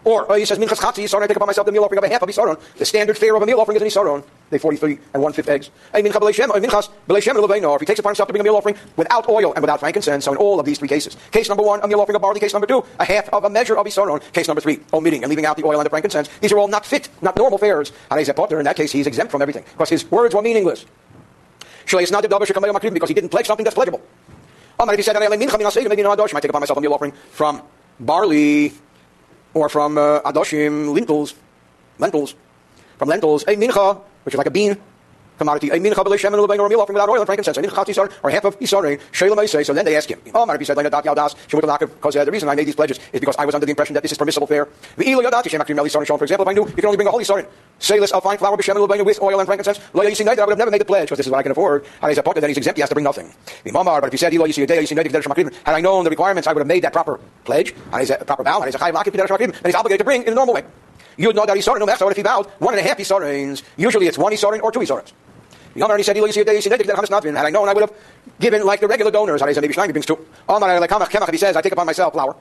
Or 0.06 0.36
he 0.36 0.44
says, 0.44 0.60
Minchas 0.60 0.78
Chatzi 0.78 1.02
Yisaron, 1.02 1.22
I 1.22 1.26
take 1.26 1.36
upon 1.36 1.48
myself 1.48 1.66
the 1.66 1.72
meal 1.72 1.82
offering 1.82 1.98
of 1.98 2.04
a 2.04 2.08
half 2.08 2.22
of 2.22 2.28
Yisaron. 2.28 2.60
The 2.76 2.84
standard 2.84 3.18
fare 3.18 3.34
of 3.34 3.42
a 3.42 3.46
meal 3.46 3.58
offering 3.58 3.74
is 3.74 3.82
an 3.82 3.88
Yisaron. 3.88 4.22
They 4.50 4.58
43 4.58 5.00
and 5.14 5.20
one 5.20 5.32
fifth 5.32 5.48
eggs. 5.48 5.68
Or 5.92 5.98
oh, 5.98 7.74
if 7.74 7.80
he 7.80 7.86
takes 7.86 7.98
upon 7.98 8.10
himself 8.10 8.28
to 8.28 8.32
bring 8.32 8.40
a 8.40 8.44
meal 8.44 8.54
offering 8.54 8.76
without 8.96 9.28
oil 9.28 9.52
and 9.54 9.62
without 9.62 9.80
frankincense. 9.80 10.24
So 10.24 10.30
in 10.30 10.38
all 10.38 10.60
of 10.60 10.66
these 10.66 10.78
three 10.78 10.86
cases. 10.86 11.16
Case 11.32 11.48
number 11.48 11.64
one, 11.64 11.80
a 11.82 11.88
meal 11.88 12.00
offering 12.00 12.14
of 12.14 12.22
barley. 12.22 12.38
Case 12.38 12.52
number 12.52 12.68
two, 12.68 12.84
a 13.00 13.04
half 13.04 13.28
of 13.30 13.42
a 13.42 13.50
measure 13.50 13.76
of 13.76 13.84
Yisaron. 13.84 14.22
Case 14.32 14.46
number 14.46 14.60
three, 14.60 14.78
oh, 14.92 14.98
omitting 14.98 15.24
and 15.24 15.28
leaving 15.28 15.44
out 15.44 15.56
the 15.56 15.64
oil 15.64 15.80
and 15.80 15.86
the 15.86 15.90
frankincense. 15.90 16.28
These 16.40 16.52
are 16.52 16.58
all 16.58 16.68
not 16.68 16.86
fit, 16.86 17.08
not 17.20 17.36
normal 17.36 17.58
fares. 17.58 17.90
And 18.08 18.20
he's 18.20 18.28
important. 18.28 18.60
in 18.60 18.64
that 18.66 18.76
case, 18.76 18.92
he's 18.92 19.08
exempt 19.08 19.32
from 19.32 19.42
everything. 19.42 19.64
Because 19.72 19.90
his 19.90 20.08
words 20.08 20.36
were 20.36 20.42
meaningless. 20.42 20.86
Because 21.84 22.08
he 22.08 23.14
didn't 23.14 23.30
pledge 23.30 23.46
something 23.48 23.64
that's 23.64 23.74
pledgeable. 23.74 24.02
If 24.78 24.96
he 24.96 25.02
said, 25.02 25.16
I 25.16 25.26
might 25.26 25.40
take 25.40 26.50
upon 26.50 26.60
myself 26.60 26.78
a 26.78 26.80
meal 26.80 26.94
offering 26.94 27.10
from 27.32 27.60
barley 27.98 28.72
or 29.56 29.68
from 29.70 29.96
uh, 29.96 30.20
adoshim, 30.20 30.92
lentils, 30.92 31.34
lentils, 31.98 32.34
from 32.98 33.08
lentils, 33.08 33.42
a 33.44 33.56
mincha, 33.56 33.98
which 34.24 34.34
is 34.34 34.38
like 34.38 34.46
a 34.46 34.50
bean 34.50 34.76
commodity, 35.38 35.70
a 35.70 35.78
mincha 35.78 36.04
b'leishem 36.04 36.32
and 36.32 36.42
lebein 36.42 36.58
or 36.58 36.66
a 36.66 36.68
meal 36.68 36.80
offering 36.80 36.94
without 36.94 37.08
oil 37.08 37.18
and 37.18 37.26
frankincense, 37.26 37.56
a 37.56 37.62
mincha 37.62 37.94
chat 37.94 38.12
or 38.22 38.30
half 38.30 38.44
of 38.44 38.56
sheila 38.60 39.36
may 39.36 39.46
say. 39.46 39.62
So 39.62 39.72
then 39.72 39.84
they 39.84 39.96
ask 39.96 40.10
him, 40.10 40.20
oh, 40.34 40.46
Marabi 40.46 40.66
said, 40.66 40.76
that 40.76 41.04
yaldas, 41.04 41.34
because 41.46 42.16
uh, 42.16 42.24
the 42.24 42.30
reason 42.30 42.48
I 42.48 42.54
made 42.54 42.66
these 42.66 42.74
pledges 42.74 42.98
is 43.12 43.20
because 43.20 43.36
I 43.38 43.44
was 43.44 43.54
under 43.54 43.66
the 43.66 43.70
impression 43.70 43.94
that 43.94 44.02
this 44.02 44.12
is 44.12 44.18
permissible 44.18 44.46
fare. 44.46 44.66
For 44.66 45.02
example, 45.02 46.42
if 46.42 46.48
I 46.48 46.52
knew 46.52 46.66
you 46.66 46.72
can 46.74 46.86
only 46.86 46.96
bring 46.96 47.08
a 47.08 47.10
holy 47.10 47.24
isarin, 47.24 47.46
say 47.78 47.98
this, 47.98 48.12
I'll 48.12 48.20
find 48.20 48.38
flour 48.38 48.56
b'shem 48.56 48.76
and 48.76 48.88
lebein 48.88 49.04
with 49.04 49.20
oil 49.22 49.38
and 49.38 49.46
frankincense. 49.46 49.80
Lo 49.92 50.04
yisi 50.04 50.26
I 50.26 50.30
would 50.30 50.50
have 50.50 50.58
never 50.58 50.70
made 50.70 50.80
the 50.80 50.84
pledge 50.84 51.06
because 51.06 51.18
this 51.18 51.26
is 51.26 51.32
what 51.32 51.38
I 51.38 51.42
can 51.42 51.52
afford. 51.52 51.84
And 52.02 52.10
he's 52.10 52.18
a 52.18 52.22
partner, 52.22 52.40
then 52.40 52.50
he's 52.50 52.58
exempt, 52.58 52.78
he 52.78 52.82
has 52.82 52.88
to 52.90 52.94
bring 52.94 53.04
nothing. 53.04 53.32
But 53.64 54.04
if 54.04 54.12
he 54.12 54.18
said, 54.18 54.32
had 54.32 55.74
I 55.74 55.80
known 55.80 56.04
the 56.04 56.10
requirements, 56.10 56.46
I 56.46 56.52
would 56.52 56.60
have 56.60 56.66
made 56.66 56.84
that 56.84 56.92
proper 56.92 57.20
pledge, 57.44 57.74
and 57.92 58.00
he's 58.00 58.10
a 58.10 58.18
proper 58.24 58.42
vow, 58.42 58.60
and 58.60 58.66
he's 58.66 58.74
a 58.74 58.78
chayim 58.78 59.36
then 59.36 59.52
he's 59.64 59.74
obligated 59.74 59.98
to 59.98 60.04
bring 60.04 60.22
in 60.22 60.32
a 60.32 60.34
normal 60.34 60.54
way. 60.54 60.64
You 61.16 61.28
would 61.28 61.36
know 61.36 61.46
that 61.46 61.56
Isarin, 61.56 61.78
no 61.78 61.86
matter 61.86 62.04
what 62.04 62.10
if 62.10 62.16
he 62.16 62.22
vowed, 62.22 62.46
one 62.58 62.74
and 62.74 62.84
a 62.84 62.88
half 62.88 62.98
Isarins. 62.98 63.62
Usually 63.76 64.06
it's 64.06 64.18
one 64.18 64.32
Isarin 64.32 64.62
or 64.62 64.70
two 64.70 64.80
Isarins. 64.80 65.12
Yomar 65.76 66.02
said, 66.04 66.16
had 67.36 67.46
I 67.46 67.50
known, 67.50 67.68
I 67.68 67.72
would 67.74 67.82
have 67.82 67.92
given 68.40 68.64
like 68.64 68.80
the 68.80 68.88
regular 68.88 69.10
donors. 69.10 69.40
He 69.40 69.60
maybe 69.60 69.74
Shnai 69.74 69.90
brings 69.90 70.06
two. 70.06 70.18
If 70.48 71.30
he 71.30 71.36
says, 71.36 71.56
I 71.56 71.60
take 71.60 71.72
upon 71.72 71.86
myself 71.86 72.12
flour. 72.14 72.34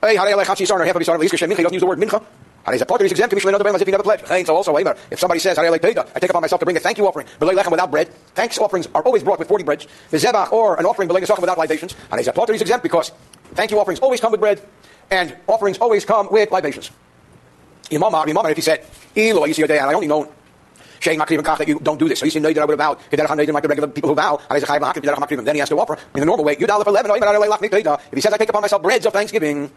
Hey, 0.00 0.16
had 0.16 0.28
I 0.28 0.44
half 0.44 0.60
of 0.60 0.62
Isarin, 0.62 1.56
he 1.56 1.62
doesn't 1.62 1.72
use 1.72 1.80
the 1.80 1.86
word 1.86 1.98
mincha. 1.98 2.24
He's 2.70 2.82
a 2.82 2.84
of 3.00 3.00
his 3.00 3.12
exempt 3.12 3.30
commission 3.30 3.54
as 3.54 3.80
if 3.80 3.86
he 3.86 3.90
never 3.90 4.02
pledged. 4.02 4.26
So 4.46 4.54
also, 4.54 4.76
if 4.76 5.18
somebody 5.18 5.40
says, 5.40 5.56
I 5.56 5.68
like, 5.70 5.82
I 5.84 6.18
take 6.18 6.28
upon 6.28 6.42
myself 6.42 6.58
to 6.60 6.66
bring 6.66 6.76
a 6.76 6.80
thank 6.80 6.98
you 6.98 7.06
offering, 7.06 7.26
without 7.40 7.90
bread. 7.90 8.12
Thanks 8.34 8.58
offerings 8.58 8.88
are 8.94 9.02
always 9.02 9.22
brought 9.22 9.38
with 9.38 9.48
40 9.48 9.64
breads. 9.64 9.86
The 10.10 10.18
zebach 10.18 10.52
or 10.52 10.78
an 10.78 10.84
offering 10.84 11.08
without 11.08 11.56
libations. 11.56 11.94
And 12.10 12.20
he's 12.20 12.28
a 12.28 12.32
part 12.32 12.50
of 12.50 12.54
exempt 12.60 12.82
because 12.82 13.12
thank 13.54 13.70
you 13.70 13.78
offerings 13.80 14.00
always 14.00 14.20
come 14.20 14.32
with 14.32 14.40
bread 14.40 14.60
and 15.10 15.34
offerings 15.46 15.78
always 15.78 16.04
come 16.04 16.28
with 16.30 16.50
libations. 16.50 16.90
Imam, 17.90 18.14
Imam, 18.14 18.44
if 18.46 18.56
he 18.56 18.62
said, 18.62 18.84
Elo, 19.16 19.46
I 19.46 19.94
only 19.94 20.06
know 20.06 20.30
Shane 21.00 21.18
Makriv 21.18 21.38
and 21.38 21.46
that 21.46 21.68
you 21.68 21.78
don't 21.80 21.98
do 21.98 22.08
this. 22.08 22.20
So 22.20 22.24
you 22.24 22.30
see, 22.30 22.40
no, 22.40 22.52
that 22.52 22.60
I 22.60 22.64
would 22.64 22.78
have 22.78 22.98
vowed. 22.98 22.98
Like 23.12 23.62
the 23.62 23.68
regular 23.68 23.88
people 23.88 24.10
who 24.10 24.14
vow. 24.14 24.40
Then 24.48 25.54
he 25.54 25.58
has 25.60 25.68
to 25.68 25.78
offer 25.78 25.94
in 26.14 26.20
the 26.20 26.26
normal 26.26 26.44
way. 26.44 26.56
Yudalef 26.56 26.86
11. 26.86 27.10
If 27.10 28.14
he 28.14 28.20
says, 28.20 28.32
I 28.32 28.36
take 28.36 28.48
upon 28.48 28.62
myself 28.62 28.82
breads 28.82 29.06
of 29.06 29.12
thanksgiving. 29.12 29.70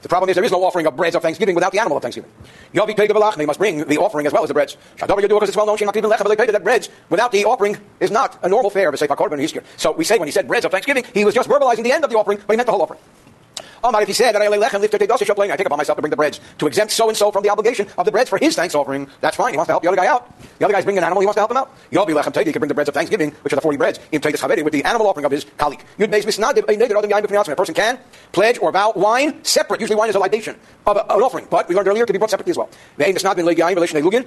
The 0.00 0.08
problem 0.08 0.30
is 0.30 0.36
there 0.36 0.44
is 0.44 0.52
no 0.52 0.62
offering 0.62 0.86
of 0.86 0.94
breads 0.94 1.16
of 1.16 1.22
thanksgiving 1.22 1.56
without 1.56 1.72
the 1.72 1.80
animal 1.80 1.96
of 1.96 2.02
thanksgiving. 2.02 2.30
Yavi 2.72 3.36
They 3.36 3.46
must 3.46 3.58
bring 3.58 3.84
the 3.84 3.98
offering 3.98 4.26
as 4.26 4.32
well 4.32 4.44
as 4.44 4.48
the 4.48 4.54
breads. 4.54 4.76
Shadav 4.96 5.18
Yadu 5.18 5.28
because 5.30 5.48
it's 5.48 5.56
well 5.56 5.66
known 5.66 5.76
that 5.76 6.60
breads 6.62 6.88
without 7.10 7.32
the 7.32 7.44
offering 7.44 7.76
is 7.98 8.10
not 8.12 8.38
a 8.44 8.48
normal 8.48 8.70
fare 8.70 8.94
So 8.96 9.92
we 9.92 10.04
say 10.04 10.18
when 10.18 10.28
he 10.28 10.32
said 10.32 10.46
breads 10.46 10.64
of 10.64 10.70
thanksgiving, 10.70 11.04
he 11.14 11.24
was 11.24 11.34
just 11.34 11.48
verbalizing 11.48 11.82
the 11.82 11.90
end 11.90 12.04
of 12.04 12.10
the 12.10 12.16
offering, 12.16 12.38
but 12.46 12.52
he 12.52 12.56
meant 12.56 12.66
the 12.66 12.72
whole 12.72 12.82
offering. 12.82 13.00
Oh, 13.82 13.90
Amar, 13.90 14.02
if 14.02 14.08
he 14.08 14.14
said 14.14 14.34
that 14.34 14.42
I 14.42 14.48
lechem 14.48 14.80
lift 14.80 14.94
I 14.94 14.98
take 14.98 15.66
upon 15.66 15.78
myself 15.78 15.96
to 15.96 16.02
bring 16.02 16.10
the 16.10 16.16
breads 16.16 16.40
to 16.58 16.66
exempt 16.66 16.92
so 16.92 17.08
and 17.08 17.16
so 17.16 17.30
from 17.30 17.42
the 17.42 17.50
obligation 17.50 17.86
of 17.96 18.04
the 18.04 18.12
breads 18.12 18.28
for 18.28 18.38
his 18.38 18.56
thanks 18.56 18.74
offering. 18.74 19.08
That's 19.20 19.36
fine. 19.36 19.52
He 19.52 19.56
wants 19.56 19.68
to 19.68 19.72
help 19.72 19.82
the 19.82 19.88
other 19.88 19.96
guy 19.96 20.06
out. 20.06 20.32
The 20.58 20.64
other 20.64 20.74
guy's 20.74 20.84
bringing 20.84 20.98
an 20.98 21.04
animal. 21.04 21.20
He 21.20 21.26
wants 21.26 21.36
to 21.36 21.40
help 21.40 21.50
him 21.50 21.58
out. 21.58 21.70
You'll 21.90 22.06
be 22.06 22.12
lechem 22.12 22.32
tegi 22.32 22.52
can 22.52 22.60
bring 22.60 22.68
the 22.68 22.74
breads 22.74 22.88
of 22.88 22.94
thanksgiving, 22.94 23.30
which 23.42 23.52
are 23.52 23.56
the 23.56 23.62
forty 23.62 23.78
breads, 23.78 24.00
in 24.10 24.20
with 24.20 24.72
the 24.72 24.84
animal 24.84 25.06
offering 25.06 25.24
of 25.26 25.32
his 25.32 25.46
colleague. 25.56 25.82
Yud 25.98 26.08
beis 26.08 26.24
misnad 26.24 26.58
a 26.58 27.56
person 27.56 27.74
can 27.74 27.98
pledge 28.32 28.58
or 28.60 28.72
vow 28.72 28.92
wine 28.96 29.44
separate. 29.44 29.80
Usually 29.80 29.96
wine 29.96 30.08
is 30.08 30.14
a 30.14 30.18
libation 30.18 30.56
of 30.86 30.96
an 30.96 31.02
offering, 31.22 31.46
but 31.50 31.68
we 31.68 31.74
learned 31.74 31.88
earlier 31.88 32.02
it 32.02 32.06
can 32.06 32.14
be 32.14 32.18
brought 32.18 32.30
separately 32.30 32.50
as 32.50 32.56
well. 32.56 32.68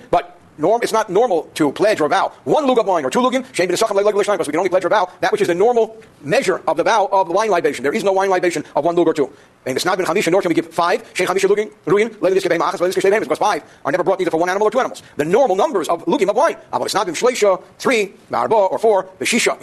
But 0.10 0.38
norm, 0.58 0.82
it's 0.84 0.94
not 0.94 1.10
normal 1.10 1.44
to 1.56 1.72
pledge 1.72 2.02
or 2.02 2.10
vow 2.10 2.32
one 2.44 2.68
lug 2.68 2.80
of 2.80 2.86
wine 2.86 3.06
or 3.06 3.10
two 3.10 3.20
lugim, 3.20 3.44
because 3.44 4.48
we 4.48 4.52
can 4.52 4.60
only 4.60 4.70
pledge 4.70 4.86
or 4.86 4.90
vow 4.90 5.10
that 5.22 5.32
which 5.32 5.42
is 5.42 5.48
the 5.48 5.56
normal 5.56 5.98
measure 6.22 6.62
of 6.68 6.78
the 6.78 6.84
vow 6.84 7.10
of 7.12 7.28
the 7.28 7.34
wine 7.34 7.50
libation. 7.50 7.82
There 7.84 7.94
is 7.94 8.04
no 8.04 8.12
wine 8.12 8.30
libation 8.30 8.64
of 8.76 8.86
one 8.86 8.96
lug 8.96 9.08
or 9.08 9.14
two. 9.14 9.32
And 9.66 9.76
it's 9.76 9.86
not 9.86 9.98
been 9.98 10.08
chamisha, 10.08 10.32
nor 10.32 10.42
can 10.42 10.50
we 10.50 10.56
give 10.56 10.68
five. 10.68 11.04
Shein 11.14 11.28
chamisha 11.28 11.48
lugin, 11.48 11.72
ruin, 11.86 12.10
because 12.10 13.38
five 13.38 13.64
are 13.86 13.92
never 13.92 14.04
brought 14.04 14.20
either 14.22 14.32
for 14.32 14.40
one 14.40 14.50
animal 14.50 14.68
or 14.68 14.72
two 14.72 14.80
animals. 14.80 15.04
The 15.18 15.26
normal 15.26 15.56
numbers 15.56 15.88
of 15.88 16.04
lugim 16.06 16.30
of 16.30 16.36
wine. 16.36 16.58
But 16.72 16.82
it's 16.84 16.94
not 16.94 17.06
been 17.06 17.16
shleisha, 17.16 17.62
three, 17.78 18.14
or 18.32 18.80
four, 18.80 19.06
beshisha, 19.20 19.58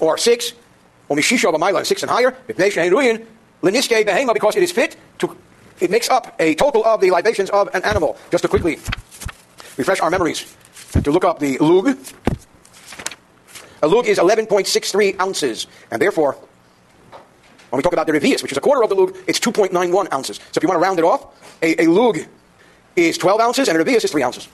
or 0.00 0.18
six, 0.18 0.52
or 1.08 1.16
mishisha 1.16 1.48
of 1.48 1.54
a 1.60 1.84
six 1.84 2.02
and 2.02 2.10
higher, 2.10 2.36
because 2.46 2.76
it 4.56 4.62
is 4.62 4.72
fit 4.72 4.96
to, 5.18 5.36
it 5.80 5.90
makes 5.90 6.10
up 6.10 6.34
a 6.38 6.54
total 6.54 6.84
of 6.84 7.00
the 7.00 7.10
libations 7.10 7.48
of 7.50 7.68
an 7.74 7.82
animal. 7.84 8.16
Just 8.30 8.42
to 8.42 8.48
quickly 8.48 8.78
refresh 9.76 10.00
our 10.00 10.10
memories, 10.10 10.56
to 11.02 11.10
look 11.10 11.24
up 11.24 11.38
the 11.38 11.58
lug. 11.58 11.96
A 13.82 13.88
lug 13.88 14.06
is 14.06 14.18
11.63 14.18 15.20
ounces, 15.20 15.66
and 15.90 16.00
therefore, 16.00 16.36
when 17.70 17.78
we 17.78 17.82
talk 17.82 17.92
about 17.92 18.06
the 18.06 18.12
revius, 18.12 18.42
which 18.42 18.52
is 18.52 18.58
a 18.58 18.60
quarter 18.60 18.82
of 18.82 18.88
the 18.88 18.94
lug, 18.94 19.16
it's 19.26 19.40
2.91 19.40 20.12
ounces. 20.12 20.36
So 20.36 20.58
if 20.58 20.62
you 20.62 20.68
want 20.68 20.78
to 20.78 20.82
round 20.82 20.98
it 20.98 21.04
off, 21.04 21.26
a, 21.62 21.82
a 21.82 21.86
lug 21.86 22.18
is 22.94 23.18
12 23.18 23.40
ounces, 23.40 23.68
and 23.68 23.78
a 23.78 23.84
revius 23.84 24.04
is 24.04 24.12
3 24.12 24.22
ounces. 24.22 24.48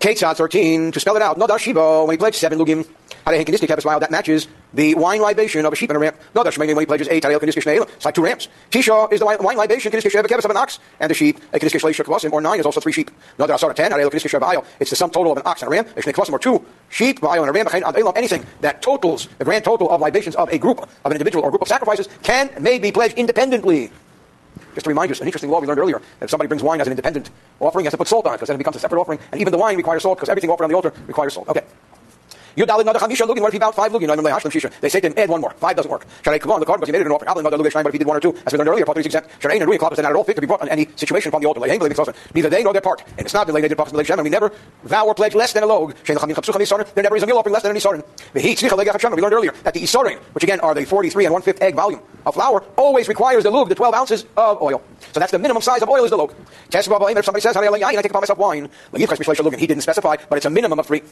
Ketzad 0.00 0.36
13, 0.36 0.92
to 0.92 1.00
spell 1.00 1.16
it 1.16 1.22
out, 1.22 1.38
Nodar 1.38 1.58
Shiva, 1.58 2.04
when 2.04 2.14
he 2.14 2.18
pledged 2.18 2.36
7 2.36 2.58
lugim, 2.58 2.86
had 3.24 3.34
a 3.34 3.44
hankinistic 3.44 3.68
that 3.68 4.10
matches 4.10 4.46
the 4.74 4.94
wine 4.94 5.20
libation 5.20 5.64
of 5.64 5.72
a 5.72 5.76
sheep 5.76 5.90
and 5.90 5.96
a 5.96 6.00
ram. 6.00 6.14
No, 6.34 6.42
that's 6.42 6.56
he 6.56 6.86
pledges 6.86 7.08
eight. 7.08 7.24
It's 7.24 8.04
like 8.04 8.14
two 8.14 8.22
rams. 8.22 8.48
Tisha 8.70 9.12
is 9.12 9.20
the 9.20 9.26
wine 9.26 9.56
libation 9.56 9.92
of 9.94 10.50
an 10.50 10.56
ox 10.56 10.78
and 11.00 11.10
the 11.10 11.14
sheep. 11.14 11.40
A 11.52 12.28
or 12.28 12.40
nine 12.40 12.60
is 12.60 12.66
also 12.66 12.80
three 12.80 12.92
sheep. 12.92 13.10
No, 13.38 13.46
there 13.46 13.56
are 13.56 13.74
ten. 13.74 13.92
It's 14.80 14.90
the 14.90 14.96
sum 14.96 15.10
total 15.10 15.32
of 15.32 15.38
an 15.38 15.44
ox 15.46 15.62
and 15.62 15.68
a 15.68 15.70
ram. 15.70 15.86
or 16.30 16.38
two 16.38 16.64
sheep 16.90 17.22
and 17.22 17.48
a 17.48 17.52
ram. 17.52 18.12
Anything 18.16 18.44
that 18.60 18.82
totals 18.82 19.28
the 19.38 19.44
grand 19.44 19.64
total 19.64 19.90
of 19.90 20.00
libations 20.00 20.36
of 20.36 20.48
a 20.50 20.58
group 20.58 20.80
of 20.80 21.06
an 21.06 21.12
individual 21.12 21.44
or 21.44 21.50
group 21.50 21.62
of 21.62 21.68
sacrifices 21.68 22.08
can 22.22 22.50
may 22.60 22.78
be 22.78 22.92
pledged 22.92 23.16
independently. 23.16 23.90
Just 24.74 24.84
to 24.84 24.90
remind 24.90 25.10
you, 25.10 25.16
an 25.20 25.26
interesting 25.26 25.50
law 25.50 25.60
we 25.60 25.66
learned 25.66 25.80
earlier 25.80 26.00
that 26.20 26.26
if 26.26 26.30
somebody 26.30 26.46
brings 26.46 26.62
wine 26.62 26.80
as 26.80 26.86
an 26.86 26.92
independent 26.92 27.30
offering, 27.58 27.84
he 27.84 27.86
has 27.86 27.92
to 27.92 27.98
put 27.98 28.08
salt 28.08 28.26
on 28.26 28.34
it 28.34 28.36
because 28.36 28.48
then 28.48 28.54
it 28.56 28.58
becomes 28.58 28.76
a 28.76 28.80
separate 28.80 29.00
offering. 29.00 29.18
And 29.32 29.40
even 29.40 29.50
the 29.50 29.58
wine 29.58 29.76
requires 29.76 30.02
salt 30.02 30.18
because 30.18 30.28
everything 30.28 30.50
offered 30.50 30.64
on 30.64 30.70
the 30.70 30.76
altar 30.76 30.92
requires 31.06 31.34
salt. 31.34 31.48
Okay. 31.48 31.64
Yudalid 32.56 32.80
another 32.80 32.98
chamisha 32.98 33.26
lugin. 33.26 33.40
What 33.40 33.48
if 33.48 33.52
he 33.52 33.58
bowed 33.58 33.74
five 33.74 33.92
lugin? 33.92 34.80
They 34.80 34.88
say 34.88 35.00
to 35.00 35.06
him, 35.08 35.14
add 35.16 35.28
one 35.28 35.40
more. 35.40 35.52
Five 35.52 35.76
doesn't 35.76 35.90
work. 35.90 36.06
Sharei 36.22 36.44
on 36.50 36.60
the 36.60 36.66
card 36.66 36.80
because 36.80 36.88
he 36.88 36.92
made 36.92 37.00
it 37.00 37.06
an 37.06 37.12
offering. 37.12 37.28
Another 37.28 37.58
lugin 37.58 37.72
but 37.72 37.86
if 37.86 37.92
he 37.92 37.98
did 37.98 38.06
one 38.06 38.16
or 38.16 38.20
two, 38.20 38.34
as 38.46 38.52
we 38.52 38.58
learned 38.58 38.70
earlier, 38.70 38.84
part 38.84 38.98
is 38.98 39.06
exempt. 39.06 39.30
Sharei 39.40 39.56
and 39.56 39.66
ruin 39.66 39.78
clubs 39.78 39.98
not 39.98 40.10
at 40.10 40.16
all 40.16 40.24
fit 40.24 40.34
to 40.34 40.40
be 40.40 40.46
brought 40.46 40.62
on 40.62 40.68
any 40.68 40.88
situation 40.96 41.30
from 41.30 41.42
the 41.42 41.48
altar. 41.48 41.60
Neither 41.60 42.50
they 42.50 42.62
nor 42.62 42.72
their 42.72 42.82
part. 42.82 43.02
And 43.16 43.20
it's 43.20 43.34
not 43.34 43.46
delayed 43.46 43.76
prophet 43.76 44.10
and 44.10 44.22
we 44.22 44.30
never 44.30 44.52
vow 44.84 45.06
or 45.06 45.14
pledge 45.14 45.34
less 45.34 45.52
than 45.52 45.62
a 45.62 45.66
log. 45.66 45.94
There 46.04 46.16
never 47.02 47.16
is 47.16 47.22
a 47.22 47.26
meal 47.26 47.38
offering 47.38 47.52
less 47.52 47.62
than 47.62 47.70
an 47.70 47.76
isorin. 47.76 48.04
The 48.32 48.40
heat 48.40 48.62
We 48.62 48.68
learned 48.68 49.34
earlier 49.34 49.52
that 49.62 49.74
the 49.74 49.80
isorin, 49.80 50.18
which 50.32 50.44
again 50.44 50.60
are 50.60 50.74
the 50.74 50.84
43 50.84 51.26
and 51.26 51.32
one 51.32 51.42
fifth 51.42 51.62
egg 51.62 51.74
volume 51.74 52.00
of 52.26 52.34
flour, 52.34 52.64
always 52.76 53.08
requires 53.08 53.44
the 53.44 53.50
lug, 53.50 53.68
the 53.68 53.74
12 53.74 53.94
ounces 53.94 54.26
of 54.36 54.60
oil. 54.62 54.82
So 55.12 55.20
that's 55.20 55.32
the 55.32 55.38
minimum 55.38 55.62
size 55.62 55.82
of 55.82 55.88
oil 55.88 56.04
is 56.04 56.10
the 56.10 56.16
log. 56.16 56.34
If 56.72 56.84
somebody 56.84 57.40
says, 57.40 57.56
I 57.56 57.92
take 58.02 58.10
upon 58.10 58.22
myself 58.22 58.38
wine, 58.38 58.68
he 58.94 59.66
didn't 59.66 59.82
specify, 59.82 60.16
but 60.28 60.36
it's 60.36 60.46
a 60.46 60.50
minimum 60.50 60.78
of 60.78 60.86
three. 60.86 61.02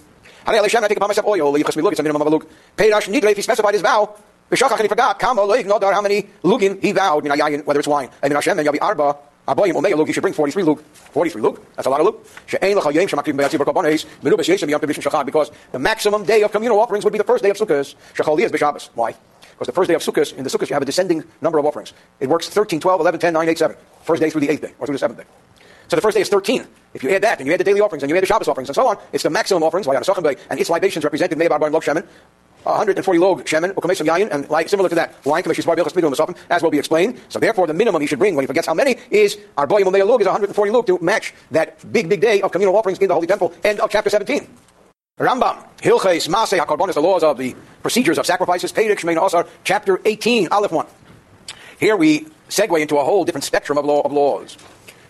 I 0.46 0.88
take 0.88 0.96
upon 0.96 1.08
myself 1.08 1.26
oil, 1.26 1.54
it's 1.56 1.76
a 1.76 2.02
minimum 2.02 2.22
of 2.22 2.28
a 2.28 2.30
lug. 2.30 2.46
Peidash 2.76 3.08
nidre, 3.08 3.30
if 3.30 3.36
he 3.36 3.42
specified 3.42 3.74
his 3.74 3.82
vow, 3.82 4.16
B'shachach 4.50 4.72
and 4.72 4.82
he 4.82 4.88
forgot, 4.88 5.18
kama 5.18 5.42
loig 5.42 5.64
nodar, 5.64 5.92
how 5.92 6.00
many 6.00 6.28
lugin 6.44 6.80
he 6.80 6.92
vowed, 6.92 7.24
min 7.24 7.32
ayayin, 7.32 7.64
whether 7.64 7.80
it's 7.80 7.88
wine. 7.88 8.08
And 8.22 8.30
min 8.30 8.36
Hashem, 8.36 8.58
and 8.58 8.68
yabi 8.68 8.78
arba, 8.80 9.16
Abayim 9.48 9.76
Omega 9.76 9.96
lug, 9.96 10.06
you 10.06 10.12
should 10.12 10.22
bring 10.22 10.34
43 10.34 10.62
lug. 10.62 10.80
43 10.82 11.42
lug, 11.42 11.60
that's 11.74 11.86
a 11.86 11.90
lot 11.90 12.00
of 12.00 12.06
lug. 12.06 12.16
She'ein 12.46 12.76
lecha 12.76 12.92
yem 12.94 13.08
shemakrim 13.08 13.36
be'atzib 13.36 13.58
b'karbones, 13.58 14.06
menubes 14.22 14.46
yeshem 14.46 14.68
yom 14.68 14.80
tevishim 14.80 15.02
shachar, 15.02 15.26
because 15.26 15.50
the 15.72 15.78
maximum 15.80 16.24
day 16.24 16.42
of 16.42 16.52
communal 16.52 16.78
offerings 16.78 17.04
would 17.04 17.12
be 17.12 17.18
the 17.18 17.24
first 17.24 17.42
day 17.42 17.50
of 17.50 17.56
Sukkot. 17.56 17.94
Shechal 18.14 18.40
is 18.40 18.52
b'Shabbos. 18.52 18.90
Why? 18.94 19.14
Because 19.50 19.66
the 19.66 19.72
first 19.72 19.88
day 19.88 19.94
of 19.94 20.02
Sukkot, 20.02 20.32
in 20.36 20.44
the 20.44 20.50
Sukkot, 20.50 20.68
you 20.68 20.74
have 20.74 20.82
a 20.82 20.86
descending 20.86 21.24
number 21.40 21.58
of 21.58 21.66
offerings. 21.66 21.92
It 22.20 22.28
works 22.28 22.48
13, 22.48 22.78
12, 22.80 23.00
11, 23.00 23.20
10, 23.20 23.32
9, 23.32 23.48
8, 23.48 23.58
7. 23.58 23.76
First 24.02 24.22
day 24.22 24.30
through 24.30 24.42
the 24.42 24.50
eighth 24.50 24.62
day, 24.62 24.74
or 24.78 24.86
through 24.86 24.94
the 24.94 24.98
seventh 24.98 25.18
day. 25.18 25.26
So 25.88 25.96
the 25.96 26.02
first 26.02 26.16
day 26.16 26.20
is 26.20 26.28
13. 26.28 26.66
If 26.96 27.04
you 27.04 27.10
add 27.10 27.22
that, 27.22 27.38
and 27.38 27.46
you 27.46 27.52
add 27.52 27.60
the 27.60 27.64
daily 27.64 27.80
offerings, 27.80 28.02
and 28.02 28.10
you 28.10 28.16
add 28.16 28.22
the 28.22 28.26
Shabbos 28.26 28.48
offerings, 28.48 28.70
and 28.70 28.74
so 28.74 28.88
on, 28.88 28.96
it's 29.12 29.22
the 29.22 29.30
maximum 29.30 29.62
offerings, 29.62 29.86
why 29.86 29.98
the 29.98 30.04
soccer 30.04 30.26
and 30.26 30.60
its 30.60 30.70
libations 30.70 31.04
represented 31.04 31.36
Me'abar 31.36 31.58
Bar 31.58 31.70
Log 31.70 31.84
Shemin, 31.84 32.06
140 32.64 33.20
log 33.20 33.44
shemen, 33.44 33.72
ukamesim 33.74 34.06
yayin, 34.06 34.28
and 34.32 34.48
like 34.50 34.68
similar 34.68 34.88
to 34.88 34.94
that, 34.96 35.14
wine 35.24 35.44
as 36.50 36.62
will 36.62 36.70
be 36.70 36.78
explained. 36.78 37.20
So 37.28 37.38
therefore, 37.38 37.68
the 37.68 37.74
minimum 37.74 38.00
he 38.00 38.08
should 38.08 38.18
bring 38.18 38.34
when 38.34 38.42
he 38.42 38.46
forgets 38.48 38.66
how 38.66 38.74
many 38.74 38.96
is 39.10 39.38
our 39.56 39.68
boy 39.68 39.82
log 39.82 40.20
is 40.20 40.26
140 40.26 40.70
log 40.72 40.86
to 40.88 40.98
match 41.00 41.32
that 41.52 41.92
big 41.92 42.08
big 42.08 42.20
day 42.20 42.40
of 42.40 42.50
communal 42.50 42.76
offerings 42.76 42.98
in 42.98 43.06
the 43.06 43.14
holy 43.14 43.28
temple. 43.28 43.54
End 43.62 43.78
of 43.78 43.90
chapter 43.90 44.10
17. 44.10 44.48
Rambam, 45.20 45.64
Hilches, 45.78 46.28
Maseh, 46.28 46.58
HaKarbonis, 46.58 46.94
the 46.94 47.00
laws 47.00 47.22
of 47.22 47.38
the 47.38 47.54
procedures 47.82 48.18
of 48.18 48.26
sacrifices, 48.26 48.72
Pedic, 48.72 48.98
Shemain 48.98 49.24
Asar, 49.24 49.46
chapter 49.64 50.00
18, 50.04 50.48
Aleph 50.48 50.72
1. 50.72 50.86
Here 51.78 51.96
we 51.96 52.26
segue 52.48 52.80
into 52.80 52.98
a 52.98 53.04
whole 53.04 53.24
different 53.24 53.44
spectrum 53.44 53.78
of, 53.78 53.84
law, 53.84 54.02
of 54.02 54.12
laws. 54.12 54.58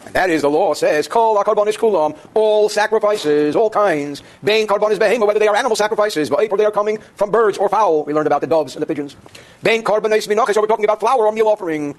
And 0.07 0.15
that 0.15 0.31
is, 0.31 0.43
the 0.43 0.49
law 0.49 0.73
says, 0.73 1.09
Kol 1.09 1.37
karbonis 1.43 1.77
kulam, 1.77 2.17
all 2.35 2.69
sacrifices, 2.69 3.57
all 3.57 3.69
kinds, 3.69 4.23
Bain 4.43 4.69
karbonis 4.69 4.99
behema, 4.99 5.27
whether 5.27 5.41
they 5.41 5.49
are 5.49 5.57
animal 5.57 5.75
sacrifices, 5.75 6.31
but 6.31 6.49
they 6.57 6.65
are 6.65 6.71
coming 6.71 6.99
from 7.17 7.33
birds 7.33 7.59
or 7.59 7.69
fowl. 7.69 8.05
We 8.05 8.15
learned 8.15 8.29
about 8.29 8.41
the 8.41 8.47
doves 8.47 8.77
and 8.77 8.83
the 8.83 8.87
pigeons. 8.87 9.17
Bain 9.65 9.83
karbonis 9.83 10.29
minachis, 10.29 10.55
so 10.55 10.61
we're 10.61 10.69
talking 10.69 10.85
about 10.85 11.01
flour 11.01 11.27
or 11.27 11.33
meal 11.33 11.49
offering. 11.49 11.97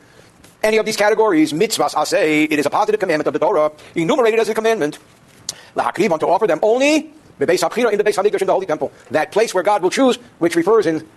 Any 0.63 0.77
of 0.77 0.85
these 0.85 0.95
categories, 0.95 1.51
mitzvahs, 1.51 1.95
I 1.95 2.05
say, 2.05 2.43
it 2.45 2.57
is 2.57 2.65
a 2.65 2.69
positive 2.69 2.99
commandment 2.99 3.27
of 3.27 3.33
the 3.33 3.39
Torah, 3.39 3.71
enumerated 3.93 4.39
as 4.39 4.49
a 4.49 4.55
commandment. 4.55 4.99
Lahakriv, 5.75 6.17
to 6.19 6.27
offer 6.27 6.47
them 6.47 6.59
only 6.63 7.11
the 7.37 7.45
Beis 7.45 7.61
HaBchira 7.61 7.91
in 7.91 7.97
the 7.97 8.03
Beis 8.03 8.15
HaMikdash 8.15 8.41
in 8.41 8.47
the 8.47 8.53
Holy 8.53 8.65
Temple. 8.65 8.91
That 9.11 9.31
place 9.31 9.53
where 9.53 9.63
God 9.63 9.83
will 9.83 9.91
choose, 9.91 10.15
which 10.39 10.55
refers 10.55 10.87
in 10.87 11.07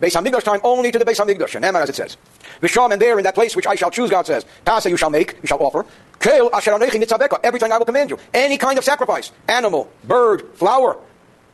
Beis 0.00 0.14
HaMikdash 0.14 0.44
time 0.44 0.60
only 0.62 0.92
to 0.92 0.98
the 0.98 1.04
Beis 1.04 1.22
HaMikdash. 1.22 1.54
And 1.56 1.64
Emma, 1.64 1.80
as 1.80 1.90
it 1.90 1.96
says. 1.96 2.16
Visham, 2.60 2.92
and 2.92 3.00
there 3.00 3.18
in 3.18 3.24
that 3.24 3.34
place 3.34 3.54
which 3.54 3.66
I 3.66 3.74
shall 3.74 3.90
choose, 3.90 4.10
God 4.10 4.26
says, 4.26 4.46
Tasa 4.64 4.88
you 4.88 4.96
shall 4.96 5.10
make, 5.10 5.36
you 5.42 5.46
shall 5.46 5.62
offer. 5.62 5.84
Asher 6.24 6.72
everything 6.72 7.72
I 7.72 7.78
will 7.78 7.86
command 7.86 8.10
you. 8.10 8.18
Any 8.34 8.58
kind 8.58 8.78
of 8.78 8.84
sacrifice, 8.84 9.32
animal, 9.48 9.90
bird, 10.04 10.48
flour, 10.54 10.98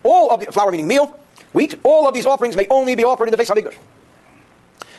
all 0.02 0.30
of 0.30 0.40
the, 0.40 0.52
flour 0.52 0.70
meaning 0.70 0.88
meal, 0.88 1.18
wheat, 1.52 1.78
all 1.82 2.08
of 2.08 2.14
these 2.14 2.26
offerings 2.26 2.56
may 2.56 2.66
only 2.70 2.94
be 2.94 3.04
offered 3.04 3.28
in 3.28 3.30
the 3.30 3.36
Beis 3.36 3.50
HaMikdash. 3.50 3.76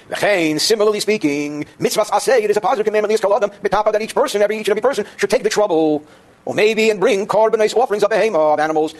V'chein, 0.10 0.60
similarly 0.60 0.99
speaking, 0.99 1.65
mitzvahs 1.80 2.10
asay, 2.10 2.43
it 2.43 2.52
is 2.52 2.58
a 2.58 2.62
positive 2.62 2.86
commandment, 2.86 3.19
that 3.21 4.02
each 4.02 4.13
person, 4.13 4.41
every 4.41 4.60
each 4.60 4.67
and 4.67 4.78
every 4.78 4.82
person, 4.82 5.06
should 5.17 5.30
take 5.30 5.43
the 5.43 5.49
trouble 5.49 6.06
or 6.45 6.54
maybe 6.54 6.89
and 6.89 6.99
bring 6.99 7.26
carbonized 7.26 7.76
offerings 7.78 8.04
of 8.04 8.12
behema, 8.12 8.54
of 8.54 8.60
animals, 8.60 8.93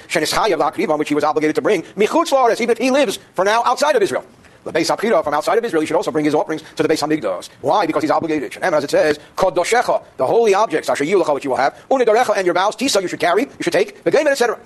la'akriva, 0.58 0.98
which 0.98 1.10
he 1.10 1.16
was 1.16 1.24
obligated 1.24 1.56
to 1.56 1.62
bring, 1.62 1.82
michutz 1.84 2.62
even 2.62 2.72
if 2.72 2.78
he 2.78 2.90
lives 2.90 3.20
for 3.34 3.44
now 3.44 3.62
outside 3.66 3.96
of 3.96 4.02
Israel. 4.02 4.26
The 4.64 4.72
Beis 4.72 4.96
HaBchira 4.96 5.24
from 5.24 5.34
outside 5.34 5.58
of 5.58 5.66
Israel, 5.66 5.82
he 5.82 5.88
should 5.88 5.98
also 5.98 6.12
bring 6.12 6.26
his 6.26 6.34
offerings 6.34 6.62
to 6.76 6.84
the 6.84 6.90
Beis 6.90 7.02
HaMikdash. 7.06 7.50
Why? 7.62 7.86
Because 7.86 8.02
he's 8.02 8.12
obligated. 8.12 8.58
And 8.62 8.74
as 8.74 8.84
it 8.84 8.92
says, 8.92 9.20
Kodoshecha, 9.36 10.04
the 10.18 10.26
holy 10.26 10.54
objects, 10.54 10.88
Asher 10.90 11.04
Yilucha, 11.04 11.34
which 11.34 11.44
you 11.44 11.50
will 11.50 11.58
have, 11.58 11.76
Unidarecha, 11.90 12.38
and 12.38 12.46
your 12.46 12.54
vows, 12.54 12.76
Tisa, 12.76 13.02
you 13.02 13.08
should 13.10 13.20
carry, 13.20 13.44
you 13.44 13.62
should 13.62 13.74
take, 13.74 14.04
Gaiman, 14.06 14.32
etc. 14.32 14.58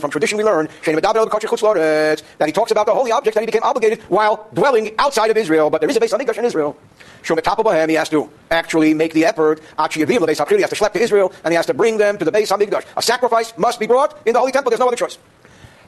From 0.00 0.10
tradition 0.10 0.36
we 0.38 0.44
learn, 0.44 0.68
that 0.84 2.46
he 2.46 2.52
talks 2.52 2.70
about 2.72 2.86
the 2.86 2.92
holy 2.92 3.12
objects 3.12 3.36
that 3.36 3.40
he 3.40 3.46
became 3.46 3.62
obligated 3.62 4.00
while 4.08 4.48
dwelling 4.52 4.94
outside 4.98 5.30
of 5.30 5.36
Israel, 5.36 5.70
but 5.70 5.80
there 5.80 5.88
is 5.88 5.96
a 5.96 6.00
Beis 6.00 6.12
HaMikdash 6.12 6.38
in 6.38 6.44
Israel. 6.44 6.76
He 7.22 7.94
has 7.94 8.08
to 8.08 8.30
actually 8.50 8.94
make 8.94 9.12
the 9.14 9.24
effort. 9.24 9.60
He 9.60 10.00
has 10.00 10.08
to 10.08 10.76
schlep 10.76 10.92
to 10.92 11.00
Israel, 11.00 11.32
and 11.44 11.52
he 11.52 11.56
has 11.56 11.66
to 11.66 11.74
bring 11.74 11.96
them 11.96 12.18
to 12.18 12.24
the 12.24 12.32
Beis 12.32 12.50
HaMikdash. 12.50 12.84
A 12.96 13.02
sacrifice 13.02 13.56
must 13.56 13.78
be 13.78 13.86
brought 13.86 14.26
in 14.26 14.32
the 14.32 14.38
Holy 14.38 14.52
Temple. 14.52 14.70
There's 14.70 14.80
no 14.80 14.88
other 14.88 14.96
choice. 14.96 15.16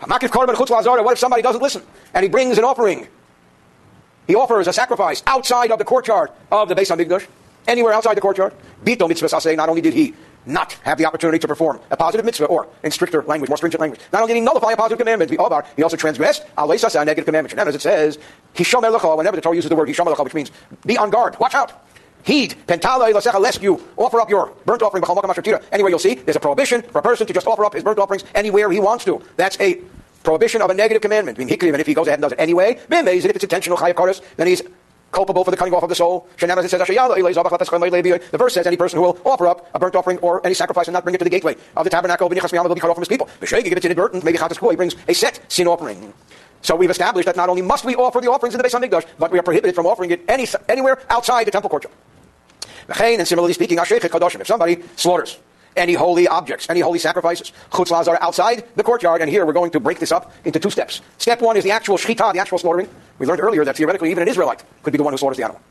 What 0.07 1.13
if 1.13 1.19
somebody 1.19 1.43
doesn't 1.43 1.63
listen 1.63 1.83
and 2.15 2.23
he 2.23 2.29
brings 2.29 2.59
an 2.59 2.65
offering? 2.65 3.09
He 4.27 4.35
offers 4.35 4.69
a 4.69 4.73
sacrifice 4.73 5.23
outside 5.27 5.71
of 5.71 5.79
the 5.79 5.85
courtyard 5.85 6.31
of 6.51 6.69
the 6.69 6.75
Beis 6.75 6.95
HaMikdash, 6.95 7.27
anywhere 7.67 7.93
outside 7.93 8.17
the 8.17 8.21
courtyard. 8.21 8.55
Bito 8.85 9.09
mitzvah 9.09 9.41
say 9.41 9.57
not 9.57 9.69
only 9.69 9.81
did 9.81 9.95
he 9.95 10.15
not 10.45 10.73
have 10.83 10.99
the 10.99 11.07
opportunity 11.07 11.39
to 11.39 11.47
perform 11.47 11.79
a 11.91 11.97
positive 11.97 12.25
mitzvah, 12.25 12.47
or 12.47 12.67
in 12.83 12.91
stricter 12.91 13.23
language, 13.23 13.49
more 13.49 13.57
stringent 13.57 13.81
language, 13.81 14.01
not 14.13 14.23
only 14.23 14.35
did 14.35 14.41
he 14.41 14.45
nullify 14.45 14.73
a 14.73 14.77
positive 14.77 14.99
commandment, 14.99 15.31
he 15.31 15.37
also 15.37 15.97
transgressed 15.97 16.45
a 16.57 17.05
negative 17.05 17.25
commandment. 17.25 17.53
And 17.53 17.69
as 17.69 17.75
it 17.77 17.81
says, 17.81 18.19
whenever 18.57 19.37
the 19.37 19.41
Torah 19.41 19.55
uses 19.55 19.69
the 19.69 19.77
word 19.77 19.89
which 19.89 20.35
means 20.35 20.51
be 20.85 20.99
on 20.99 21.11
guard, 21.11 21.39
watch 21.39 21.55
out. 21.55 21.85
Heed, 22.25 22.57
pentala 22.67 23.11
ilasecha, 23.11 23.41
lest 23.41 23.63
you 23.63 23.83
offer 23.97 24.21
up 24.21 24.31
your 24.31 24.53
burnt 24.65 24.83
offering, 24.83 25.05
anywhere 25.73 25.91
you'll 25.91 25.99
see, 25.99 26.15
there's 26.15 26.37
a 26.37 26.41
prohibition 26.41 26.83
for 26.83 26.99
a 26.99 27.03
person 27.03 27.27
to 27.27 27.33
just 27.33 27.47
offer 27.47 27.65
up 27.65 27.75
his 27.75 27.83
burnt 27.83 27.99
offerings 27.99 28.25
anywhere 28.35 28.71
he 28.71 28.81
wants 28.81 29.05
to. 29.05 29.23
That's 29.37 29.59
a 29.61 29.81
prohibition 30.23 30.63
of 30.63 30.71
a 30.71 30.75
negative 30.75 31.03
commandment. 31.03 31.39
And 31.39 31.51
if 31.51 31.87
he 31.87 31.95
goes 31.95 32.07
ahead 32.07 32.19
and 32.19 32.23
does 32.23 32.33
it 32.33 32.41
anyway, 32.41 32.79
and 32.91 33.09
if 33.09 33.27
it's 33.27 33.45
intentional 33.45 33.79
then 34.37 34.47
he's 34.47 34.63
culpable 35.11 35.45
for 35.45 35.51
the 35.51 35.57
cutting 35.57 35.75
off 35.75 35.83
of 35.83 35.89
the 35.89 35.95
soul. 35.95 36.27
The 36.39 38.37
verse 38.39 38.55
says 38.55 38.67
any 38.67 38.77
person 38.77 38.99
who 38.99 39.03
will 39.03 39.21
offer 39.25 39.47
up 39.47 39.69
a 39.75 39.79
burnt 39.79 39.95
offering 39.95 40.19
or 40.19 40.45
any 40.45 40.55
sacrifice 40.55 40.89
and 40.89 40.95
not 40.95 41.05
bring 41.05 41.15
it 41.15 41.19
to 41.19 41.25
the 41.25 41.31
gateway 41.31 41.57
of 41.77 41.85
the 41.85 41.91
tabernacle 41.91 42.29
will 42.29 42.35
be 42.35 42.41
cut 42.41 42.55
off 42.55 42.95
from 42.95 43.03
his 43.03 43.09
people. 43.09 43.29
If 43.41 43.53
it's 43.53 43.85
inadvertent, 43.85 44.25
maybe 44.25 44.39
he 44.39 44.77
brings 44.77 44.97
a 45.07 45.13
set 45.13 45.41
sin 45.49 45.69
offering. 45.69 46.15
So 46.63 46.77
we've 46.77 46.91
established 46.91 47.27
that 47.27 47.37
not 47.37 47.49
only 47.49 47.61
must 47.61 47.85
we 47.85 47.97
offer 47.97 48.21
the 48.21 48.31
offerings 48.31 48.55
in 48.55 48.63
the 48.63 48.67
Beis 48.67 48.73
Hamikdash, 48.73 49.05
but 49.19 49.33
we 49.33 49.39
are 49.39 49.43
prohibited 49.43 49.75
from 49.75 49.85
offering 49.85 50.13
it 50.13 50.25
any, 50.29 50.47
anywhere 50.69 51.03
outside 51.11 51.47
the 51.47 51.51
temple 51.51 51.69
courtyard. 51.69 51.93
And 52.89 53.29
similarly 53.29 53.55
speaking, 53.55 53.79
if 53.81 54.47
somebody 54.47 54.83
slaughters 54.97 55.39
any 55.77 55.95
holy 55.95 56.29
objects, 56.29 56.69
any 56.69 56.81
holy 56.81 56.99
sacrifices. 56.99 57.53
Chutzlahs 57.71 58.09
are 58.09 58.21
outside 58.21 58.65
the 58.77 58.83
courtyard, 58.83 59.21
and 59.21 59.31
here 59.31 59.47
we're 59.47 59.53
going 59.53 59.71
to 59.71 59.81
break 59.81 59.99
this 59.99 60.13
up 60.13 60.33
into 60.45 60.59
two 60.59 60.71
steps. 60.71 61.01
Step 61.19 61.41
one 61.41 61.57
is 61.57 61.65
the 61.65 61.71
actual 61.71 61.97
shechita, 61.97 62.33
the 62.33 62.39
actual 62.39 62.59
slaughtering. 62.59 62.89
We 63.19 63.27
learned 63.27 63.41
earlier 63.41 63.65
that 63.65 63.77
theoretically 63.77 64.11
even 64.11 64.23
an 64.23 64.29
Israelite 64.29 64.63
could 64.83 64.93
be 64.93 64.99
the 64.99 65.03
one 65.03 65.13
who 65.13 65.19
slaughters 65.19 65.39
the 65.39 65.45
animal. 65.45 65.63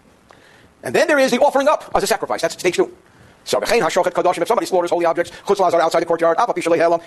And 0.84 0.96
then 0.96 1.08
there 1.08 1.20
is 1.20 1.32
the 1.32 1.40
offering 1.40 1.68
up 1.68 1.92
as 1.94 2.04
a 2.04 2.08
sacrifice. 2.08 2.42
That's 2.42 2.58
stage 2.58 2.76
two. 2.76 2.96
So, 3.44 3.60
if 3.60 4.48
somebody 4.48 4.66
slaughters 4.66 4.92
holy 4.92 5.06
objects, 5.06 5.32
chutzlahs 5.46 5.74
outside 5.74 6.02
the 6.02 6.06
courtyard, 6.06 6.38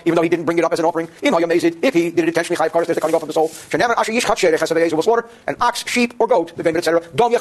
even 0.05 0.15
though 0.15 0.21
he 0.21 0.29
didn't 0.29 0.45
bring 0.45 0.57
it 0.57 0.65
up 0.65 0.73
as 0.73 0.79
an 0.79 0.85
offering, 0.85 1.07
if 1.21 1.93
he 1.93 2.09
did 2.11 2.19
it 2.19 2.27
intentionally, 2.27 2.57
chayv 2.57 2.71
there's 2.73 2.95
the 2.95 3.01
cutting 3.01 3.15
off 3.15 3.23
of 3.23 3.27
the 3.27 3.33
soul. 3.33 3.47
will 4.95 5.03
slaughter 5.03 5.27
an 5.47 5.55
ox, 5.61 5.87
sheep, 5.87 6.13
or 6.19 6.27
goat, 6.27 6.55
the 6.55 6.63
vein, 6.63 6.75
etc. 6.75 7.01
Dom 7.15 7.31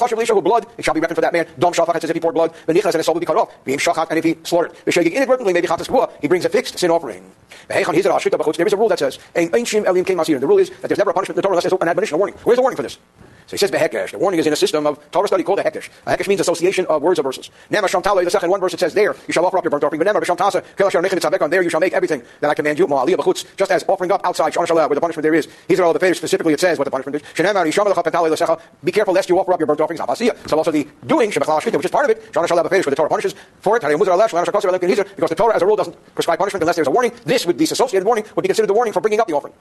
blood, 0.42 0.66
it 0.78 0.84
shall 0.84 0.94
be 0.94 1.00
reckoned 1.00 1.16
for 1.16 1.22
that 1.22 1.32
man. 1.32 1.46
Dom 1.58 1.72
shafach, 1.72 1.96
as 1.96 2.04
if 2.04 2.14
he 2.14 2.20
poured 2.20 2.34
blood, 2.34 2.52
v'nichnas, 2.68 2.86
and 2.86 2.94
his 2.94 3.06
soul 3.06 3.14
will 3.14 3.20
be 3.20 3.26
cut 3.26 3.36
off. 3.36 3.50
Being 3.64 3.78
shachat, 3.78 4.06
and 4.10 4.18
if 4.18 4.24
he 4.24 4.36
slaughtered. 4.44 4.74
inadvertently, 5.14 5.52
maybe 5.52 5.66
chatas 5.66 5.88
he 6.20 6.28
brings 6.28 6.44
a 6.44 6.48
fixed 6.48 6.78
sin 6.78 6.90
offering. 6.90 7.30
There 7.68 7.80
is 7.80 7.86
a 7.86 8.76
rule 8.76 8.88
that 8.88 8.98
says, 8.98 9.18
the 9.34 10.46
rule 10.46 10.58
is 10.58 10.70
that 10.70 10.88
there's 10.88 10.98
never 10.98 11.10
a 11.10 11.14
punishment 11.14 11.36
the 11.36 11.42
Torah 11.42 11.52
unless 11.52 11.64
there's 11.64 11.72
an 11.80 11.88
admonition, 11.88 12.14
a 12.14 12.18
warning. 12.18 12.36
Where's 12.44 12.56
the 12.56 12.62
warning 12.62 12.76
for 12.76 12.82
this? 12.82 12.98
So 13.46 13.52
he 13.52 13.58
says 13.58 13.70
behekesh. 13.70 14.12
The 14.12 14.18
warning 14.18 14.40
is 14.40 14.46
in 14.46 14.52
a 14.52 14.56
system 14.56 14.86
of 14.86 14.98
Torah 15.10 15.28
study 15.28 15.42
called 15.42 15.58
a 15.58 15.62
hekesh. 15.62 15.90
A 16.06 16.16
hekesh 16.16 16.28
means 16.28 16.40
association 16.40 16.86
of 16.86 17.02
words 17.02 17.18
or 17.18 17.22
verses. 17.22 17.50
Nema 17.70 17.88
shamtale, 17.88 18.24
the 18.24 18.30
second 18.30 18.50
one 18.50 18.60
verse 18.60 18.74
it 18.74 18.80
says 18.80 18.94
there, 18.94 19.14
you 19.26 19.32
shall 19.32 19.44
offer 19.44 19.58
up 19.58 19.64
your 19.64 19.70
burnt 19.70 19.84
offering. 19.84 19.98
But 20.02 20.08
nema 20.08 20.20
b'shamtasa, 20.22 20.64
kelashar 20.76 21.02
nechet 21.02 21.50
there 21.50 21.62
you 21.62 21.70
shall 21.70 21.80
make 21.80 21.92
everything 21.92 22.22
that 22.40 22.50
I 22.50 22.54
command 22.54 22.78
you. 22.78 22.86
Ma'aliyah 22.86 23.16
b'chutz, 23.16 23.44
just 23.56 23.70
as 23.70 23.84
offering 23.88 24.12
up 24.12 24.20
outside, 24.24 24.52
shana 24.52 24.66
shaleh, 24.66 24.88
where 24.88 24.94
the 24.94 25.00
punishment 25.00 25.22
there 25.22 25.34
is. 25.34 25.48
Are 25.78 25.82
all 25.82 25.92
the 25.92 25.98
favors. 25.98 26.18
Specifically 26.18 26.52
it 26.52 26.60
says 26.60 26.78
what 26.78 26.84
the 26.84 26.90
punishment 26.90 27.16
is. 27.16 27.22
Shenema, 27.34 27.64
yisham 27.66 27.86
l'cha 27.86 28.00
l'secha, 28.00 28.60
be 28.82 28.92
careful 28.92 29.12
lest 29.12 29.28
you 29.28 29.38
offer 29.38 29.52
up 29.52 29.60
your 29.60 29.66
burnt 29.66 29.80
offerings. 29.80 30.00
Abasiyah. 30.00 30.48
So 30.48 30.56
also 30.56 30.70
the 30.70 30.86
doing, 31.06 31.30
shkita, 31.30 31.76
which 31.76 31.84
is 31.84 31.90
part 31.90 32.10
of 32.10 32.16
it, 32.16 32.32
shana 32.32 32.46
shaleh 32.46 32.64
b'feish, 32.64 32.86
where 32.86 32.90
the 32.90 32.96
Torah 32.96 33.08
punishes 33.08 33.34
for 33.60 33.76
it. 33.76 33.82
Because 33.82 35.30
the 35.30 35.36
Torah 35.36 35.54
as 35.56 35.62
a 35.62 35.66
rule 35.66 35.76
doesn't 35.76 36.14
prescribe 36.14 36.38
punishment 36.38 36.62
unless 36.62 36.76
there's 36.76 36.88
a 36.88 36.90
warning. 36.90 37.12
This 37.24 37.46
would, 37.46 37.58
this 37.58 37.72
associated 37.72 38.06
warning 38.06 38.24
would 38.36 38.42
be 38.42 38.48
considered 38.48 38.68
the 38.68 38.74
warning 38.74 38.92
for 38.92 39.00
bringing 39.00 39.20
up 39.20 39.26
the 39.26 39.34
offering. 39.34 39.54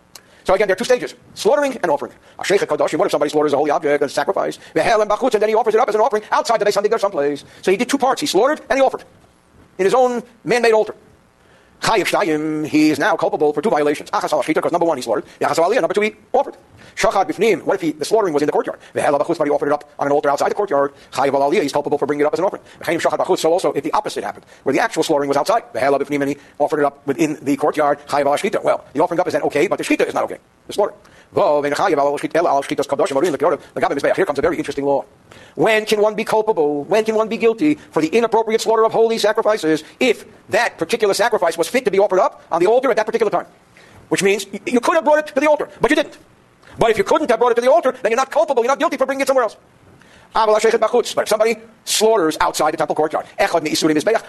So 0.44 0.54
again, 0.54 0.68
there 0.68 0.74
are 0.74 0.78
two 0.78 0.84
stages: 0.84 1.16
slaughtering 1.34 1.78
and 1.78 1.90
offering. 1.92 2.14
What 2.36 2.52
if 2.52 3.12
somebody 3.12 3.30
slaughters 3.30 3.54
a 3.54 3.58
holy 3.58 3.72
object, 3.72 4.04
a 4.04 4.10
sacrifice? 4.10 4.60
and 4.76 5.10
bachutz, 5.10 5.34
and 5.34 5.42
then 5.42 5.50
he 5.50 5.56
offers 5.56 5.74
it 5.76 5.80
up 5.80 5.90
as 5.90 5.96
an 5.96 6.02
offering 6.02 6.24
outside 6.32 6.60
the 6.60 6.66
Beis 6.66 6.76
Hamikdash 6.76 7.00
someplace. 7.00 7.46
So 7.62 7.72
he 7.72 7.78
did 7.78 7.90
two 7.90 7.98
parts: 7.98 8.22
he 8.22 8.28
slaughtered 8.28 8.62
and 8.70 8.78
he 8.78 8.84
offered 8.84 9.04
in 9.78 9.86
his 9.86 9.94
own 9.94 10.22
man-made 10.44 10.74
altar. 10.74 10.96
Chayiv 11.82 12.06
Shtayim, 12.06 12.66
he 12.66 12.92
is 12.92 13.00
now 13.00 13.18
culpable 13.18 13.52
for 13.52 13.62
two 13.62 13.70
violations. 13.70 14.10
Because 14.10 14.72
number 14.72 14.86
one, 14.86 14.98
he 14.98 15.02
slaughtered. 15.02 15.26
Number 15.42 15.94
two, 15.94 16.02
he 16.02 16.16
offered. 16.32 16.56
Shachad 16.96 17.28
bifnim, 17.28 17.64
what 17.64 17.76
if 17.76 17.82
he, 17.82 17.92
the 17.92 18.06
slaughtering 18.06 18.34
was 18.34 18.42
in 18.42 18.48
the 18.48 18.52
courtyard? 18.52 18.80
Vehel 18.94 19.18
bachutz, 19.20 19.38
but 19.38 19.46
he 19.46 19.52
offered 19.52 19.68
it 19.68 19.74
up 19.74 19.90
on 20.00 20.08
an 20.08 20.14
altar 20.14 20.30
outside 20.30 20.50
the 20.50 20.56
courtyard. 20.56 20.94
Chayiv 21.12 21.34
al 21.34 21.52
he's 21.52 21.72
culpable 21.72 21.98
for 21.98 22.06
bringing 22.06 22.26
it 22.26 22.28
up 22.28 22.34
as 22.34 22.40
an 22.40 22.46
offering. 22.46 22.62
V'chayim 22.80 23.02
shachad 23.02 23.18
bachutz, 23.18 23.40
so 23.40 23.52
also 23.52 23.72
if 23.74 23.84
the 23.84 23.92
opposite 23.92 24.24
happened, 24.24 24.46
where 24.64 24.74
the 24.74 24.80
actual 24.80 25.04
slaughtering 25.04 25.28
was 25.28 25.38
outside, 25.38 25.64
vehel 25.74 25.98
bifnim, 26.00 26.22
and 26.22 26.30
he 26.30 26.38
offered 26.60 26.80
it 26.80 26.86
up 26.86 27.06
within 27.08 27.38
the 27.42 27.56
courtyard. 27.58 28.00
Chayiv 28.08 28.26
al 28.26 28.64
well, 28.64 28.86
the 28.94 29.00
offering 29.00 29.20
up 29.20 29.28
is 29.28 29.34
then 29.34 29.44
okay, 29.44 29.68
but 29.68 29.78
the 29.78 29.84
shchita 29.84 30.08
is 30.08 30.14
not 30.14 30.24
okay. 30.24 30.38
The 30.68 30.74
slaughter. 30.74 30.94
Here 31.36 31.46
comes 34.26 34.38
a 34.38 34.42
very 34.42 34.58
interesting 34.58 34.86
law. 34.86 35.04
When 35.56 35.86
can 35.86 36.00
one 36.00 36.14
be 36.14 36.24
culpable? 36.24 36.84
When 36.84 37.04
can 37.04 37.16
one 37.16 37.28
be 37.28 37.38
guilty 37.38 37.76
for 37.76 38.02
the 38.04 38.08
inappropriate 38.10 38.62
slaughter 38.62 38.86
of 38.86 38.92
holy 38.92 39.18
sacrifices 39.18 39.84
if 40.00 40.26
that 40.50 40.78
particular 40.78 41.16
sacrifice 41.16 41.58
was 41.58 41.68
fit 41.68 41.86
to 41.86 41.92
be 41.92 41.98
offered 41.98 42.20
up 42.20 42.44
on 42.52 42.62
the 42.62 42.68
altar 42.68 42.92
at 42.92 42.98
that 42.98 43.08
particular 43.08 43.32
time? 43.32 43.48
Which 44.10 44.22
means 44.22 44.46
you 44.68 44.80
could 44.80 44.94
have 44.94 45.04
brought 45.04 45.20
it 45.20 45.34
to 45.34 45.40
the 45.40 45.50
altar, 45.50 45.70
but 45.82 45.90
you 45.90 45.96
didn't. 45.96 46.18
But 46.78 46.92
if 46.92 46.98
you 46.98 47.04
couldn't 47.04 47.30
have 47.30 47.40
brought 47.40 47.52
it 47.52 47.56
to 47.56 47.62
the 47.62 47.72
altar, 47.72 47.92
then 47.92 48.12
you're 48.12 48.18
not 48.18 48.32
culpable, 48.32 48.64
you're 48.64 48.72
not 48.72 48.80
guilty 48.80 48.98
for 48.98 49.06
bringing 49.06 49.22
it 49.22 49.28
somewhere 49.28 49.44
else. 49.44 49.58
But 50.34 50.64
if 50.66 51.28
somebody 51.28 51.58
slaughters 51.86 52.38
outside 52.42 52.72
the 52.72 52.78
temple 52.78 52.96
courtyard, 52.96 53.28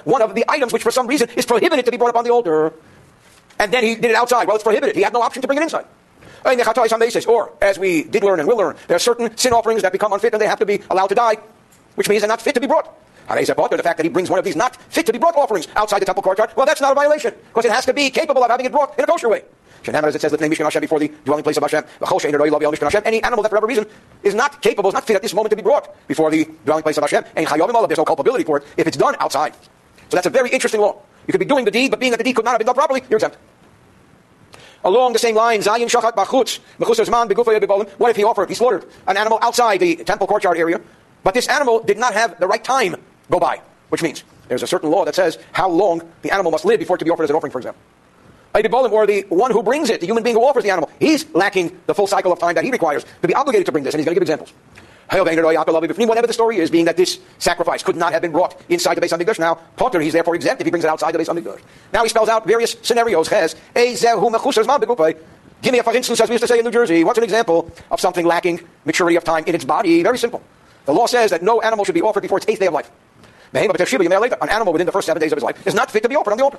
one 0.05 0.21
of 0.23 0.35
the 0.35 0.45
items 0.49 0.73
which 0.73 0.83
for 0.83 0.91
some 0.91 1.07
reason 1.07 1.31
is 1.31 1.47
prohibited 1.47 1.87
to 1.87 1.91
be 1.91 1.97
brought 1.97 2.11
up 2.11 2.17
on 2.17 2.25
the 2.25 2.31
altar, 2.31 2.75
and 3.59 3.73
then 3.73 3.83
he 3.83 3.95
did 3.95 4.11
it 4.11 4.15
outside, 4.15 4.47
well, 4.47 4.57
it's 4.57 4.65
prohibited. 4.65 4.97
He 4.97 5.03
had 5.03 5.15
no 5.15 5.23
option 5.23 5.41
to 5.41 5.49
bring 5.49 5.59
it 5.59 5.63
inside. 5.63 5.87
Or, 7.27 7.53
as 7.63 7.79
we 7.79 8.03
did 8.05 8.23
learn 8.23 8.39
and 8.39 8.47
will 8.47 8.59
learn, 8.59 8.77
there 8.87 8.97
are 8.97 9.01
certain 9.01 9.35
sin 9.39 9.55
offerings 9.55 9.81
that 9.81 9.93
become 9.93 10.13
unfit 10.13 10.35
and 10.35 10.43
they 10.43 10.47
have 10.47 10.59
to 10.59 10.67
be 10.67 10.83
allowed 10.91 11.07
to 11.07 11.15
die, 11.15 11.39
which 11.95 12.07
means 12.11 12.21
they're 12.21 12.29
not 12.29 12.43
fit 12.43 12.55
to 12.55 12.61
be 12.61 12.67
brought. 12.67 12.93
The 13.27 13.81
fact 13.83 13.97
that 13.97 14.05
he 14.05 14.11
brings 14.11 14.29
one 14.29 14.39
of 14.39 14.45
these 14.45 14.57
not 14.57 14.77
fit 14.93 15.07
to 15.07 15.13
be 15.13 15.19
brought 15.19 15.37
offerings 15.37 15.69
outside 15.75 16.01
the 16.01 16.05
temple 16.05 16.23
courtyard, 16.23 16.51
well, 16.55 16.67
that's 16.67 16.83
not 16.83 16.93
a 16.93 16.95
violation, 16.95 17.33
because 17.49 17.65
it 17.65 17.73
has 17.73 17.87
to 17.87 17.95
be 17.95 18.11
capable 18.11 18.45
of 18.45 18.51
having 18.51 18.67
it 18.67 18.73
brought 18.73 18.99
in 18.99 19.05
a 19.05 19.07
kosher 19.07 19.31
way. 19.31 19.45
As 19.89 20.15
it 20.15 20.21
says, 20.21 20.33
the 20.33 20.39
name 20.39 20.51
Mishkan 20.51 20.65
Hashem 20.65 20.81
before 20.81 20.99
the 20.99 21.09
dwelling 21.25 21.45
place 21.45 21.57
of 21.57 21.63
Hashem, 21.63 21.85
any 23.05 23.23
animal 23.23 23.43
that 23.43 23.49
for 23.49 23.57
whatever 23.57 23.67
reason 23.67 23.87
is 24.23 24.35
not 24.35 24.63
capable, 24.63 24.89
is 24.89 24.95
not 24.95 25.07
fit 25.07 25.17
at 25.17 25.23
this 25.23 25.35
moment 25.35 25.51
to 25.51 25.57
be 25.57 25.63
brought 25.63 25.95
before 26.09 26.31
the 26.31 26.49
dwelling 26.65 26.83
place 26.83 26.97
of 26.97 27.03
Hashem. 27.05 27.25
And 27.37 27.47
there's 27.47 27.99
no 27.99 28.05
culpability 28.05 28.45
for 28.45 28.59
it 28.59 28.65
if 28.77 28.87
it's 28.87 28.97
done 28.97 29.17
outside. 29.21 29.55
So 30.09 30.17
that's 30.17 30.27
a 30.27 30.31
very 30.31 30.51
interesting 30.51 30.81
law. 30.81 31.03
You 31.27 31.33
could 31.33 31.41
be 31.41 31.47
doing 31.47 31.65
the 31.65 31.71
deed, 31.71 31.91
but 31.91 32.01
being 32.01 32.13
that 32.13 32.19
the 32.19 32.25
deed 32.25 32.35
could 32.35 32.45
not 32.45 32.53
have 32.53 32.59
been 32.59 32.67
done 32.67 32.75
properly, 32.75 33.03
you're 33.09 33.17
exempt. 33.17 33.39
Along 34.85 35.15
the 35.15 35.19
same 35.19 35.35
line, 35.35 35.61
Zayin 35.61 35.89
Shachat 35.89 36.13
Bachutz, 36.13 36.61
What 37.99 38.11
if 38.11 38.17
he 38.17 38.25
offered, 38.25 38.49
he 38.51 38.55
slaughtered 38.55 38.85
an 39.07 39.17
animal 39.17 39.39
outside 39.41 39.81
the 39.81 39.97
temple 39.97 40.27
courtyard 40.27 40.59
area, 40.59 40.81
but 41.23 41.33
this 41.33 41.49
animal 41.49 41.83
did 41.83 41.97
not 41.97 42.13
have 42.13 42.39
the 42.39 42.47
right 42.47 42.63
time 42.63 42.97
go 43.31 43.41
by, 43.41 43.63
which 43.89 44.03
means 44.03 44.25
there's 44.49 44.63
a 44.63 44.67
certain 44.67 44.91
law 44.91 45.07
that 45.07 45.15
says 45.15 45.39
how 45.53 45.71
long 45.71 46.03
the 46.21 46.31
animal 46.31 46.53
must 46.53 46.67
live 46.67 46.79
before 46.79 46.97
it 46.97 46.99
can 46.99 47.07
be 47.07 47.11
offered 47.11 47.25
as 47.25 47.31
an 47.31 47.37
offering, 47.37 47.51
for 47.51 47.59
example. 47.59 47.81
Or 48.55 48.63
the 48.63 49.25
one 49.29 49.51
who 49.51 49.63
brings 49.63 49.91
it, 49.91 50.01
the 50.01 50.07
human 50.07 50.23
being 50.23 50.37
who 50.37 50.45
offers 50.45 50.63
the 50.63 50.71
animal, 50.71 50.91
he's 51.01 51.29
lacking 51.35 51.77
the 51.87 51.95
full 51.95 52.07
cycle 52.07 52.33
of 52.33 52.39
time 52.39 52.55
that 52.55 52.65
he 52.65 52.71
requires 52.71 53.05
to 53.23 53.29
be 53.29 53.35
obligated 53.35 53.67
to 53.67 53.73
bring 53.73 53.83
this, 53.83 53.95
and 53.95 54.01
he's 54.01 54.05
going 54.05 54.15
to 54.15 54.21
give 54.21 54.23
examples. 54.23 54.53
Whatever 55.11 56.27
the 56.27 56.33
story 56.33 56.59
is, 56.59 56.71
being 56.71 56.87
that 56.87 56.97
this 56.97 57.19
sacrifice 57.39 57.83
could 57.83 57.97
not 57.97 58.13
have 58.13 58.23
been 58.23 58.33
brought 58.33 58.59
inside 58.71 58.95
the 58.95 59.03
Beis 59.03 59.11
Hamikdash. 59.11 59.39
Now, 59.39 59.59
Patur, 59.77 60.03
he's 60.03 60.15
therefore 60.15 60.35
exempt 60.35 60.63
if 60.63 60.67
he 60.67 60.71
brings 60.71 60.85
it 60.85 60.89
outside 60.89 61.13
the 61.13 61.19
Beis 61.19 61.29
Hamikdash. 61.29 61.61
Now 61.93 62.05
he 62.05 62.09
spells 62.09 62.29
out 62.29 62.47
various 62.47 62.77
scenarios. 62.81 63.29
Give 63.29 65.73
me 65.73 65.79
a, 65.79 65.83
for 65.83 65.95
instance, 65.95 66.21
as 66.21 66.29
we 66.29 66.35
used 66.35 66.43
to 66.43 66.49
say 66.49 66.59
in 66.59 66.65
New 66.65 66.71
Jersey, 66.71 67.05
what's 67.05 67.19
an 67.19 67.25
example 67.25 67.71
of 67.91 68.01
something 68.01 68.25
lacking 68.25 68.61
maturity 68.85 69.17
of 69.17 69.25
time 69.25 69.45
in 69.47 69.55
its 69.55 69.65
body? 69.65 70.03
Very 70.03 70.19
simple. 70.19 70.43
The 70.87 70.93
law 70.93 71.07
says 71.07 71.31
that 71.31 71.43
no 71.43 71.61
animal 71.61 71.85
should 71.85 71.95
be 71.95 72.03
offered 72.03 72.23
before 72.23 72.39
its 72.39 72.49
eighth 72.49 72.61
day 72.61 72.67
of 72.67 72.73
life. 72.73 72.91
An 73.53 74.49
animal 74.49 74.73
within 74.73 74.87
the 74.87 74.93
first 74.93 75.07
seven 75.07 75.21
days 75.21 75.33
of 75.33 75.37
his 75.37 75.45
life 75.45 75.67
is 75.67 75.75
not 75.75 75.91
fit 75.91 76.03
to 76.03 76.09
be 76.09 76.17
offered 76.17 76.33
on 76.33 76.39
the 76.39 76.45
altar. 76.45 76.59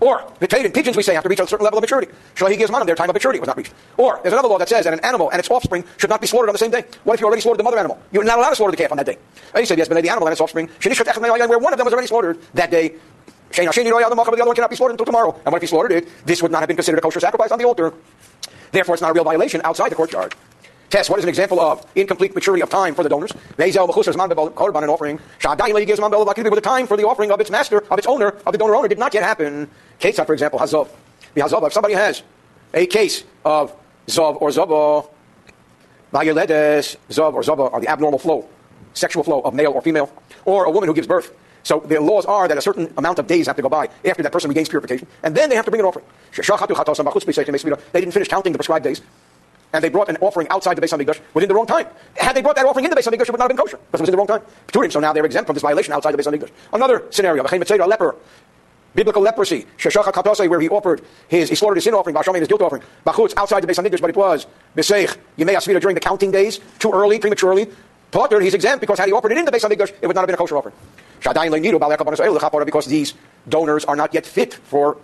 Or, 0.00 0.30
the 0.40 0.64
in 0.64 0.72
pigeons, 0.72 0.96
we 0.96 1.02
say, 1.02 1.14
have 1.14 1.22
to 1.22 1.28
reach 1.28 1.40
a 1.40 1.46
certain 1.46 1.64
level 1.64 1.78
of 1.78 1.82
maturity. 1.82 2.12
Shalahi 2.34 2.58
gives 2.58 2.70
manam, 2.70 2.86
their 2.86 2.94
time 2.94 3.08
of 3.08 3.14
maturity 3.14 3.40
was 3.40 3.46
not 3.46 3.56
reached. 3.56 3.72
Or, 3.96 4.20
there's 4.22 4.32
another 4.32 4.48
law 4.48 4.58
that 4.58 4.68
says 4.68 4.84
that 4.84 4.92
an 4.92 5.00
animal 5.00 5.30
and 5.30 5.38
its 5.38 5.50
offspring 5.50 5.84
should 5.96 6.10
not 6.10 6.20
be 6.20 6.26
slaughtered 6.26 6.50
on 6.50 6.52
the 6.54 6.58
same 6.58 6.70
day. 6.70 6.84
What 7.04 7.14
if 7.14 7.20
you 7.20 7.26
already 7.26 7.40
slaughtered 7.40 7.60
the 7.60 7.64
mother 7.64 7.78
animal? 7.78 7.98
You're 8.12 8.24
not 8.24 8.38
allowed 8.38 8.50
to 8.50 8.56
slaughter 8.56 8.72
the 8.72 8.76
calf 8.76 8.90
on 8.90 8.98
that 8.98 9.06
day. 9.06 9.16
And 9.54 9.60
he 9.60 9.66
said, 9.66 9.78
yes, 9.78 9.88
but 9.88 10.00
the 10.00 10.08
animal 10.08 10.28
and 10.28 10.32
its 10.32 10.40
offspring, 10.40 10.68
where 10.68 11.58
one 11.58 11.72
of 11.72 11.78
them 11.78 11.84
was 11.84 11.92
already 11.92 12.08
slaughtered 12.08 12.38
that 12.54 12.70
day, 12.70 12.94
the 13.52 13.66
other 13.66 14.16
one 14.16 14.54
cannot 14.54 14.70
be 14.70 14.76
slaughtered 14.76 14.94
until 14.94 15.06
tomorrow. 15.06 15.32
And 15.44 15.52
what 15.52 15.56
if 15.56 15.62
he 15.62 15.66
slaughtered 15.68 15.92
it? 15.92 16.08
This 16.26 16.42
would 16.42 16.50
not 16.50 16.60
have 16.60 16.68
been 16.68 16.76
considered 16.76 16.98
a 16.98 17.00
kosher 17.00 17.20
sacrifice 17.20 17.50
on 17.50 17.58
the 17.58 17.64
altar. 17.64 17.94
Therefore, 18.72 18.96
it's 18.96 19.02
not 19.02 19.12
a 19.12 19.14
real 19.14 19.24
violation 19.24 19.62
outside 19.64 19.90
the 19.90 19.94
courtyard. 19.94 20.34
Test, 20.90 21.10
what 21.10 21.18
is 21.18 21.24
an 21.24 21.28
example 21.28 21.58
of 21.60 21.84
incomplete 21.96 22.34
maturity 22.34 22.62
of 22.62 22.70
time 22.70 22.94
for 22.94 23.02
the 23.02 23.08
donors? 23.08 23.32
Korban, 23.58 24.82
an 24.82 24.88
offering. 24.88 25.18
Shadayin 25.40 25.86
gives 25.86 26.00
man 26.00 26.10
with 26.10 26.54
the 26.54 26.60
time 26.60 26.86
for 26.86 26.96
the 26.96 27.04
offering 27.04 27.32
of 27.32 27.40
its 27.40 27.50
master, 27.50 27.82
of 27.90 27.98
its 27.98 28.06
owner, 28.06 28.28
of 28.46 28.52
the 28.52 28.58
donor 28.58 28.76
owner, 28.76 28.86
did 28.86 28.98
not 28.98 29.12
yet 29.12 29.24
happen. 29.24 29.68
Case, 29.98 30.16
for 30.20 30.32
example, 30.32 30.60
Hazov. 30.60 30.88
If 31.34 31.72
somebody 31.72 31.94
has 31.94 32.22
a 32.72 32.86
case 32.86 33.24
of 33.44 33.74
Zov 34.06 34.40
or 34.40 34.50
Zobo, 34.50 35.10
Vayoledes, 36.12 36.96
Zov 37.10 37.34
or 37.34 37.42
Zobo 37.42 37.72
are 37.72 37.80
the 37.80 37.88
abnormal 37.88 38.20
flow, 38.20 38.48
sexual 38.94 39.24
flow 39.24 39.40
of 39.40 39.54
male 39.54 39.72
or 39.72 39.82
female, 39.82 40.10
or 40.44 40.66
a 40.66 40.70
woman 40.70 40.88
who 40.88 40.94
gives 40.94 41.08
birth. 41.08 41.32
So 41.64 41.80
the 41.80 42.00
laws 42.00 42.24
are 42.26 42.46
that 42.46 42.56
a 42.56 42.62
certain 42.62 42.94
amount 42.96 43.18
of 43.18 43.26
days 43.26 43.48
have 43.48 43.56
to 43.56 43.62
go 43.62 43.68
by 43.68 43.88
after 44.04 44.22
that 44.22 44.30
person 44.30 44.48
regains 44.48 44.68
purification, 44.68 45.08
and 45.24 45.34
then 45.34 45.50
they 45.50 45.56
have 45.56 45.64
to 45.64 45.70
bring 45.72 45.80
an 45.80 45.86
offering. 45.86 46.06
They 46.32 46.42
didn't 48.00 48.12
finish 48.12 48.28
counting 48.28 48.52
the 48.52 48.58
prescribed 48.58 48.84
days 48.84 49.02
and 49.76 49.84
they 49.84 49.90
brought 49.90 50.08
an 50.08 50.16
offering 50.22 50.48
outside 50.48 50.74
the 50.74 50.80
Beis 50.80 50.96
Hamikdash 50.96 51.20
within 51.34 51.48
the 51.48 51.54
wrong 51.54 51.66
time. 51.66 51.86
Had 52.16 52.34
they 52.34 52.40
brought 52.40 52.56
that 52.56 52.64
offering 52.64 52.86
in 52.86 52.90
the 52.90 52.96
Beis 52.96 53.06
Hamikdash, 53.06 53.28
it 53.28 53.30
would 53.30 53.38
not 53.38 53.50
have 53.50 53.56
been 53.56 53.58
kosher 53.58 53.76
because 53.76 54.00
it 54.00 54.04
was 54.04 54.08
in 54.08 54.12
the 54.12 54.16
wrong 54.16 54.26
time. 54.26 54.40
Pturim, 54.68 54.90
so 54.90 55.00
now 55.00 55.12
they're 55.12 55.26
exempt 55.26 55.46
from 55.46 55.54
this 55.54 55.62
violation 55.62 55.92
outside 55.92 56.12
the 56.12 56.18
Beis 56.18 56.26
Hamikdash. 56.26 56.50
Another 56.72 57.04
scenario, 57.10 57.44
a 57.44 57.86
leper, 57.86 58.16
biblical 58.94 59.20
leprosy, 59.20 59.66
where 60.48 60.60
he 60.60 60.70
offered 60.70 61.02
his, 61.28 61.50
he 61.50 61.54
slaughtered 61.54 61.76
his 61.76 61.84
sin 61.84 61.92
offering, 61.92 62.16
Bashamim, 62.16 62.38
his 62.38 62.48
guilt 62.48 62.62
offering, 62.62 62.82
Bachutz, 63.04 63.34
outside 63.36 63.62
the 63.62 63.66
Beis 63.66 63.78
Hamikdash, 63.78 64.00
but 64.00 64.08
it 64.08 64.16
was 64.16 64.46
Beseich, 64.74 65.14
Yemei 65.36 65.54
Asvira, 65.54 65.78
during 65.78 65.94
the 65.94 66.00
counting 66.00 66.30
days, 66.30 66.58
too 66.78 66.90
early, 66.92 67.18
prematurely. 67.18 67.68
Patur, 68.10 68.40
he's 68.42 68.54
exempt 68.54 68.80
because 68.80 68.98
had 68.98 69.08
he 69.08 69.12
offered 69.12 69.32
it 69.32 69.36
in 69.38 69.44
the 69.44 69.52
Beis 69.52 69.68
Hamikdash, 69.68 69.92
it 70.00 70.06
would 70.06 70.16
not 70.16 70.22
have 70.22 70.28
been 70.28 70.34
a 70.34 70.38
kosher 70.38 70.56
offering. 70.56 70.74
Because 72.64 72.86
these 72.86 73.14
donors 73.46 73.84
are 73.84 73.96
not 73.96 74.14
yet 74.14 74.24
fit 74.24 74.54
for 74.54 74.96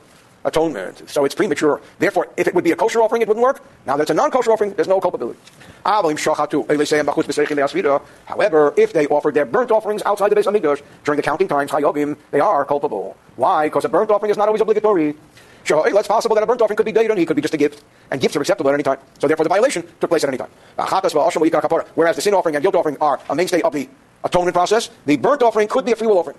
atonement. 0.45 1.09
So 1.09 1.25
it's 1.25 1.35
premature. 1.35 1.81
Therefore, 1.99 2.29
if 2.37 2.47
it 2.49 2.55
would 2.55 2.65
be 2.65 2.73
a 2.73 2.77
kosher 2.77 3.01
offering, 3.01 3.23
it 3.23 3.29
wouldn't 3.29 3.43
work. 3.43 3.63
Now 3.87 3.97
that 3.97 4.03
it's 4.03 4.11
a 4.11 4.15
non-kosher 4.15 4.53
offering, 4.53 4.73
there's 4.75 4.89
no 4.89 5.01
culpability. 5.01 5.39
Ah, 5.85 6.03
However, 8.27 8.75
if 8.77 8.93
they 8.93 9.07
offered 9.07 9.35
their 9.35 9.45
burnt 9.45 9.71
offerings 9.71 10.03
outside 10.05 10.31
the 10.31 10.37
Beis 10.37 10.45
Hamikdash 10.45 10.83
during 11.05 11.17
the 11.17 11.23
counting 11.23 11.49
times, 11.49 11.71
they 12.31 12.41
are 12.41 12.65
culpable. 12.65 13.17
Why? 13.37 13.67
Because 13.67 13.85
a 13.85 13.89
burnt 13.89 14.11
offering 14.11 14.31
is 14.31 14.37
not 14.37 14.49
always 14.49 14.61
obligatory. 14.61 15.15
Sure, 15.65 15.87
it's 15.87 16.09
possible 16.09 16.35
that 16.35 16.43
a 16.43 16.47
burnt 16.47 16.61
offering 16.61 16.77
could 16.77 16.87
be 16.87 16.93
dated, 16.93 17.17
he 17.17 17.25
could 17.25 17.37
be 17.37 17.43
just 17.43 17.55
a 17.55 17.57
gift, 17.57 17.85
and 18.11 18.21
gifts 18.21 18.35
are 18.35 18.41
acceptable 18.41 18.71
at 18.71 18.75
any 18.75 18.83
time. 18.83 18.99
So 19.21 19.29
therefore, 19.29 19.45
the 19.45 19.49
violation 19.49 19.85
took 20.01 20.11
place 20.11 20.25
at 20.25 20.29
any 20.29 20.39
time. 20.39 20.51
Whereas 21.95 22.17
the 22.17 22.23
sin 22.23 22.35
offering 22.35 22.57
and 22.57 22.63
guilt 22.63 22.75
offering 22.75 22.97
are 23.01 23.21
a 23.31 23.35
mainstay 23.35 23.63
of 23.63 23.73
the 23.73 23.89
atonement 24.25 24.55
process, 24.55 24.91
the 25.07 25.17
burnt 25.17 25.43
offering 25.43 25.69
could 25.69 25.85
be 25.85 25.93
a 25.93 25.97
free 25.97 26.09
will 26.09 26.19
offering. 26.19 26.37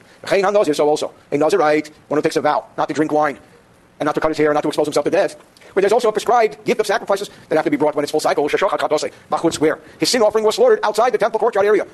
So 0.74 0.90
also, 0.90 1.14
a 1.32 1.38
Nazirite, 1.38 1.92
one 2.10 2.18
who 2.18 2.22
takes 2.22 2.36
a 2.36 2.42
vow 2.42 2.66
not 2.78 2.90
to 2.90 2.94
drink 2.94 3.12
wine, 3.14 3.40
and 4.00 4.06
not 4.06 4.16
to 4.16 4.22
cut 4.22 4.30
his 4.30 4.38
hair, 4.38 4.50
and 4.50 4.56
not 4.56 4.62
to 4.62 4.68
expose 4.68 4.88
himself 4.88 5.04
to 5.06 5.12
death. 5.12 5.36
But 5.74 5.82
there's 5.82 5.94
also 5.94 6.10
a 6.10 6.12
prescribed 6.12 6.64
gift 6.66 6.80
of 6.80 6.88
sacrifices 6.88 7.30
that 7.50 7.56
have 7.56 7.66
to 7.66 7.72
be 7.72 7.78
brought 7.78 7.96
when 7.96 8.04
it's 8.04 8.12
full 8.12 8.20
cycle. 8.20 8.48
Bachut's 8.48 9.60
where 9.60 9.80
his 10.00 10.10
sin 10.10 10.22
offering 10.22 10.46
was 10.46 10.56
slaughtered 10.56 10.80
outside 10.84 11.12
the 11.14 11.18
temple 11.18 11.40
courtyard 11.40 11.66
area. 11.66 11.88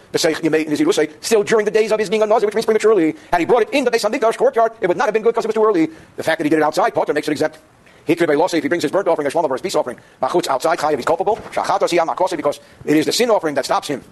Still 1.22 1.44
during 1.44 1.66
the 1.66 1.72
days 1.72 1.92
of 1.92 2.00
his 2.00 2.10
being 2.10 2.22
a 2.22 2.26
Nazir, 2.26 2.48
which 2.48 2.56
means 2.56 2.66
prematurely. 2.66 3.16
Had 3.32 3.40
he 3.40 3.46
brought 3.46 3.64
it 3.64 3.70
in 3.72 3.86
the 3.86 3.92
Beis 3.92 4.04
Hamikdash 4.10 4.38
courtyard, 4.38 4.74
it 4.82 4.88
would 4.88 4.98
not 4.98 5.06
have 5.06 5.14
been 5.14 5.24
good 5.24 5.32
because 5.32 5.46
it 5.46 5.50
was 5.50 5.56
too 5.56 5.66
early. 5.66 5.88
The 6.18 6.24
fact 6.24 6.40
that 6.40 6.46
he 6.46 6.50
did 6.50 6.60
it 6.60 6.64
outside, 6.64 6.94
Patur 6.94 7.14
makes 7.14 7.28
it 7.28 7.32
exempt. 7.32 7.60
He 8.06 8.16
could 8.16 8.28
be 8.28 8.36
lost 8.36 8.54
if 8.56 8.64
he 8.64 8.70
brings 8.70 8.84
his 8.84 8.92
burnt 8.92 9.08
offering, 9.08 9.28
a 9.28 9.30
shmama, 9.30 9.50
or 9.50 9.54
his 9.54 9.62
peace 9.62 9.76
offering. 9.76 10.00
Bachut's 10.22 10.48
outside, 10.48 10.80
chayav, 10.80 10.96
he's 10.96 11.06
culpable. 11.06 11.40
Because 11.52 12.60
it 12.86 12.98
is 12.98 13.06
the 13.06 13.12
sin 13.12 13.30
offering 13.30 13.56
that 13.56 13.66
stops 13.66 13.88
him 13.88 14.04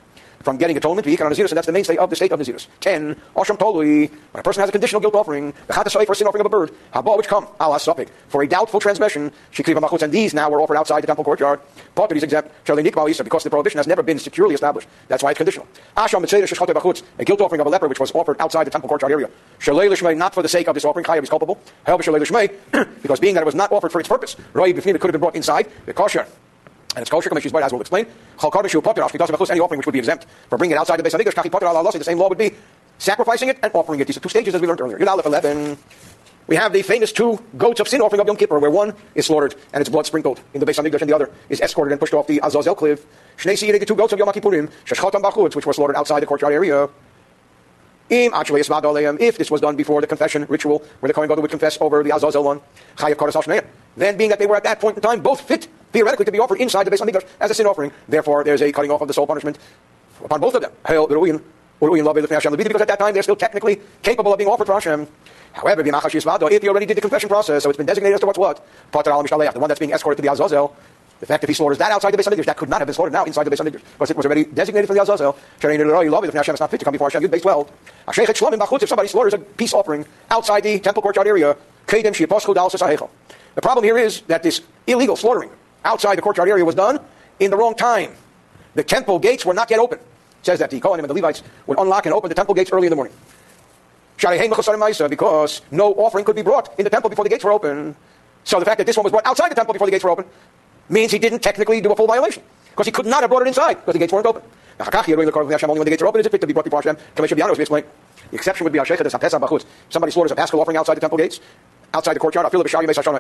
from 0.41 0.57
getting 0.57 0.77
atonement 0.77 1.05
to 1.05 1.11
Yikon 1.11 1.29
Nazirus, 1.31 1.49
and 1.49 1.57
that's 1.57 1.67
the 1.67 1.73
mainstay 1.73 1.97
of 1.97 2.09
the 2.09 2.15
state 2.15 2.31
of 2.31 2.39
Nazirus. 2.39 2.67
10. 2.79 3.15
Osham 3.35 3.57
Tolui, 3.57 4.09
when 4.09 4.39
a 4.39 4.43
person 4.43 4.61
has 4.61 4.69
a 4.69 4.71
conditional 4.71 5.01
guilt 5.01 5.15
offering, 5.15 5.53
the 5.67 5.73
Chatasai 5.73 6.05
for 6.05 6.13
a 6.13 6.15
sin 6.15 6.27
offering 6.27 6.41
of 6.41 6.45
a 6.45 6.49
bird, 6.49 6.71
Haba 6.93 7.17
which 7.17 7.27
come, 7.27 7.47
Allah 7.59 7.77
Sopik, 7.77 8.09
for 8.27 8.43
a 8.43 8.47
doubtful 8.47 8.79
transgression, 8.79 9.31
Shikriva 9.51 9.79
Machutz, 9.79 10.01
and 10.01 10.13
these 10.13 10.33
now 10.33 10.49
were 10.49 10.61
offered 10.61 10.77
outside 10.77 11.01
the 11.01 11.07
temple 11.07 11.23
courtyard. 11.23 11.59
Patur 11.95 12.15
is 12.15 12.23
exempt, 12.23 12.51
Charlie 12.65 12.83
Nikbal 12.83 13.09
Isa, 13.09 13.23
because 13.23 13.43
the 13.43 13.49
prohibition 13.49 13.77
has 13.77 13.87
never 13.87 14.03
been 14.03 14.19
securely 14.19 14.55
established. 14.55 14.87
That's 15.07 15.23
why 15.23 15.31
it's 15.31 15.37
conditional. 15.37 15.67
Asham 15.95 16.21
Mitzvah 16.21 16.41
Shechate 16.41 16.73
Bachutz, 16.73 17.03
a 17.19 17.25
guilt 17.25 17.41
offering 17.41 17.61
of 17.61 17.67
a 17.67 17.69
leper 17.69 17.87
which 17.87 17.99
was 17.99 18.11
offered 18.13 18.39
outside 18.39 18.65
the 18.65 18.71
temple 18.71 18.89
courtyard 18.89 19.11
area. 19.11 19.29
Shalei 19.59 19.89
Lishmei, 19.89 20.15
not 20.15 20.33
for 20.33 20.43
the 20.43 20.49
sake 20.49 20.67
of 20.67 20.73
this 20.75 20.85
offering, 20.85 21.05
Chayav 21.05 21.23
is 21.23 21.29
culpable. 21.29 21.59
However, 21.85 22.03
Shalei 22.03 22.21
Lishmei, 22.21 22.99
because 23.01 23.19
being 23.19 23.33
that 23.35 23.41
it 23.41 23.45
was 23.45 23.55
not 23.55 23.71
offered 23.71 23.91
for 23.91 23.99
its 23.99 24.09
purpose, 24.09 24.35
Roy 24.53 24.73
Bifnim, 24.73 24.95
it 24.95 25.01
could 25.01 25.07
have 25.07 25.13
been 25.13 25.21
brought 25.21 25.35
inside, 25.35 25.69
the 25.85 25.93
kosher 25.93 26.25
and 26.97 27.03
it's 27.03 27.11
kosher 27.11 27.29
commission, 27.29 27.55
as 27.55 27.71
we'll 27.71 27.81
explain. 27.81 28.07
Any 28.07 29.59
offering 29.59 29.77
which 29.77 29.85
would 29.85 29.93
be 29.93 29.99
exempt 29.99 30.25
for 30.49 30.57
bringing 30.57 30.75
it 30.75 30.79
outside 30.79 30.97
the 30.97 31.03
Beis 31.03 31.13
Hamikdash. 31.13 31.93
The 31.93 32.03
same 32.03 32.17
law 32.17 32.27
would 32.27 32.39
be 32.39 32.55
sacrificing 32.97 33.49
it 33.49 33.59
and 33.61 33.71
offering 33.75 33.99
it. 33.99 34.07
These 34.07 34.17
are 34.17 34.19
two 34.19 34.29
stages 34.29 34.55
as 34.55 34.61
we 34.61 34.67
learned 34.67 34.81
earlier. 34.81 34.97
Yud 34.97 35.07
Aleph 35.07 35.27
11. 35.27 35.77
We 36.47 36.55
have 36.55 36.73
the 36.73 36.81
famous 36.81 37.11
two 37.11 37.37
goats 37.55 37.79
of 37.79 37.87
sin 37.87 38.01
offering 38.01 38.19
of 38.19 38.25
Yom 38.25 38.35
Kippur, 38.35 38.57
where 38.57 38.71
one 38.71 38.95
is 39.13 39.27
slaughtered 39.27 39.53
and 39.73 39.81
its 39.81 39.91
blood 39.91 40.07
sprinkled 40.07 40.41
in 40.55 40.59
the 40.59 40.65
Beis 40.65 40.81
Hamikdash, 40.81 41.01
and 41.01 41.09
the 41.11 41.13
other 41.13 41.29
is 41.49 41.61
escorted 41.61 41.91
and 41.91 41.99
pushed 41.99 42.15
off 42.15 42.25
the 42.25 42.39
Azazel 42.43 42.73
cliff. 42.73 43.05
Shnei 43.37 43.79
the 43.79 43.85
two 43.85 43.95
goats 43.95 44.13
of 44.13 44.17
Yom 44.17 44.29
Kippurim, 44.29 44.71
Sheshchotam 44.83 45.21
Bachutz, 45.21 45.55
which 45.55 45.67
were 45.67 45.73
slaughtered 45.73 45.97
outside 45.97 46.21
the 46.21 46.25
courtyard 46.25 46.53
area. 46.53 46.89
If 48.09 49.37
this 49.37 49.51
was 49.51 49.61
done 49.61 49.75
before 49.75 50.01
the 50.01 50.07
confession 50.07 50.47
ritual, 50.49 50.79
where 51.01 51.09
the 51.09 51.13
Kohen 51.13 51.27
Gadol 51.27 51.43
would 51.43 51.51
confess 51.51 51.77
over 51.79 52.01
the 52.01 52.15
Azazel 52.15 52.43
one, 52.43 52.61
then 53.97 54.17
being 54.17 54.31
that 54.31 54.39
they 54.39 54.47
were 54.47 54.55
at 54.55 54.63
that 54.63 54.79
point 54.79 54.95
in 54.95 55.03
time 55.03 55.21
both 55.21 55.41
fit 55.41 55.67
theoretically 55.97 56.25
to 56.25 56.31
be 56.31 56.39
offered 56.39 56.59
inside 56.61 56.83
the 56.85 56.91
Beis 56.91 57.01
Hamikdash 57.01 57.25
as 57.39 57.49
a 57.49 57.55
sin 57.55 57.65
offering. 57.65 57.91
Therefore, 58.07 58.43
there's 58.43 58.61
a 58.61 58.71
cutting 58.71 58.91
off 58.91 59.01
of 59.01 59.07
the 59.07 59.15
soul 59.15 59.25
punishment 59.25 59.57
upon 60.23 60.39
both 60.39 60.53
of 60.53 60.61
them. 60.61 60.71
Because 61.79 62.81
at 62.81 62.87
that 62.87 62.99
time 62.99 63.13
they're 63.13 63.23
still 63.23 63.35
technically 63.35 63.81
capable 64.03 64.31
of 64.31 64.37
being 64.37 64.49
offered 64.49 64.67
for 64.67 64.73
Hashem. 64.73 65.07
However, 65.53 65.81
if 65.81 66.61
he 66.61 66.69
already 66.69 66.85
did 66.85 66.97
the 66.97 67.01
confession 67.01 67.29
process, 67.29 67.63
so 67.63 67.69
it's 67.69 67.77
been 67.77 67.87
designated 67.87 68.13
as 68.15 68.19
to 68.19 68.27
what's 68.27 68.37
what, 68.37 68.63
the 68.91 69.59
one 69.59 69.67
that's 69.67 69.79
being 69.79 69.91
escorted 69.91 70.17
to 70.17 70.21
the 70.21 70.31
Azazel, 70.31 70.75
the 71.19 71.25
fact 71.25 71.41
that 71.41 71.49
he 71.49 71.55
slaughters 71.55 71.79
that 71.79 71.91
outside 71.91 72.11
the 72.11 72.17
Beis 72.17 72.27
Hamikdash, 72.27 72.45
that 72.45 72.57
could 72.57 72.69
not 72.69 72.79
have 72.79 72.85
been 72.85 72.93
slaughtered 72.93 73.13
now 73.13 73.25
inside 73.25 73.43
the 73.45 73.49
Beis 73.49 73.59
Hamikdash, 73.59 73.81
because 73.93 74.11
it 74.11 74.17
was 74.17 74.27
already 74.27 74.45
designated 74.45 74.87
for 74.87 74.93
the 74.93 75.01
Azazel. 75.01 75.35
If 75.59 76.33
Hashem 76.33 76.53
is 76.53 76.59
not 76.59 76.69
fit 76.69 76.79
to 76.79 76.85
come 76.85 76.91
before 76.91 77.09
Hashem, 77.09 77.23
Yud 77.23 77.31
Beis 77.31 77.41
12. 77.41 77.71
If 78.81 78.87
somebody 78.87 79.07
slaughters 79.07 79.33
a 79.33 79.39
peace 79.39 79.73
offering 79.73 80.05
outside 80.29 80.61
the 80.61 80.79
temple 80.79 81.01
courtyard 81.01 81.25
area, 81.27 81.57
the 83.57 83.61
problem 83.61 83.83
here 83.83 83.97
is 83.97 84.21
that 84.27 84.43
this 84.43 84.61
illegal 84.85 85.15
slaughtering 85.15 85.49
outside 85.85 86.17
the 86.17 86.21
courtyard 86.21 86.49
area 86.49 86.65
was 86.65 86.75
done 86.75 86.99
in 87.39 87.51
the 87.51 87.57
wrong 87.57 87.75
time. 87.75 88.13
The 88.75 88.83
temple 88.83 89.19
gates 89.19 89.45
were 89.45 89.53
not 89.53 89.69
yet 89.69 89.79
open. 89.79 89.99
It 89.99 90.45
says 90.45 90.59
that 90.59 90.69
the 90.69 90.79
Kohanim 90.79 90.99
and 90.99 91.09
the 91.09 91.13
Levites 91.13 91.43
would 91.65 91.79
unlock 91.79 92.05
and 92.05 92.13
open 92.13 92.29
the 92.29 92.35
temple 92.35 92.53
gates 92.55 92.71
early 92.71 92.87
in 92.87 92.91
the 92.91 92.95
morning. 92.95 93.13
Because 94.17 95.61
no 95.71 95.93
offering 95.93 96.25
could 96.25 96.35
be 96.35 96.41
brought 96.41 96.77
in 96.79 96.83
the 96.83 96.89
temple 96.89 97.09
before 97.09 97.23
the 97.23 97.29
gates 97.29 97.43
were 97.43 97.51
open. 97.51 97.95
So 98.43 98.59
the 98.59 98.65
fact 98.65 98.77
that 98.79 98.87
this 98.87 98.97
one 98.97 99.03
was 99.03 99.11
brought 99.11 99.25
outside 99.25 99.49
the 99.49 99.55
temple 99.55 99.73
before 99.73 99.87
the 99.87 99.91
gates 99.91 100.03
were 100.03 100.09
open 100.09 100.25
means 100.89 101.11
he 101.11 101.19
didn't 101.19 101.39
technically 101.39 101.81
do 101.81 101.91
a 101.91 101.95
full 101.95 102.07
violation. 102.07 102.43
Because 102.71 102.85
he 102.85 102.91
could 102.91 103.05
not 103.05 103.21
have 103.21 103.29
brought 103.29 103.41
it 103.41 103.47
inside 103.47 103.75
because 103.75 103.93
the 103.93 103.99
gates 103.99 104.13
weren't 104.13 104.25
open. 104.25 104.41
Only 104.79 105.15
when 105.15 105.85
the 105.85 105.89
gates 105.89 106.01
are 106.01 106.07
open 106.07 106.19
is 106.19 106.27
it 106.27 106.31
fit 106.31 106.41
to 106.41 106.47
be 106.47 106.53
brought 106.53 106.65
before 106.65 106.81
Hashem. 106.81 106.97
As 107.17 107.31
we 107.31 107.61
explained. 107.61 107.87
The 108.29 108.35
exception 108.35 108.63
would 108.65 108.73
be 108.73 108.79
Somebody 109.89 110.11
slaughters 110.11 110.31
a 110.31 110.35
paschal 110.35 110.61
offering 110.61 110.77
outside 110.77 110.95
the 110.95 111.01
temple 111.01 111.17
gates, 111.17 111.39
outside 111.93 112.13
the 112.13 112.19
courtyard, 112.19 112.47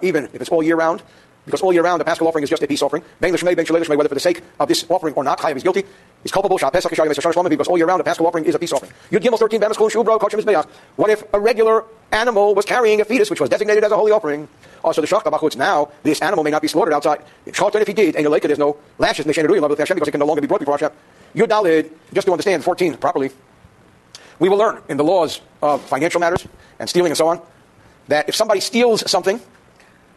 even 0.03 0.25
if 0.25 0.41
it's 0.41 0.49
all 0.49 0.61
year 0.61 0.75
round, 0.75 1.01
because 1.47 1.61
all 1.61 1.71
year 1.71 1.81
round 1.81 2.01
the 2.01 2.05
Paschal 2.05 2.27
offering 2.27 2.43
is 2.43 2.49
just 2.49 2.61
a 2.61 2.67
peace 2.67 2.81
offering. 2.81 3.01
Whether 3.19 3.37
for 3.37 4.13
the 4.13 4.19
sake 4.19 4.43
of 4.59 4.67
this 4.67 4.85
offering 4.89 5.13
or 5.13 5.23
not, 5.23 5.39
Chayav 5.39 5.55
is 5.55 5.63
guilty. 5.63 5.85
He's 6.21 6.31
culpable. 6.31 6.57
Because 6.57 7.67
all 7.67 7.77
year 7.77 7.87
round 7.87 8.01
the 8.01 8.03
Paschal 8.03 8.27
offering 8.27 8.43
is 8.43 8.53
a 8.53 8.59
peace 8.59 8.73
offering. 8.73 8.91
Yud 9.11 9.21
Gimel 9.21 9.39
13, 9.39 9.61
Bamas 9.61 9.77
Kol 9.77 9.89
Shubro, 9.89 10.19
Kochim 10.19 10.41
Mizbeach. 10.41 10.67
What 10.97 11.09
if 11.09 11.23
a 11.33 11.39
regular 11.39 11.85
animal 12.11 12.53
was 12.53 12.65
carrying 12.65 12.99
a 12.99 13.05
fetus 13.05 13.29
which 13.29 13.39
was 13.39 13.49
designated 13.49 13.85
as 13.85 13.93
a 13.93 13.95
holy 13.95 14.11
offering? 14.11 14.49
Oh, 14.83 14.89
also, 14.89 14.99
the 14.99 15.07
Shachta 15.07 15.55
now 15.57 15.89
this 16.03 16.21
animal 16.21 16.43
may 16.43 16.51
not 16.51 16.61
be 16.61 16.67
slaughtered 16.67 16.93
outside. 16.93 17.23
Shachtan, 17.47 17.79
if 17.79 17.87
he 17.87 17.93
did, 17.93 18.17
and 18.17 18.25
the 18.25 18.39
there's 18.39 18.59
no 18.59 18.75
lashes 18.97 19.25
in 19.25 19.31
the 19.31 19.61
love 19.61 19.69
with 19.69 19.79
Hashem 19.79 19.95
because 19.95 20.09
it 20.09 20.11
can 20.11 20.19
no 20.19 20.25
longer 20.25 20.41
be 20.41 20.47
brought 20.47 20.59
before 20.59 20.77
Hashem. 20.77 20.91
Yud 21.33 21.47
Dalid, 21.47 21.89
just 22.13 22.27
to 22.27 22.33
understand 22.33 22.65
14 22.65 22.97
properly, 22.97 23.31
we 24.39 24.49
will 24.49 24.57
learn 24.57 24.81
in 24.89 24.97
the 24.97 25.03
laws 25.05 25.39
of 25.61 25.81
financial 25.83 26.19
matters 26.19 26.45
and 26.77 26.89
stealing 26.89 27.11
and 27.11 27.17
so 27.17 27.29
on 27.29 27.41
that 28.09 28.27
if 28.27 28.35
somebody 28.35 28.59
steals 28.59 29.09
something, 29.09 29.39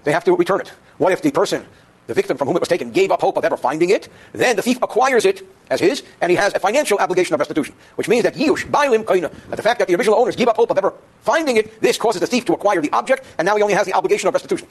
they 0.05 0.12
have 0.12 0.24
to 0.24 0.35
return 0.35 0.61
it. 0.61 0.72
What 1.01 1.13
if 1.13 1.23
the 1.23 1.31
person 1.31 1.65
the 2.09 2.15
victim 2.15 2.37
from 2.37 2.49
whom 2.49 2.57
it 2.57 2.61
was 2.61 2.69
taken 2.69 2.91
gave 2.91 3.11
up 3.11 3.23
hope 3.23 3.39
of 3.39 3.45
ever 3.45 3.57
finding 3.57 3.89
it, 3.89 4.11
then 4.33 4.55
the 4.57 4.61
thief 4.61 4.79
acquires 4.83 5.25
it 5.25 5.47
as 5.71 5.81
his, 5.81 6.03
and 6.21 6.29
he 6.29 6.37
has 6.37 6.53
a 6.55 6.59
financial 6.59 6.99
obligation 6.99 7.33
of 7.33 7.41
restitution, 7.41 7.75
which 7.95 8.07
means 8.07 8.25
that 8.25 8.35
yush, 8.35 8.69
bailim 8.69 9.07
that 9.49 9.57
the 9.57 9.63
fact 9.63 9.79
that 9.79 9.89
the 9.89 9.95
original 9.95 10.19
owners 10.19 10.37
give 10.37 10.49
up 10.49 10.57
hope 10.57 10.71
of 10.71 10.77
ever 10.77 10.93
finding 11.23 11.57
it, 11.57 11.81
this 11.81 11.97
causes 11.97 12.21
the 12.21 12.27
thief 12.27 12.45
to 12.45 12.53
acquire 12.53 12.83
the 12.83 12.91
object, 12.91 13.25
and 13.39 13.47
now 13.47 13.57
he 13.57 13.63
only 13.63 13.73
has 13.73 13.87
the 13.87 13.95
obligation 13.95 14.29
of 14.29 14.35
restitution. 14.35 14.69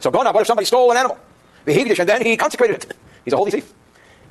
So 0.00 0.10
go 0.10 0.22
now, 0.22 0.32
what 0.32 0.40
if 0.40 0.48
somebody 0.48 0.64
stole 0.64 0.90
an 0.90 0.96
animal? 0.96 1.18
And 1.66 2.08
then 2.08 2.24
he 2.24 2.36
consecrated 2.36 2.76
it. 2.82 2.96
He's 3.24 3.34
a 3.34 3.36
holy 3.36 3.52
thief. 3.52 3.72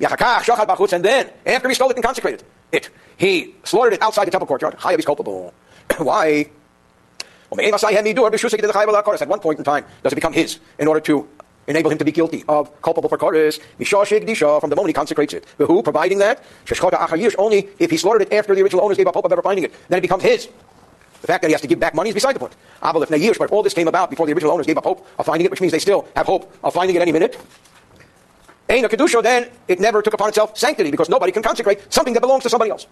And 0.00 1.04
then, 1.04 1.30
after 1.46 1.68
he 1.68 1.74
stole 1.74 1.90
it 1.90 1.96
and 1.96 2.04
consecrated 2.04 2.42
it, 2.72 2.90
he 3.16 3.54
slaughtered 3.64 3.94
it 3.94 4.02
outside 4.02 4.26
the 4.26 4.30
temple 4.30 4.48
courtyard. 4.48 4.76
Chayav 4.76 4.98
is 4.98 5.06
culpable. 5.06 5.54
Why? 5.98 6.50
At 7.52 9.28
one 9.28 9.40
point 9.40 9.58
in 9.58 9.64
time, 9.64 9.84
does 10.02 10.12
it 10.12 10.14
become 10.14 10.32
his 10.32 10.58
in 10.78 10.86
order 10.86 11.00
to 11.00 11.28
enable 11.66 11.90
him 11.90 11.98
to 11.98 12.04
be 12.04 12.12
guilty 12.12 12.44
of 12.48 12.80
culpable 12.82 13.08
for 13.08 13.18
Koris, 13.18 13.58
from 14.60 14.70
the 14.70 14.76
moment 14.76 14.88
he 14.88 14.92
consecrates 14.92 15.34
it. 15.34 15.46
Who 15.58 15.82
providing 15.82 16.18
that? 16.18 16.42
Only 17.38 17.68
if 17.78 17.90
he 17.90 17.96
slaughtered 17.96 18.22
it 18.22 18.32
after 18.32 18.54
the 18.54 18.62
original 18.62 18.84
owners 18.84 18.96
gave 18.96 19.06
up 19.06 19.14
hope 19.14 19.24
of 19.24 19.32
ever 19.32 19.42
finding 19.42 19.64
it. 19.64 19.72
Then 19.88 19.98
it 19.98 20.02
becomes 20.02 20.22
his. 20.22 20.48
The 21.20 21.26
fact 21.26 21.42
that 21.42 21.48
he 21.48 21.52
has 21.52 21.60
to 21.60 21.66
give 21.66 21.78
back 21.78 21.94
money 21.94 22.08
is 22.10 22.14
beside 22.14 22.34
the 22.34 22.40
point. 22.40 22.54
But 22.80 23.10
if 23.10 23.52
all 23.52 23.62
this 23.62 23.74
came 23.74 23.88
about 23.88 24.10
before 24.10 24.26
the 24.26 24.32
original 24.32 24.52
owners 24.52 24.66
gave 24.66 24.78
up 24.78 24.84
hope 24.84 25.06
of 25.18 25.26
finding 25.26 25.44
it, 25.44 25.50
which 25.50 25.60
means 25.60 25.72
they 25.72 25.78
still 25.78 26.08
have 26.16 26.26
hope 26.26 26.50
of 26.64 26.72
finding 26.72 26.96
it 26.96 27.02
any 27.02 27.12
minute, 27.12 27.36
Ain 28.68 28.84
a 28.84 28.88
Kedusha, 28.88 29.22
then 29.22 29.50
it 29.66 29.80
never 29.80 30.00
took 30.00 30.14
upon 30.14 30.28
itself 30.28 30.56
sanctity 30.56 30.90
because 30.90 31.08
nobody 31.08 31.32
can 31.32 31.42
consecrate 31.42 31.92
something 31.92 32.14
that 32.14 32.20
belongs 32.20 32.44
to 32.44 32.48
somebody 32.48 32.70
else. 32.70 32.86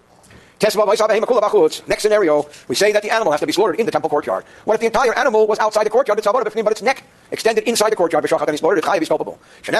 Next 0.60 2.02
scenario, 2.02 2.48
we 2.66 2.74
say 2.74 2.92
that 2.92 3.02
the 3.02 3.10
animal 3.10 3.30
has 3.32 3.40
to 3.40 3.46
be 3.46 3.52
slaughtered 3.52 3.78
in 3.78 3.86
the 3.86 3.92
temple 3.92 4.10
courtyard. 4.10 4.44
What 4.64 4.74
if 4.74 4.80
the 4.80 4.86
entire 4.86 5.14
animal 5.14 5.46
was 5.46 5.58
outside 5.58 5.84
the 5.84 5.90
courtyard, 5.90 6.20
but 6.22 6.72
its 6.72 6.82
neck 6.82 7.04
extended 7.30 7.64
inside 7.64 7.90
the 7.90 7.96
courtyard, 7.96 8.30
and 8.30 8.50
he 8.50 8.56
slaughtered 8.56 8.82
chayiv 8.82 9.02
is 9.02 9.08
culpable. 9.08 9.38
Who 9.64 9.72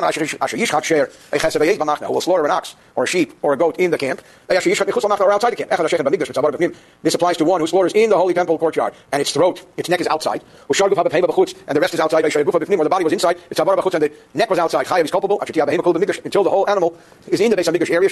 will 2.12 2.20
slaughter 2.20 2.44
an 2.44 2.51
ox, 2.51 2.76
or 2.94 3.05
a 3.05 3.07
sheep, 3.07 3.32
or 3.42 3.53
a 3.53 3.57
goat 3.57 3.76
in 3.78 3.90
the 3.90 3.99
camp, 3.99 4.22
or 4.49 5.32
outside 5.32 5.51
the 5.51 5.57
camp. 5.57 6.76
This 7.03 7.14
applies 7.14 7.36
to 7.36 7.44
one 7.44 7.61
who 7.61 7.66
slaughters 7.66 7.92
in 7.94 8.11
the 8.11 8.16
holy 8.16 8.34
temple 8.34 8.59
courtyard, 8.59 8.94
and 9.12 9.20
its 9.20 9.32
throat, 9.32 9.64
its 9.76 9.88
neck 9.88 10.01
is 10.01 10.07
outside, 10.07 10.42
and 10.68 11.76
the 11.76 11.80
rest 11.80 11.94
is 11.94 12.01
outside, 12.01 12.24
or 12.24 12.30
the 12.30 12.90
body 12.90 13.05
was 13.05 13.12
inside, 13.12 13.36
and 13.51 13.57
the 13.57 14.12
neck 14.34 14.51
was 14.51 14.59
outside, 14.59 14.86
chayiv 14.86 15.05
is 15.05 15.11
culpable, 15.11 15.40
until 15.40 16.44
the 16.44 16.51
whole 16.51 16.68
animal 16.68 16.96
is 17.28 17.40
in 17.40 17.51
the 17.51 17.57
base 17.57 17.68
of 17.68 17.90
area, 17.90 18.09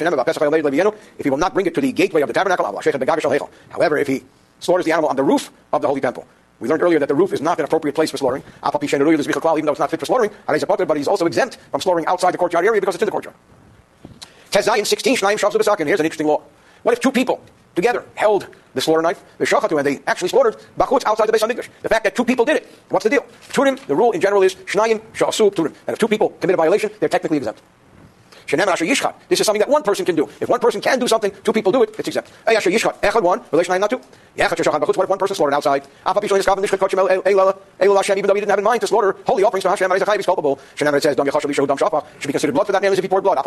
if 1.19 1.25
he 1.25 1.31
will 1.31 1.37
not 1.37 1.55
bring 1.55 1.67
it 1.67 1.75
to 1.75 1.81
the 1.81 1.93
gateway 1.93 2.23
of 2.23 2.29
the 2.29 2.35
tabernacle, 2.35 2.67
However, 3.71 3.99
if 3.99 4.07
he 4.07 4.23
slaughters 4.61 4.85
the 4.85 4.93
animal 4.93 5.11
on 5.11 5.17
the 5.17 5.23
roof 5.23 5.51
of 5.73 5.83
the 5.83 5.89
holy 5.89 6.01
temple, 6.01 6.27
we 6.61 6.69
learned 6.69 6.83
earlier 6.83 6.99
that 6.99 7.09
the 7.09 7.15
roof 7.15 7.33
is 7.33 7.41
not 7.41 7.59
an 7.59 7.65
appropriate 7.65 7.95
place 7.95 8.11
for 8.11 8.17
slaughtering. 8.17 8.43
Even 8.65 9.01
though 9.01 9.73
it's 9.73 9.79
not 9.79 9.91
fit 9.91 10.01
for 10.01 10.07
slaughtering, 10.07 10.31
but 10.47 10.97
he's 10.97 11.09
also 11.09 11.27
exempt 11.27 11.59
from 11.71 11.81
slaughtering 11.81 12.07
outside 12.07 12.33
the 12.33 12.39
courtyard 12.39 12.65
area 12.65 12.81
because 12.81 12.95
it's 12.95 13.03
in 13.03 13.07
the 13.07 13.13
courtyard. 13.13 13.37
Tezayin 14.51 14.87
16, 14.87 15.17
Here's 15.17 16.01
an 16.01 16.07
interesting 16.07 16.27
law. 16.27 16.43
What 16.83 16.93
if 16.93 17.01
two 17.01 17.13
people 17.13 17.43
together 17.75 18.05
held 18.15 18.49
the 18.75 18.81
slaughter 18.81 19.03
knife, 19.03 19.23
the 19.39 19.45
shachatu, 19.45 19.79
and 19.79 19.87
they 19.87 20.01
actually 20.07 20.29
slaughtered 20.29 20.57
bachutz 20.79 21.05
outside 21.05 21.27
the 21.27 21.33
Beis 21.33 21.41
Hamikdash. 21.41 21.69
The 21.83 21.89
fact 21.89 22.05
that 22.05 22.15
two 22.15 22.25
people 22.25 22.45
did 22.45 22.57
it, 22.57 22.67
what's 22.91 23.05
the 23.05 23.11
deal? 23.11 23.25
Turim, 23.49 23.79
the 23.87 23.97
rule 23.97 24.13
in 24.13 24.21
general 24.21 24.43
is 24.43 24.55
shnayim 24.55 25.01
turim. 25.15 25.75
And 25.87 25.95
if 25.95 25.99
two 25.99 26.09
people 26.09 26.31
commit 26.41 26.55
a 26.55 26.57
violation, 26.57 26.91
they're 27.01 27.09
technically 27.09 27.39
exempt. 27.39 27.63
This 28.47 29.41
is 29.41 29.47
something 29.47 29.61
that 29.61 29.69
one 29.69 29.83
person 29.83 30.05
can 30.05 30.15
do. 30.15 30.29
If 30.41 30.49
one 30.49 30.61
person 30.61 30.81
can 30.81 30.99
do 30.99 31.09
something, 31.09 31.33
two 31.43 31.53
people 31.53 31.73
do 31.73 31.83
it, 31.83 31.95
it's 31.99 32.09
exempt. 32.09 32.31
One, 32.47 33.41
relation 33.51 33.81
not 33.81 33.91
two. 33.91 34.01
What 34.37 34.61
if 34.61 35.09
one 35.09 35.19
person 35.19 35.37
slaughtered 35.37 35.55
outside? 35.55 35.87
Even 36.07 36.29
though 36.29 38.35
he 38.35 38.41
didn't 38.41 38.51
have 38.51 38.59
in 38.59 38.65
mind 38.65 38.81
to 38.83 38.87
slaughter 38.87 39.17
holy 39.27 39.43
offerings 39.43 39.65
to 39.65 39.71
Hashem, 39.71 39.91
he's 39.91 40.27
culpable. 40.27 40.61
It 40.79 41.03
says, 41.03 41.17
should 41.17 42.29
be 42.29 42.33
considered 42.33 42.53
blood 42.53 42.67
for 42.67 42.73
that 42.73 42.83
man 42.83 42.93
as 42.93 42.99
if 42.99 43.05
he 43.05 43.09
poured 43.09 43.25
blood. 43.25 43.39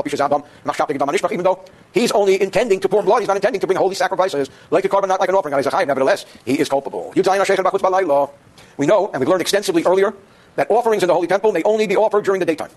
Even 1.31 1.43
though 1.43 1.63
he's 1.93 2.11
only 2.11 2.41
intending 2.41 2.79
to 2.79 2.89
pour 2.89 3.03
blood, 3.03 3.19
he's 3.19 3.27
not 3.27 3.37
intending 3.37 3.61
to 3.61 3.67
bring 3.67 3.77
holy 3.77 3.95
sacrifices, 3.95 4.49
like 4.71 4.85
a 4.85 4.89
korban, 4.89 5.07
not 5.07 5.19
like 5.19 5.29
an 5.29 5.35
offering. 5.35 5.53
Nevertheless, 5.87 6.25
he 6.45 6.59
is 6.59 6.67
culpable. 6.67 7.13
We 7.15 8.85
know, 8.85 9.11
and 9.11 9.19
we've 9.19 9.29
learned 9.29 9.41
extensively 9.41 9.83
earlier, 9.83 10.13
that 10.55 10.71
offerings 10.71 11.03
in 11.03 11.07
the 11.07 11.13
Holy 11.13 11.27
Temple 11.27 11.51
may 11.51 11.61
only 11.63 11.87
be 11.87 11.95
offered 11.95 12.25
during 12.25 12.39
the 12.39 12.45
daytime. 12.45 12.71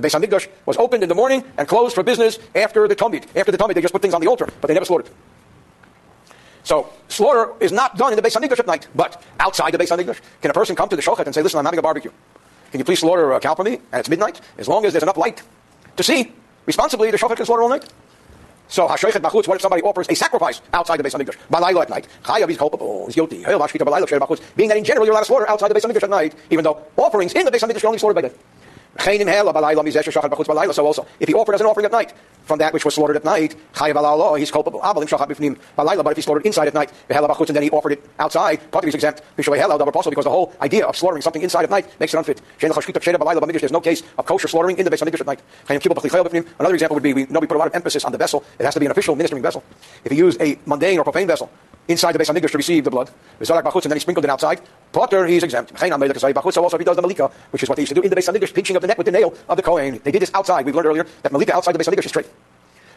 The 0.00 0.08
Beis 0.08 0.18
Hamikdash 0.18 0.48
was 0.64 0.76
opened 0.78 1.02
in 1.02 1.08
the 1.08 1.14
morning 1.14 1.44
and 1.58 1.68
closed 1.68 1.94
for 1.94 2.02
business 2.02 2.38
after 2.54 2.88
the 2.88 2.96
Tamid. 2.96 3.24
After 3.36 3.52
the 3.52 3.58
Tamid, 3.58 3.74
they 3.74 3.82
just 3.82 3.92
put 3.92 4.00
things 4.00 4.14
on 4.14 4.20
the 4.20 4.28
altar, 4.28 4.48
but 4.60 4.68
they 4.68 4.74
never 4.74 4.86
slaughtered. 4.86 5.10
So 6.62 6.88
slaughter 7.08 7.52
is 7.60 7.72
not 7.72 7.96
done 7.96 8.12
in 8.12 8.16
the 8.16 8.22
Beis 8.22 8.34
Hamikdash 8.34 8.60
at 8.60 8.66
night, 8.66 8.88
but 8.94 9.22
outside 9.38 9.72
the 9.72 9.78
Beis 9.78 9.88
Hamikdash. 9.88 10.20
Can 10.40 10.50
a 10.50 10.54
person 10.54 10.74
come 10.74 10.88
to 10.88 10.96
the 10.96 11.02
shochet 11.02 11.26
and 11.26 11.34
say, 11.34 11.42
"Listen, 11.42 11.58
I'm 11.58 11.64
having 11.64 11.78
a 11.78 11.82
barbecue. 11.82 12.12
Can 12.70 12.78
you 12.78 12.84
please 12.84 13.00
slaughter 13.00 13.32
a 13.32 13.40
cow 13.40 13.54
for 13.54 13.64
me?" 13.64 13.74
And 13.92 14.00
it's 14.00 14.08
midnight. 14.08 14.40
As 14.56 14.68
long 14.68 14.84
as 14.84 14.92
there's 14.92 15.02
enough 15.02 15.16
light 15.16 15.42
to 15.96 16.02
see 16.02 16.32
responsibly, 16.66 17.10
the 17.10 17.18
shochet 17.18 17.36
can 17.36 17.44
slaughter 17.44 17.62
all 17.62 17.68
night. 17.68 17.84
So 18.68 18.86
Hashoichet 18.86 19.20
Bachutz, 19.20 19.48
what 19.48 19.56
if 19.56 19.62
somebody 19.62 19.82
offers 19.82 20.06
a 20.08 20.14
sacrifice 20.14 20.60
outside 20.72 20.98
the 20.98 21.02
Beis 21.02 21.14
Hamikdash? 21.14 21.36
Balayla 21.50 21.82
at 21.82 21.90
night. 21.90 22.06
Chayav 22.24 22.48
is 22.48 22.56
culpable, 22.56 23.06
he's 23.06 23.16
guilty. 23.16 23.42
Being 23.42 24.68
that 24.68 24.76
in 24.76 24.84
general 24.84 25.04
you're 25.04 25.12
allowed 25.12 25.22
to 25.22 25.26
slaughter 25.26 25.50
outside 25.50 25.68
the 25.68 25.74
Beis 25.74 25.82
Hamikdash 25.82 26.04
at 26.04 26.10
night, 26.10 26.34
even 26.50 26.62
though 26.62 26.78
offerings 26.96 27.32
in 27.32 27.44
the 27.44 27.50
Beis 27.50 27.60
Hamikdash 27.60 27.82
are 27.82 27.88
only 27.88 27.98
slaughtered 27.98 28.22
by 28.22 28.28
day. 28.28 28.34
So 29.00 30.86
also, 30.86 31.06
if 31.18 31.28
he 31.28 31.34
offered 31.34 31.54
as 31.54 31.60
an 31.60 31.66
offering 31.66 31.86
at 31.86 31.92
night 31.92 32.12
from 32.44 32.58
that 32.58 32.72
which 32.72 32.84
was 32.84 32.94
slaughtered 32.94 33.16
at 33.16 33.24
night, 33.24 33.56
he's 34.38 34.50
culpable. 34.50 34.80
But 34.82 35.02
if 35.02 36.16
he 36.16 36.22
slaughtered 36.22 36.46
inside 36.46 36.68
at 36.68 36.74
night, 36.74 36.92
and 37.08 37.56
then 37.56 37.62
he 37.62 37.70
offered 37.70 37.92
it 37.92 38.04
outside, 38.18 38.60
he's 38.84 38.94
exempt. 38.94 39.22
Because 39.36 40.24
the 40.24 40.30
whole 40.30 40.52
idea 40.60 40.84
of 40.84 40.96
slaughtering 40.96 41.22
something 41.22 41.42
inside 41.42 41.64
at 41.64 41.70
night 41.70 41.86
makes 41.98 42.12
it 42.12 42.18
unfit. 42.18 42.42
There's 42.58 43.72
no 43.72 43.80
case 43.80 44.02
of 44.18 44.26
kosher 44.26 44.48
slaughtering 44.48 44.76
in 44.78 44.84
the 44.84 44.90
Beis 44.90 45.02
Hamikdash 45.02 45.20
at 45.20 45.26
night. 45.26 45.40
Another 46.58 46.74
example 46.74 46.94
would 46.94 47.02
be, 47.02 47.14
we 47.14 47.26
know 47.26 47.40
we 47.40 47.46
put 47.46 47.56
a 47.56 47.58
lot 47.58 47.68
of 47.68 47.74
emphasis 47.74 48.04
on 48.04 48.12
the 48.12 48.18
vessel. 48.18 48.44
It 48.58 48.64
has 48.64 48.74
to 48.74 48.80
be 48.80 48.86
an 48.86 48.92
official 48.92 49.16
ministering 49.16 49.42
vessel. 49.42 49.64
If 50.04 50.12
he 50.12 50.18
used 50.18 50.40
a 50.42 50.58
mundane 50.66 50.98
or 50.98 51.04
profane 51.04 51.26
vessel, 51.26 51.50
inside 51.90 52.12
the 52.12 52.18
Beis 52.18 52.32
Hamikdash 52.32 52.52
to 52.52 52.56
receive 52.56 52.84
the 52.84 52.90
blood. 52.90 53.10
The 53.38 53.44
Zarak 53.44 53.64
Bahut 53.64 53.82
and 53.82 53.90
then 53.90 53.96
he 53.96 54.00
sprinkled 54.00 54.24
it 54.24 54.30
outside. 54.30 54.60
Patur, 54.92 55.28
he's 55.28 55.42
exempt. 55.42 55.76
So 55.78 55.86
also, 56.62 56.76
if 56.76 56.80
he 56.80 56.84
does 56.84 56.96
the 56.96 57.02
malika, 57.02 57.30
which 57.50 57.62
is 57.62 57.68
what 57.68 57.76
they 57.76 57.82
used 57.82 57.90
to 57.90 57.94
do 57.94 58.02
in 58.02 58.10
the 58.10 58.16
Beis 58.16 58.28
Hamikdash, 58.32 58.54
pinching 58.54 58.76
of 58.76 58.82
the 58.82 58.88
neck 58.88 58.96
with 58.96 59.06
the 59.06 59.12
nail 59.12 59.34
of 59.48 59.56
the 59.56 59.62
Kohen. 59.62 60.00
They 60.02 60.12
did 60.12 60.22
this 60.22 60.30
outside. 60.34 60.64
We 60.64 60.72
learned 60.72 60.86
earlier 60.86 61.06
that 61.22 61.32
malika 61.32 61.54
outside 61.54 61.72
the 61.72 61.78
Beis 61.78 61.88
Hamikdash 61.88 62.04
is 62.06 62.10
straight. 62.10 62.26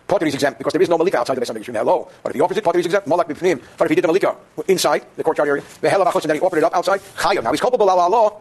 Patur 0.07 0.27
is 0.27 0.33
exempt 0.33 0.57
because 0.59 0.73
there 0.73 0.81
is 0.81 0.89
no 0.89 0.97
malika 0.97 1.19
outside 1.19 1.35
the 1.35 1.41
Beis 1.41 1.49
Hamikdash. 1.49 1.73
Hello. 1.73 2.09
But 2.21 2.29
if 2.29 2.35
he 2.35 2.41
offers 2.41 2.57
it, 2.57 2.63
Patur 2.63 2.79
is 2.79 2.85
exempt. 2.85 3.07
Malak 3.07 3.27
b'fnim. 3.27 3.61
But 3.77 3.85
if 3.85 3.89
he 3.89 3.95
did 3.95 4.03
the 4.03 4.07
malika 4.07 4.35
inside 4.67 5.05
the 5.15 5.23
courtyard 5.23 5.49
area, 5.49 5.63
the 5.81 5.89
hell 5.89 6.01
of 6.01 6.15
and 6.15 6.23
then 6.23 6.35
he 6.37 6.41
offered 6.41 6.57
it 6.57 6.63
up 6.63 6.75
outside, 6.75 7.01
chayav. 7.17 7.43
Now 7.43 7.51
he's 7.51 7.61
culpable, 7.61 7.89
Allah, 7.89 8.33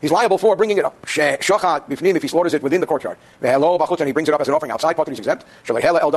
He's 0.00 0.10
liable 0.10 0.36
for 0.36 0.54
bringing 0.54 0.76
it 0.76 0.84
up. 0.84 1.00
Shochat 1.06 1.88
bifnim 1.88 2.16
if 2.16 2.22
he 2.22 2.28
slaughters 2.28 2.52
it 2.52 2.62
within 2.62 2.80
the 2.80 2.86
courtyard. 2.86 3.16
Ve'elo 3.40 3.78
bachutz 3.78 4.00
and 4.00 4.06
he 4.06 4.12
brings 4.12 4.28
it 4.28 4.34
up 4.34 4.40
as 4.40 4.48
an 4.48 4.54
offering 4.54 4.70
outside. 4.70 4.96
Patur 4.96 5.12
is 5.12 5.18
exempt. 5.18 5.46
Shalehela 5.64 6.02
el 6.02 6.10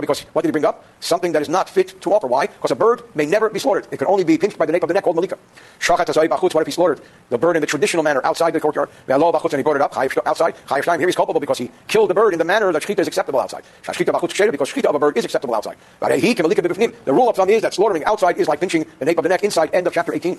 because 0.00 0.20
what 0.32 0.42
did 0.42 0.48
he 0.48 0.52
bring 0.52 0.64
up? 0.64 0.84
Something 1.00 1.32
that 1.32 1.42
is 1.42 1.48
not 1.48 1.68
fit 1.68 2.00
to 2.00 2.12
offer. 2.12 2.26
Why? 2.26 2.46
Because 2.46 2.70
a 2.70 2.74
bird 2.76 3.02
may 3.14 3.26
never 3.26 3.50
be 3.50 3.58
slaughtered. 3.58 3.86
It 3.90 3.98
can 3.98 4.06
only 4.06 4.24
be 4.24 4.38
pinched 4.38 4.56
by 4.56 4.64
the 4.64 4.72
nape 4.72 4.82
of 4.82 4.88
the 4.88 4.94
neck 4.94 5.04
called 5.04 5.16
malika. 5.16 5.36
Shochat 5.78 6.06
tazai 6.06 6.28
bachutz. 6.28 6.54
What 6.54 6.62
if 6.62 6.66
he 6.66 6.72
slaughtered 6.72 7.02
the 7.28 7.36
bird 7.36 7.56
in 7.56 7.60
the 7.60 7.66
traditional 7.66 8.02
manner 8.02 8.22
outside 8.24 8.52
the 8.52 8.60
courtyard? 8.60 8.88
Ve'elo 9.06 9.32
bachutz 9.32 9.52
and 9.52 9.58
he 9.58 9.62
brought 9.62 9.76
it 9.76 9.82
up 9.82 9.94
outside. 10.26 10.54
Chayiv 10.66 10.98
Here 10.98 11.08
he's 11.08 11.16
culpable 11.16 11.40
because 11.40 11.58
he 11.58 11.70
killed 11.86 12.08
the 12.10 12.14
bird 12.14 12.32
in 12.32 12.38
the 12.38 12.44
manner 12.44 12.72
that 12.72 12.82
shchita 12.82 13.00
is 13.00 13.08
acceptable 13.08 13.40
outside. 13.40 13.64
Shchita 13.82 14.12
bachutz 14.12 14.50
because 14.50 14.72
shchita 14.72 14.86
of 14.86 14.94
a 14.94 14.98
bird 14.98 15.18
is 15.18 15.24
acceptable 15.24 15.54
outside. 15.54 15.76
The 16.00 16.96
rule 17.08 17.28
of 17.28 17.36
thumb 17.36 17.50
is 17.50 17.62
that 17.62 17.74
slaughtering 17.74 18.04
outside 18.04 18.38
is 18.38 18.48
like 18.48 18.60
pinching 18.60 18.86
the 18.98 19.04
nape 19.04 19.18
of 19.18 19.22
the 19.24 19.28
neck 19.28 19.44
inside. 19.44 19.74
End 19.74 19.86
of 19.86 19.92
chapter 19.92 20.14
18. 20.14 20.38